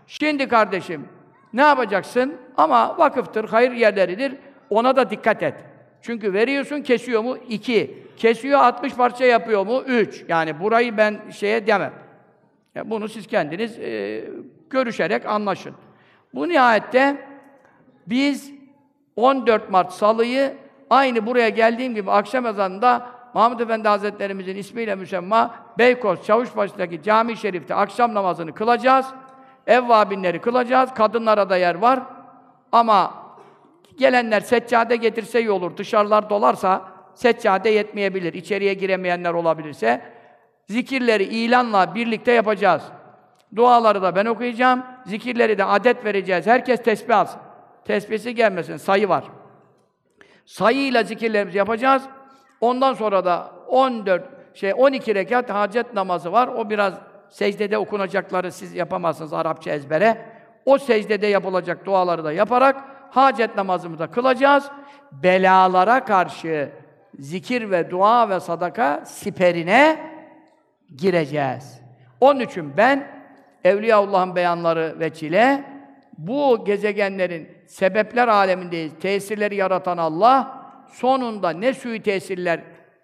[0.10, 1.08] Şimdi kardeşim,
[1.54, 2.38] ne yapacaksın?
[2.58, 4.36] Ama vakıftır, hayır yerleridir.
[4.70, 5.54] Ona da dikkat et.
[6.02, 7.38] Çünkü veriyorsun, kesiyor mu?
[7.50, 8.04] İki.
[8.18, 9.84] Kesiyor, 60 parça yapıyor mu?
[9.88, 10.26] Üç.
[10.28, 11.94] Yani burayı ben şeye demem.
[12.76, 14.24] Yani bunu siz kendiniz e,
[14.70, 15.74] görüşerek anlaşın.
[16.34, 17.16] Bu nihayette
[18.08, 18.52] biz
[19.16, 20.54] 14 Mart Salı'yı
[20.90, 27.76] aynı buraya geldiğim gibi akşam ezanında Mahmud Efendi Hazretlerimizin ismiyle müsemma Beykoz Çavuşbaşı'ndaki cami şerifte
[27.76, 29.06] akşam namazını kılacağız.
[29.70, 30.94] Evvabinleri kılacağız.
[30.94, 32.00] Kadınlara da yer var.
[32.72, 33.14] Ama
[33.98, 35.78] gelenler seccade getirse iyi olur.
[35.78, 36.82] Dışarılar dolarsa
[37.14, 38.34] seccade yetmeyebilir.
[38.34, 40.02] İçeriye giremeyenler olabilirse.
[40.70, 42.84] Zikirleri ilanla birlikte yapacağız.
[43.56, 44.84] Duaları da ben okuyacağım.
[45.06, 46.48] Zikirleri de adet vereceğiz.
[46.48, 47.42] Herkes tesbih alsın.
[47.86, 48.78] Tesbihsi gelmesin.
[48.78, 49.24] Sayı var.
[50.46, 52.04] Sayıyla zikirlerimizi yapacağız.
[52.62, 54.24] Ondan sonra da 14
[54.54, 56.48] şey 12 rekat hacet namazı var.
[56.48, 56.94] O biraz
[57.30, 60.18] secdede okunacakları siz yapamazsınız Arapça ezbere.
[60.66, 64.70] O secdede yapılacak duaları da yaparak hacet namazımızı da kılacağız.
[65.12, 66.70] Belalara karşı
[67.20, 70.00] zikir ve dua ve sadaka siperine
[70.98, 71.80] gireceğiz.
[72.22, 73.08] Onun için ben
[73.64, 75.64] Evliyaullah'ın beyanları veçile
[76.18, 78.92] bu gezegenlerin sebepler alemindeyiz.
[79.02, 80.62] Tesirleri yaratan Allah
[80.92, 82.60] sonunda ne sui tesirler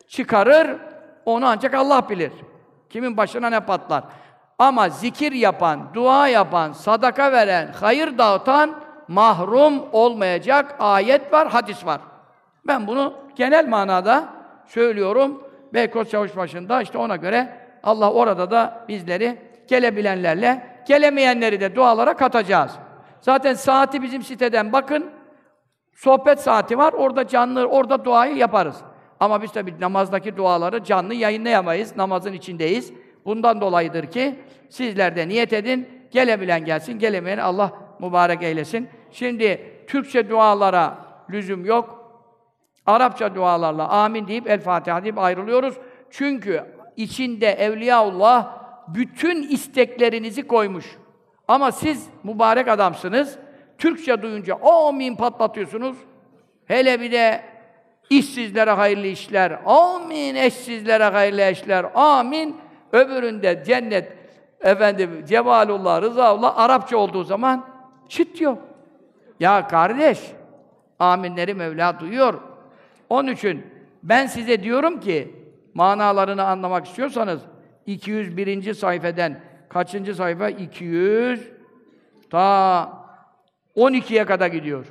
[0.08, 0.78] çıkarır
[1.26, 2.32] onu ancak Allah bilir.
[2.90, 4.04] Kimin başına ne patlar.
[4.60, 8.76] Ama zikir yapan, dua yapan, sadaka veren, hayır dağıtan
[9.08, 12.02] mahrum olmayacak ayet var, hadis var.
[12.68, 14.28] Ben bunu genel manada
[14.66, 15.44] söylüyorum.
[15.74, 22.72] Beykoz Çavuşbaşı'nda işte ona göre Allah orada da bizleri gelebilenlerle, gelemeyenleri de dualara katacağız.
[23.22, 25.12] Zaten saati bizim siteden bakın,
[25.96, 28.76] sohbet saati var, orada canlı, orada duayı yaparız.
[29.26, 32.94] Ama biz tabii namazdaki duaları canlı yayınlayamayız, namazın içindeyiz.
[33.26, 34.40] Bundan dolayıdır ki
[34.70, 38.90] sizler de niyet edin, gelebilen gelsin, gelemeyen Allah mübarek eylesin.
[39.12, 40.98] Şimdi Türkçe dualara
[41.30, 42.12] lüzum yok.
[42.86, 45.76] Arapça dualarla amin deyip El Fatiha deyip ayrılıyoruz.
[46.10, 46.64] Çünkü
[46.98, 48.58] içinde Evliyaullah
[48.88, 50.86] bütün isteklerinizi koymuş.
[51.48, 53.38] Ama siz mübarek adamsınız.
[53.78, 55.98] Türkçe duyunca amin patlatıyorsunuz.
[56.66, 57.55] Hele bir de
[58.10, 59.60] işsizlere hayırlı işler.
[59.66, 61.86] Amin eşsizlere hayırlı eşler.
[61.96, 62.58] Amin.
[62.92, 64.14] Öbüründe cennet
[64.62, 67.66] efendim Cemalullah, Rızaullah Arapça olduğu zaman
[68.10, 68.58] çıt yok.
[69.40, 70.20] Ya kardeş,
[71.00, 72.34] aminleri Mevla duyuyor.
[73.10, 73.66] Onun için
[74.04, 75.36] ben size diyorum ki,
[75.74, 77.42] manalarını anlamak istiyorsanız,
[77.86, 78.74] 201.
[78.74, 80.50] sayfeden, kaçıncı sayfa?
[80.50, 81.50] 200,
[82.30, 82.90] ta
[83.76, 84.86] 12'ye kadar gidiyor.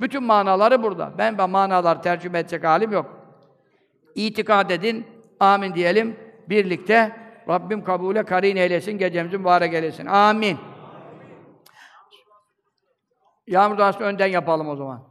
[0.00, 1.12] Bütün manaları burada.
[1.18, 3.18] Ben ben manalar tercüme edecek halim yok.
[4.14, 5.06] İtikad edin,
[5.40, 6.16] amin diyelim.
[6.48, 7.16] Birlikte
[7.48, 10.06] Rabbim kabule karin eylesin, gecemizi mübarek eylesin.
[10.06, 10.58] Amin.
[13.46, 15.02] Yağmur duasını önden yapalım o zaman.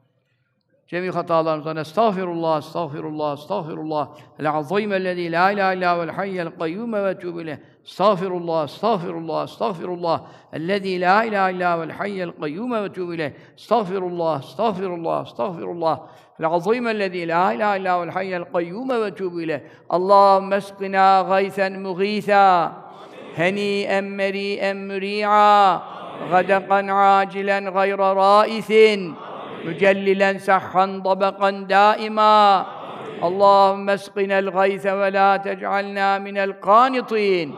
[0.87, 4.09] Cemi hatalarımızdan estağfirullah, estağfirullah, estağfirullah.
[4.39, 7.19] El-azîm ellezî la ilahe illâ vel hayyel kayyûm ve
[7.87, 10.21] استغفر الله استغفر الله استغفر الله.
[10.53, 13.33] الذي لا إله إلا هو الحي القيوم وأتوب إليه.
[13.59, 16.01] استغفر الله استغفر الله استغفر الله.
[16.39, 19.63] العظيم الذي لا إله إلا هو الحي القيوم وأتوب إليه.
[19.93, 22.71] اللهم اسقنا غيثا مغيثا
[23.37, 25.81] هنيئا مريئا مريعا
[26.31, 28.71] غدقا عاجلا غير رائث
[29.65, 32.65] مجللا سحا طبقا دائما.
[33.23, 37.55] اللهم اسقنا الغيث ولا تجعلنا من القانطين.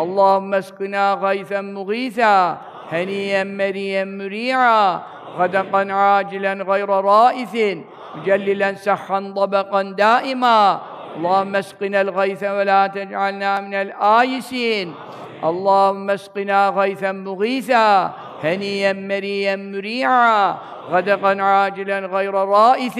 [0.00, 2.58] اللهم اسقنا غيثا مغيثا
[2.92, 5.00] هنيئا مريئا مريعا
[5.38, 7.54] غدقا عاجلا غير رائث
[8.14, 10.80] مجللا سحا طبقا دائما.
[11.16, 14.94] اللهم اسقنا الغيث ولا تجعلنا من الآيسين.
[15.44, 18.12] اللهم اسقنا غيثا مغيثا
[18.44, 20.56] هنيئا مريئا مريعا
[20.90, 22.98] غدقا عاجلا غير رائث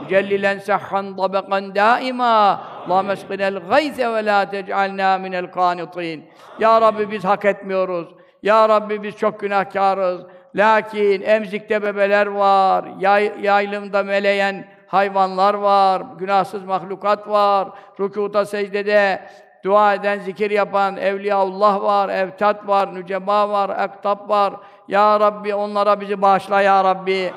[0.00, 2.58] مجللا سحا طبقا دائما.
[2.90, 6.24] Allahümme eskinel gayze ve la tec'alnâ minel kânitîn.
[6.58, 8.08] Ya Rabbi biz hak etmiyoruz.
[8.42, 10.20] Ya Rabbi biz çok günahkarız.
[10.54, 17.68] Lakin emzikte bebeler var, yay, yaylımda meleyen hayvanlar var, günahsız mahlukat var,
[18.00, 19.22] rükuda, secdede
[19.64, 24.54] dua eden, zikir yapan evliyaullah var, evtat var, nücema var, aktap var.
[24.88, 27.32] Ya Rabbi onlara bizi bağışla ya Rabbi.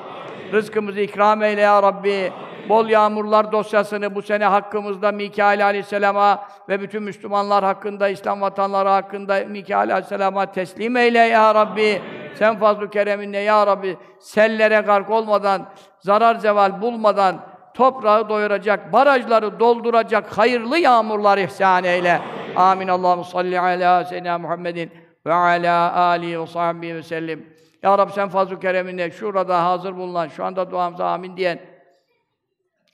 [0.52, 2.32] Rızkımızı ikram eyle ya Rabbi.
[2.68, 9.44] Bol yağmurlar dosyasını bu sene hakkımızda Mikail Aleyhisselam'a ve bütün Müslümanlar hakkında, İslam vatanları hakkında
[9.48, 12.02] Mikail Aleyhisselam'a teslim eyle Ya Rabbi.
[12.38, 15.66] Sen fazl-ı kereminle Ya Rabbi sellere gark olmadan,
[16.00, 17.36] zarar zeval bulmadan
[17.74, 22.20] toprağı doyuracak, barajları dolduracak hayırlı yağmurlar ihsan eyle.
[22.56, 22.88] Amin.
[22.88, 24.90] Allahu salli ala seyyidina Muhammedin
[25.26, 27.54] ve ala alihi ve sahbihi ve sellim.
[27.82, 31.58] Ya Rabbi sen fazl-ı kereminle şurada hazır bulunan, şu anda duamıza amin diyen,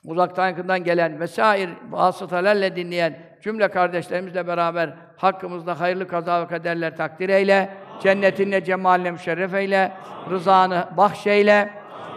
[0.06, 7.28] uzaktan yakından gelen vesair vasıtalarla dinleyen cümle kardeşlerimizle beraber hakkımızda hayırlı kaza ve kaderler takdir
[7.28, 7.70] eyle.
[8.02, 9.92] Cennetinle, cemaline müşerref eyle.
[10.30, 11.70] Rızanı bahşeyle.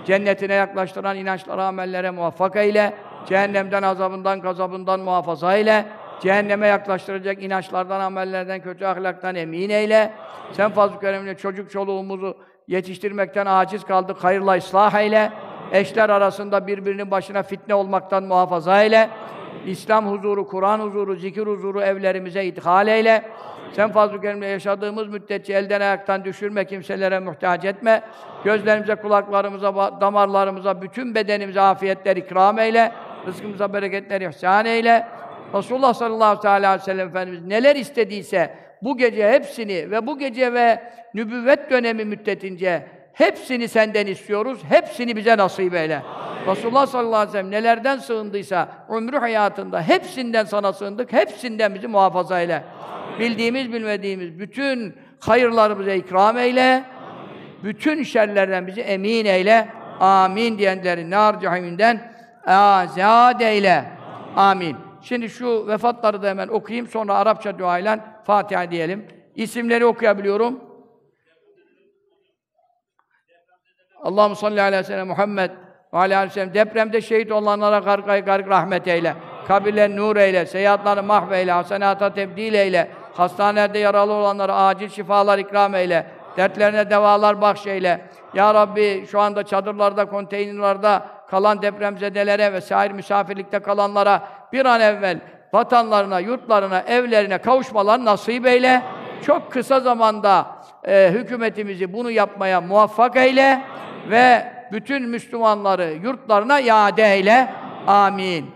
[0.05, 2.93] Cennetine yaklaştıran inançlara, amellere muvaffak eyle.
[3.29, 5.85] Cehennemden, azabından, gazabından muhafaza eyle.
[6.21, 10.13] Cehenneme yaklaştıracak inançlardan, amellerden, kötü ahlaktan emin eyle.
[10.51, 12.37] Sen fazl-ı keremle çocuk çoluğumuzu
[12.67, 14.23] yetiştirmekten aciz kaldık.
[14.23, 15.31] Hayırla ıslah eyle.
[15.73, 19.09] Eşler arasında birbirinin başına fitne olmaktan muhafaza eyle.
[19.65, 23.23] İslam huzuru, Kur'an huzuru, zikir huzuru evlerimize idhal eyle.
[23.71, 28.01] Sen fazl-ı kerimle yaşadığımız müddetçe elden ayaktan düşürme, kimselere muhtaç etme.
[28.43, 32.91] Gözlerimize, kulaklarımıza, damarlarımıza, bütün bedenimize afiyetler ikram eyle.
[33.27, 35.07] Rızkımıza bereketler ihsan eyle.
[35.53, 40.83] Resulullah sallallahu aleyhi ve sellem Efendimiz neler istediyse bu gece hepsini ve bu gece ve
[41.13, 44.59] nübüvvet dönemi müddetince hepsini senden istiyoruz.
[44.69, 46.01] Hepsini bize nasip eyle.
[46.47, 51.13] Resulullah sallallahu aleyhi ve sellem nelerden sığındıysa ömrü hayatında hepsinden sana sığındık.
[51.13, 52.63] Hepsinden bizi muhafaza eyle.
[53.19, 56.83] Bildiğimiz bilmediğimiz bütün hayırlarımıza ikram eyle.
[57.63, 59.67] Bütün şerlerden bizi emin eyle.
[59.99, 62.13] Amin diyenlerin nar cehiminden
[62.47, 63.85] azad eyle.
[64.35, 64.75] Amin.
[65.01, 69.05] Şimdi şu vefatları da hemen okuyayım sonra Arapça duayla Fatiha diyelim.
[69.35, 70.72] İsimleri okuyabiliyorum.
[74.03, 75.51] Allahu salli aleyhi sellem Muhammed
[75.93, 79.15] ve aleyhi ve sellem depremde şehit olanlara gargay garg rahmet eyle.
[79.47, 82.87] Kabirlerini nur eyle, seyahatleri mahveyle, hasenata tebdil eyle.
[83.13, 86.05] Hastanelerde yaralı olanlara acil şifalar ikram eyle.
[86.37, 88.01] Dertlerine devalar bahşeyle.
[88.33, 95.19] Ya Rabbi şu anda çadırlarda, konteynerlarda kalan depremzedelere ve sair misafirlikte kalanlara bir an evvel
[95.53, 98.81] vatanlarına, yurtlarına, evlerine kavuşmalar nasip eyle.
[99.25, 100.45] Çok kısa zamanda
[100.83, 103.61] e, hükümetimizi bunu yapmaya muvaffak eyle
[104.09, 107.53] ve bütün Müslümanları yurtlarına iade eyle.
[107.87, 108.51] Amin.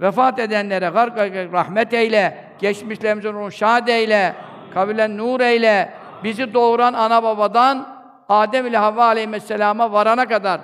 [0.00, 1.18] Vefat edenlere gark
[1.52, 2.38] rahmet eyle.
[2.58, 4.34] Geçmişlerimizin ruhunu şad eyle.
[4.74, 5.90] Kabilen nur eyle.
[6.24, 7.94] Bizi doğuran ana babadan
[8.28, 10.60] Adem ile Havva aleyhisselama varana kadar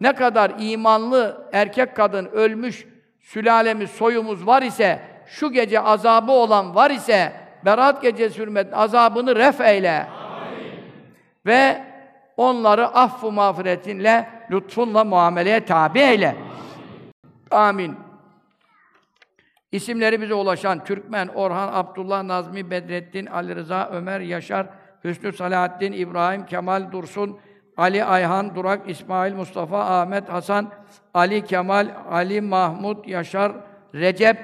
[0.00, 2.86] ne kadar imanlı erkek kadın ölmüş
[3.20, 7.32] sülalemiz, soyumuz var ise şu gece azabı olan var ise
[7.64, 9.90] Berat gecesi hürmet azabını ref eyle.
[9.90, 10.80] Amin.
[11.46, 11.89] Ve
[12.40, 16.36] onları affu mağfiretinle, lütfunla muameleye tabi eyle.
[17.50, 17.96] Amin.
[19.72, 24.66] İsimleri bize ulaşan Türkmen, Orhan, Abdullah, Nazmi, Bedrettin, Ali Rıza, Ömer, Yaşar,
[25.04, 27.38] Hüsnü Salahattin, İbrahim, Kemal Dursun,
[27.76, 30.70] Ali Ayhan, Durak, İsmail, Mustafa, Ahmet, Hasan,
[31.14, 33.52] Ali Kemal, Ali Mahmud, Yaşar,
[33.94, 34.38] Recep,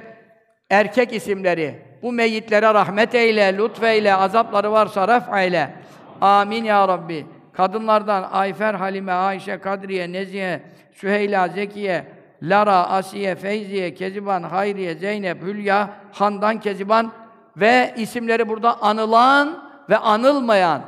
[0.71, 1.83] erkek isimleri.
[2.03, 5.75] Bu meyitlere rahmet eyle, lütfeyle, azapları varsa ref eyle.
[6.21, 7.36] Amin ya Rabbi.
[7.57, 10.63] Kadınlardan Ayfer, Halime, Ayşe, Kadriye, Nezihe,
[10.93, 12.07] Süheyla, Zekiye,
[12.43, 17.13] Lara, Asiye, Feyziye, Keziban, Hayriye, Zeynep, Hülya, Handan, Keziban
[17.57, 20.83] ve isimleri burada anılan ve anılmayan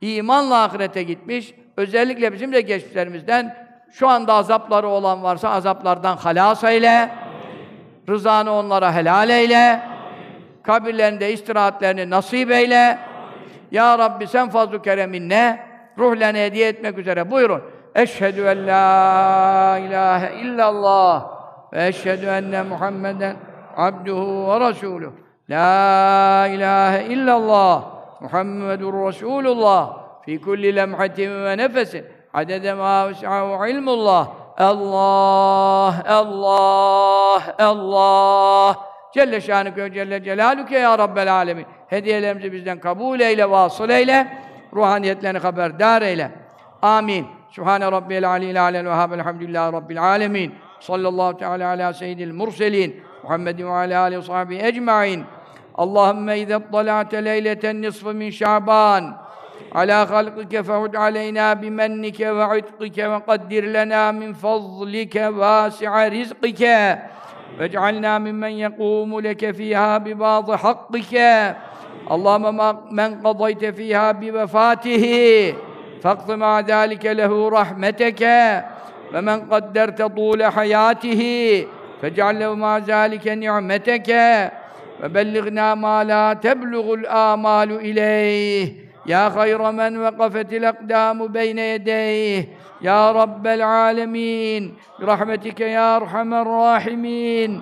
[0.00, 3.56] imanla ahirete gitmiş, özellikle bizim de geçmişlerimizden
[3.92, 7.10] şu anda azapları olan varsa azaplardan halas eyle,
[8.08, 9.80] rızanı onlara helal eyle,
[10.62, 12.98] kabirlerinde istirahatlerini nasip eyle.
[13.70, 15.67] Ya Rabbi sen fazl-ı kereminle
[15.98, 17.62] ruhlarını hediye etmek üzere buyurun.
[17.94, 21.26] Eşhedü en la ilahe illallah
[21.72, 23.36] ve eşhedü enne Muhammeden
[23.76, 25.12] abduhu ve resuluh.
[25.50, 27.84] La ilahe illallah
[28.20, 32.04] Muhammedur Resulullah fi kulli lemhatin ve nefesin
[32.34, 41.66] adede ma ves'ahu ilmullah Allah, Allah, Allah Celle şanüke ve celle celaluke ya Rabbel alemin.
[41.88, 44.28] Hediyelerimizi bizden kabul eyle, vasıl eyle
[44.75, 46.31] Ruhaniyetlerini haberdar eyle.
[46.81, 47.27] Amin.
[47.49, 50.55] Sübhane Rabbiyel aliyil alel vehhab elhamdülillahi Rabbil alemin.
[50.79, 53.03] Sallallahu teala ala seyyidil murselin.
[53.23, 55.23] Muhammedin ve ala alihi ve sahbihi ecma'in.
[55.75, 59.17] Allahümme izâ ttala'te leyleten nisfı min şaban.
[59.71, 66.99] Ala halqike fehud aleyna bimennike ve itqike ve kaddir lena min fazlike vâsi'a rizqike.
[67.59, 71.13] واجعلنا ممن يقوم لك فيها ببعض حقك
[72.10, 72.58] اللهم
[72.90, 75.04] من قضيت فيها بوفاته
[76.02, 78.22] فاقض مع ذلك له رحمتك.
[79.14, 81.22] ومن قدرت طول حياته
[82.02, 84.10] فاجعل له مع ذلك نعمتك.
[85.04, 88.74] وبلغنا ما لا تبلغ الآمال إليه.
[89.06, 92.48] يا خير من وقفت الأقدام بين يديه.
[92.82, 97.60] يا رب العالمين برحمتك يا أرحم الراحمين.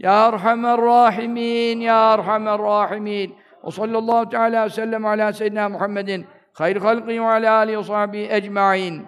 [0.00, 3.32] يا أرحم الراحمين يا أرحم الراحمين.
[3.68, 6.24] وصلى الله تعالى وسلم على سيدنا محمد
[6.58, 9.06] خير خلقه وعلى آله وصحبه أجمعين.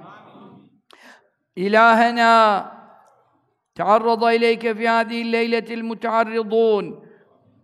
[1.58, 2.32] إلهنا
[3.74, 6.84] تعرض إليك في هذه الليلة المتعرضون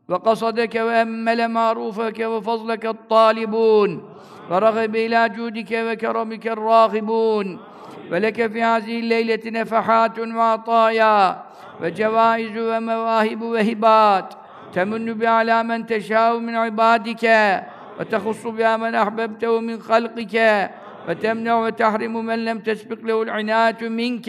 [0.09, 3.91] وقصدك وأمل معروفك وفضلك الطالبون
[4.51, 7.61] ورغب إلى جودك وكرمك الراغبون
[8.13, 11.43] ولك في هذه الليلة نفحات وعطايا
[11.83, 17.25] وجوائز ومواهب وهبات تمن بها على من تشاء من عبادك
[18.01, 20.71] وتخص بها من أحببته من خلقك
[21.09, 24.29] وتمنع وتحرم من لم تسبق له العناية منك.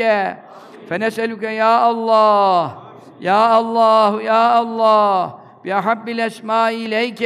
[0.90, 2.78] فنسألك يا الله
[3.22, 5.36] يا الله يا الله
[5.66, 7.22] بأحب الأسماء إليك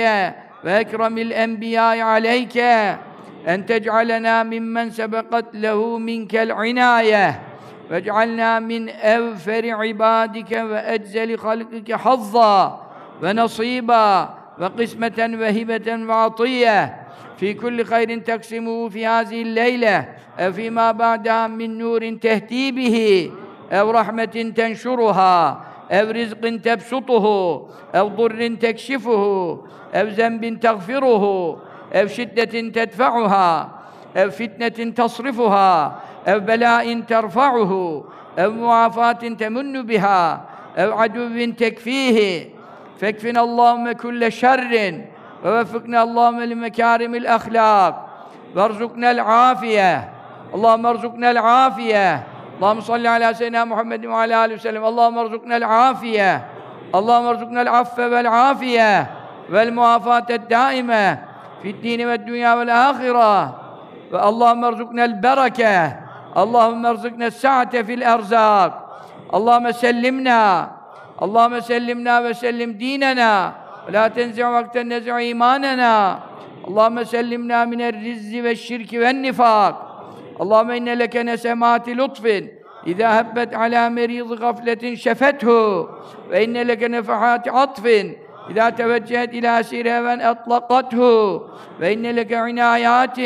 [0.66, 2.58] وأكرم الأنبياء عليك
[3.48, 7.42] أن تجعلنا ممن سبقت له منك العناية
[7.92, 12.91] واجعلنا من أوفر عبادك وأجزل خلقك حظا.
[13.24, 14.30] ونصيبا
[14.60, 16.98] وقسمة وهبة وعطية
[17.38, 20.08] في كل خير تقسمه في هذه الليلة
[20.40, 23.32] أو فيما بعدها من نور تهدي به
[23.72, 27.26] أو رحمة تنشرها أو رزق تبسطه
[27.96, 29.24] أو ضر تكشفه
[29.94, 31.24] أو ذنب تغفره
[31.94, 33.82] أو شدة تدفعها
[34.18, 38.04] أو فتنة تصرفها أو بلاء ترفعه
[38.40, 40.46] أو معافاة تمن بها
[40.78, 42.50] أو عدو تكفيه
[43.02, 45.06] Fekfin Allahümme külle şerrin
[45.44, 47.96] ve veffikne Allahümme li mekârimil ahlâk
[48.56, 50.00] ve erzuknel afiye.
[50.54, 52.20] Allahümme erzuknel afiye.
[52.62, 54.84] Allahümme salli ala seyyidina Muhammedin ve ala aleyhi ve sellem.
[54.84, 56.42] Allahümme erzuknel afiye.
[56.94, 59.08] Allahümme erzuknel affe vel afiye.
[59.50, 61.20] Vel muafatet daime.
[61.64, 63.52] Fid dini ve dünya vel ahira.
[64.12, 65.98] Ve Allahümme erzuknel bereke.
[66.36, 68.74] Allahümme erzuknel sa'ate fil erzak.
[69.30, 70.81] Allahümme sellimna.
[71.24, 73.54] اللهم سلمنا وسلم ديننا.
[73.88, 76.20] ولا تنزع وقت النزع إيماننا.
[76.68, 79.74] اللهم سلمنا من الرز والشرك والنفاق.
[80.42, 82.26] اللهم إن لك نسمات لطف
[82.88, 85.88] إذا هبت على مريض غفلة شفته.
[86.30, 87.86] وإن لك نفحات عطف
[88.50, 91.42] إذا توجهت إلى سراب أطلقته.
[91.82, 93.20] وإن لك عنايات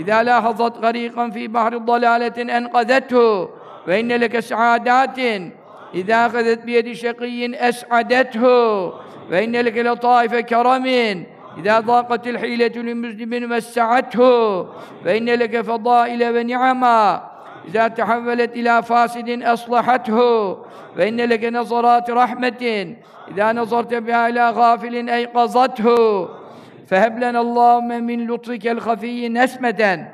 [0.00, 3.48] إذا لاحظت غريقا في بحر الضلالة أنقذته.
[3.88, 5.18] وإن لك سعادات
[5.94, 8.46] إذا أخذت بيد شقي أسعدته
[9.30, 10.86] وإن لك لطائف كرم.
[11.58, 14.62] إذا ضاقت الحيلة لمسلم مسعته
[15.04, 17.22] فإن لك فضائل ونعما
[17.68, 20.18] إذا تحولت إلى فاسد أصلحته
[20.96, 22.94] فإن لك نظرات رحمة.
[23.30, 26.28] إذا نظرت بها إلى غافل أيقظته.
[26.86, 30.06] فهب لنا اللهم من لطفك الخفي نسمة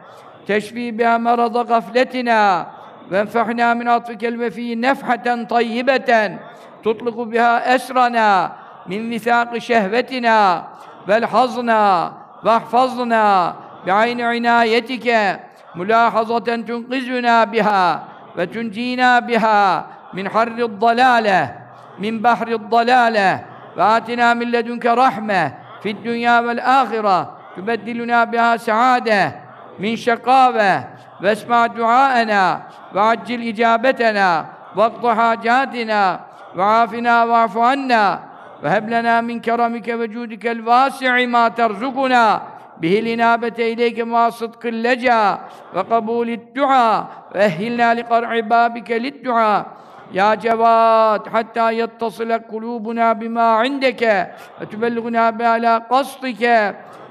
[0.46, 2.66] تشفي بها مرض غفلتنا.
[3.10, 6.38] وانفحنا من عطفك الوفي نفحة طيبة
[6.84, 8.52] تطلق بها أسرنا
[8.86, 10.64] من ميثاق شهوتنا.
[11.08, 12.12] فالحظنا
[12.44, 13.54] واحفظنا
[13.86, 15.38] بعين عنايتك
[15.74, 18.04] ملاحظة تنقذنا بها
[18.38, 21.54] وتنجينا بها من حر الضلالة
[21.98, 23.44] من بحر الضلالة.
[23.76, 25.52] وآتنا من لدنك رحمة
[25.82, 27.36] في الدنيا والآخرة.
[27.56, 29.34] تبدلنا بها سعادة
[29.78, 30.84] من شقاوة.
[31.22, 32.62] واسمع دعاءنا
[32.94, 34.46] وعجل إجابتنا
[34.76, 36.20] واقض حاجاتنا
[36.56, 38.20] وعافنا واعف عنا.
[38.62, 42.42] وهب لنا من كرمك وجودك الواسع ما ترزقنا
[42.80, 45.38] به الإنابة إليك مع صدق اللجأ
[45.74, 47.06] وقبول الدعاء.
[47.34, 49.66] وأهلنا لقرع بابك للدعاء.
[50.12, 56.42] يا جواد حتى يتصل قلوبنا بما عندك وتبلغنا بأعلى قصدك.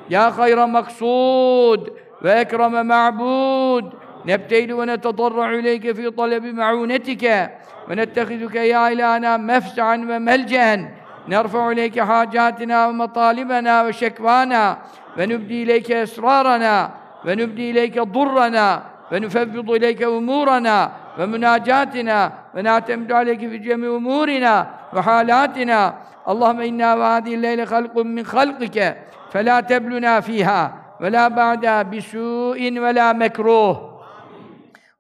[0.10, 3.94] يا خير مقصود وأكرم معبود.
[4.26, 7.52] نبتهل ونتضرع إليك في طلب معونتك
[7.90, 10.90] ونتخذك يا إلهنا مفزعا وملجأ.
[11.28, 14.78] نرفع إليك حاجاتنا ومطالبنا وشكوانا
[15.18, 16.92] ونبدي إليك أسرارنا
[17.26, 25.94] ونبدي إليك ضرنا ونفوض إليك أمورنا ومناجاتنا ونعتمد عليك في جميع أمورنا وحالاتنا.
[26.30, 28.98] اللهم إنا وهذه الليلة خلق من خلقك
[29.32, 33.91] فلا تبلنا فيها ولا بعدها بسوء ولا مكروه.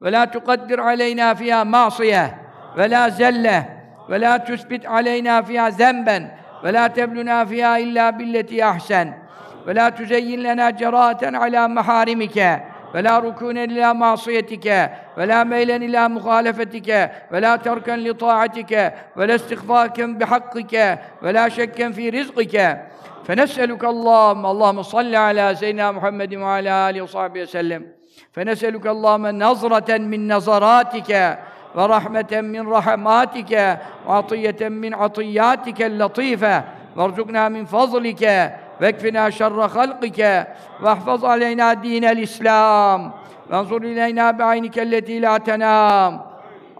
[0.01, 2.31] ve la tukaddir aleyna fiha masiye
[2.77, 3.67] ve la zelle
[4.09, 6.31] ve la tusbit aleyna fiha zemben
[6.63, 9.13] ve la tebluna fiha illa billeti ahsen
[9.67, 12.59] ve la tuzeyyin lena ceraten ala maharimike
[12.93, 18.93] ve la rukunen ila masiyetike ve la meylen ila muhalefetike ve la terken li taatike
[19.17, 22.77] ve la istiğfaken bi hakkike ve la şekken fi rizqike
[23.23, 28.00] fe nes'eluke Allah'ım Allahümme salli ala seyyidina Muhammedin ve ala alihi ve sahbihi sellem
[28.32, 31.38] فنسألك اللهم نظرة من نظراتك
[31.74, 36.64] ورحمة من رحماتك وعطية من عطياتك اللطيفة
[36.96, 40.46] وارزقنا من فضلك واكفنا شر خلقك
[40.82, 43.12] واحفظ علينا دين الإسلام
[43.50, 46.20] وانظر إلينا بعينك التي لا تنام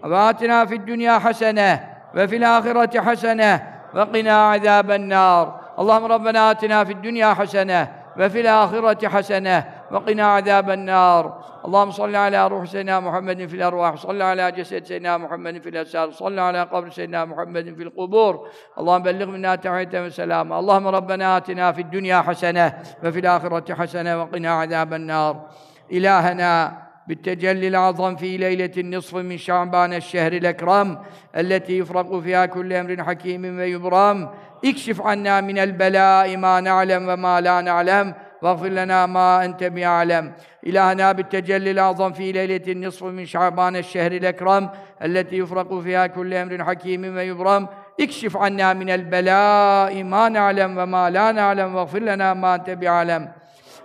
[0.03, 1.83] وآتنا في الدنيا حسنة
[2.15, 3.63] وفي الآخرة حسنة
[3.95, 7.87] وقنا عذاب النار اللهم ربنا آتنا في الدنيا حسنة
[8.19, 11.44] وفي الآخرة حسنة وقنا عذاب النار.
[11.64, 16.10] اللهم صل على روح سيدنا محمد في الأرواح صل على جسد سيدنا محمد في الأسار
[16.10, 18.48] صل على قبر سيدنا محمد في القبور.
[18.78, 22.72] اللهم بلغ منا تحية وسلامة اللهم ربنا آتنا في الدنيا حسنة
[23.04, 25.48] وفي الآخرة حسنة وقنا عذاب النار.
[25.92, 30.98] إلهنا بالتجلي الأعظم في ليلة النصف من شعبان الشهر الأكرم
[31.36, 34.30] التي يفرق فيها كل أمر حكيم ويبرام
[34.64, 38.14] اكشف عنا من البلاء ما نعلم وما لا نعلم.
[38.41, 40.33] واغفر لنا ما أنت بأعلم
[40.67, 44.69] إلهنا بالتجلي الأعظم في ليلة النصف من شعبان الشهر الأكرم
[45.03, 47.67] التي يفرق فيها كل أمر حكيم ويبرم
[48.01, 52.69] اكشف عنا من البلاء ما نعلم وما لا نعلم واغفر لنا ما أنت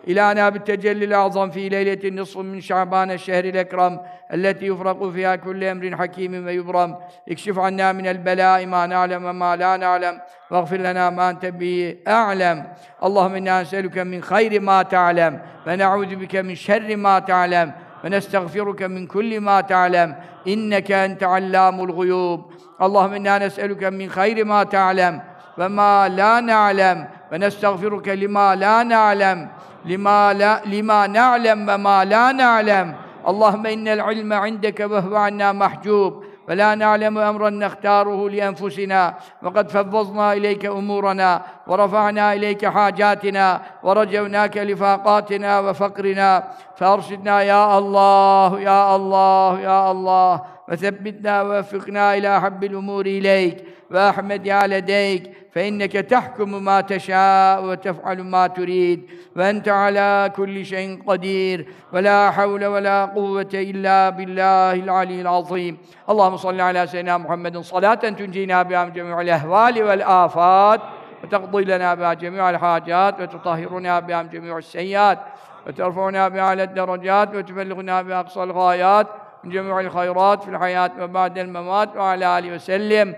[0.07, 5.65] İlâ nâbi tecellil azam fî leyletin nisfun min şa'bâne şehril ekrem elleti yufraku fiyâ kulli
[5.65, 7.01] emrin hakîmin ve yubram.
[7.25, 10.15] İkşif annâ minel belâi mâ nâlem ve mâ lâ nâlem
[10.51, 12.67] vaghfir lenâ mâ ente bihi a'lem.
[13.01, 15.43] Allahümme innâ enselüke min hayri mâ ta'lem.
[15.67, 17.75] Ve ne'ûzü bike min şerri mâ ta'lem.
[18.03, 20.19] Ve nestağfiruke min kulli ma ta'lem.
[20.45, 22.39] İnneke ente allamul guyub
[22.79, 25.23] Allahümme inna nes'eluke min hayri ma ta'lem.
[25.59, 27.11] Ve ma la na'lem.
[27.31, 29.49] Ve nestağfiruke lima la na'lem.
[29.87, 32.95] لما لا لما نعلم وما لا نعلم.
[33.27, 36.23] اللهم إن العلم عندك وهو عنا محجوب.
[36.49, 39.13] ولا نعلم أمرا نختاره لأنفسنا.
[39.43, 41.41] وقد فوضنا إليك أمورنا.
[41.67, 43.61] ورفعنا إليك حاجاتنا.
[43.83, 46.43] ورجوناك لفاقاتنا وفقرنا.
[46.75, 50.41] فأرشدنا يا الله يا الله يا الله.
[50.69, 53.76] وثبتنا ووفقنا إلى أحب الأمور إليك.
[53.91, 61.67] وأحمد على يديك فإنك تحكم ما تشاء وتفعل ما تريد وأنت على كل شيء قدير
[61.93, 65.77] ولا حول ولا قوة إلا بالله العلي العظيم.
[66.09, 67.57] اللهم صل على سيدنا محمد.
[67.57, 70.81] صلاة تنجينا بها من جميع الأهوال والآفات
[71.23, 75.19] وتقضي لنا بها جميع الحاجات وتطهرنا بها من جميع السيئات
[75.67, 79.07] وترفعنا بها على الدرجات وتبلغنا بها أقصى الغايات
[79.43, 83.15] من جميع الخيرات في الحياة وبعد الممات وعلى آله وسلم.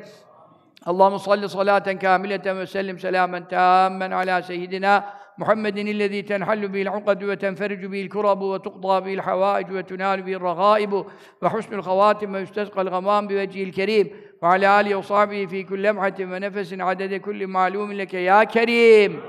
[0.88, 5.04] اللهم صل صلاة كاملة وسلم سلاما تاما على سيدنا
[5.38, 11.06] محمد الذي تنحل به العقد وتنفرج به الكرب وتقضى به الحوائج وتنال به الرغائب
[11.42, 14.10] وحسن الخواتم ويستسقى الغمام بوجهه الكريم
[14.42, 19.22] وعلى آله وصحبه في كل لمحة ونفس عدد كل معلوم لك يا كريم.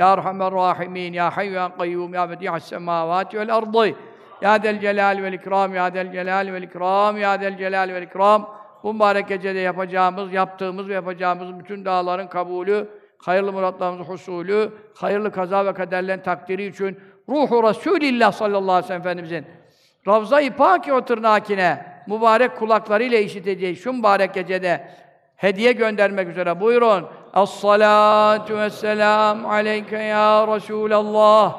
[0.00, 3.94] يا أرحم الراحمين يا حي يا قيوم يا بديع السماوات والأرض.
[4.42, 8.44] يا ذا الجلال والإكرام يا ذا الجلال والإكرام يا ذا الجلال والإكرام.
[8.84, 12.88] Bu mübarek gecede yapacağımız, yaptığımız ve yapacağımız bütün dağların kabulü,
[13.18, 16.98] hayırlı muratlarımızın husulü, hayırlı kaza ve kaderlerin takdiri için
[17.28, 19.46] ruhu Resulillah sallallahu aleyhi ve sellem Efendimizin
[20.08, 24.88] Ravza-i Pâki o tırnakine mübarek kulaklarıyla işiteceği şu mübarek gecede
[25.36, 27.06] hediye göndermek üzere buyurun.
[27.34, 31.56] Es-salatu vesselam aleyke ya Resulallah.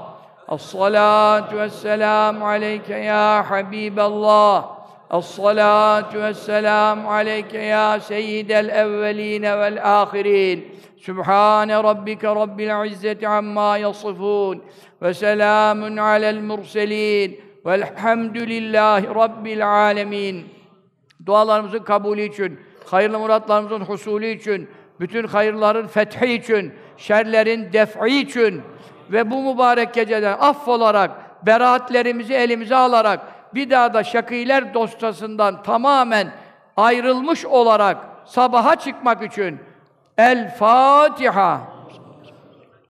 [0.51, 4.74] Es-salatu vesselam aleyke ya Habiballah.
[5.14, 10.58] الصلاة والسلام عليك يا سيد الأولين والآخرين
[11.06, 14.60] سبحان ربك رب العزة عما يصفون
[15.02, 17.30] وسلام على المرسلين
[17.64, 20.48] والحمد لله رب العالمين
[21.26, 24.68] Dualarımızın kabulü için, hayırlı muratlarımızın husulü için,
[25.00, 28.62] bütün hayırların fethi için, şerlerin def'i için
[29.10, 31.10] ve bu mübarek geceden affolarak,
[31.46, 33.20] beraatlerimizi elimize alarak,
[33.55, 36.31] bir daha da şakiler dostasından tamamen
[36.77, 39.59] ayrılmış olarak sabaha çıkmak için
[40.17, 41.74] El Fatiha.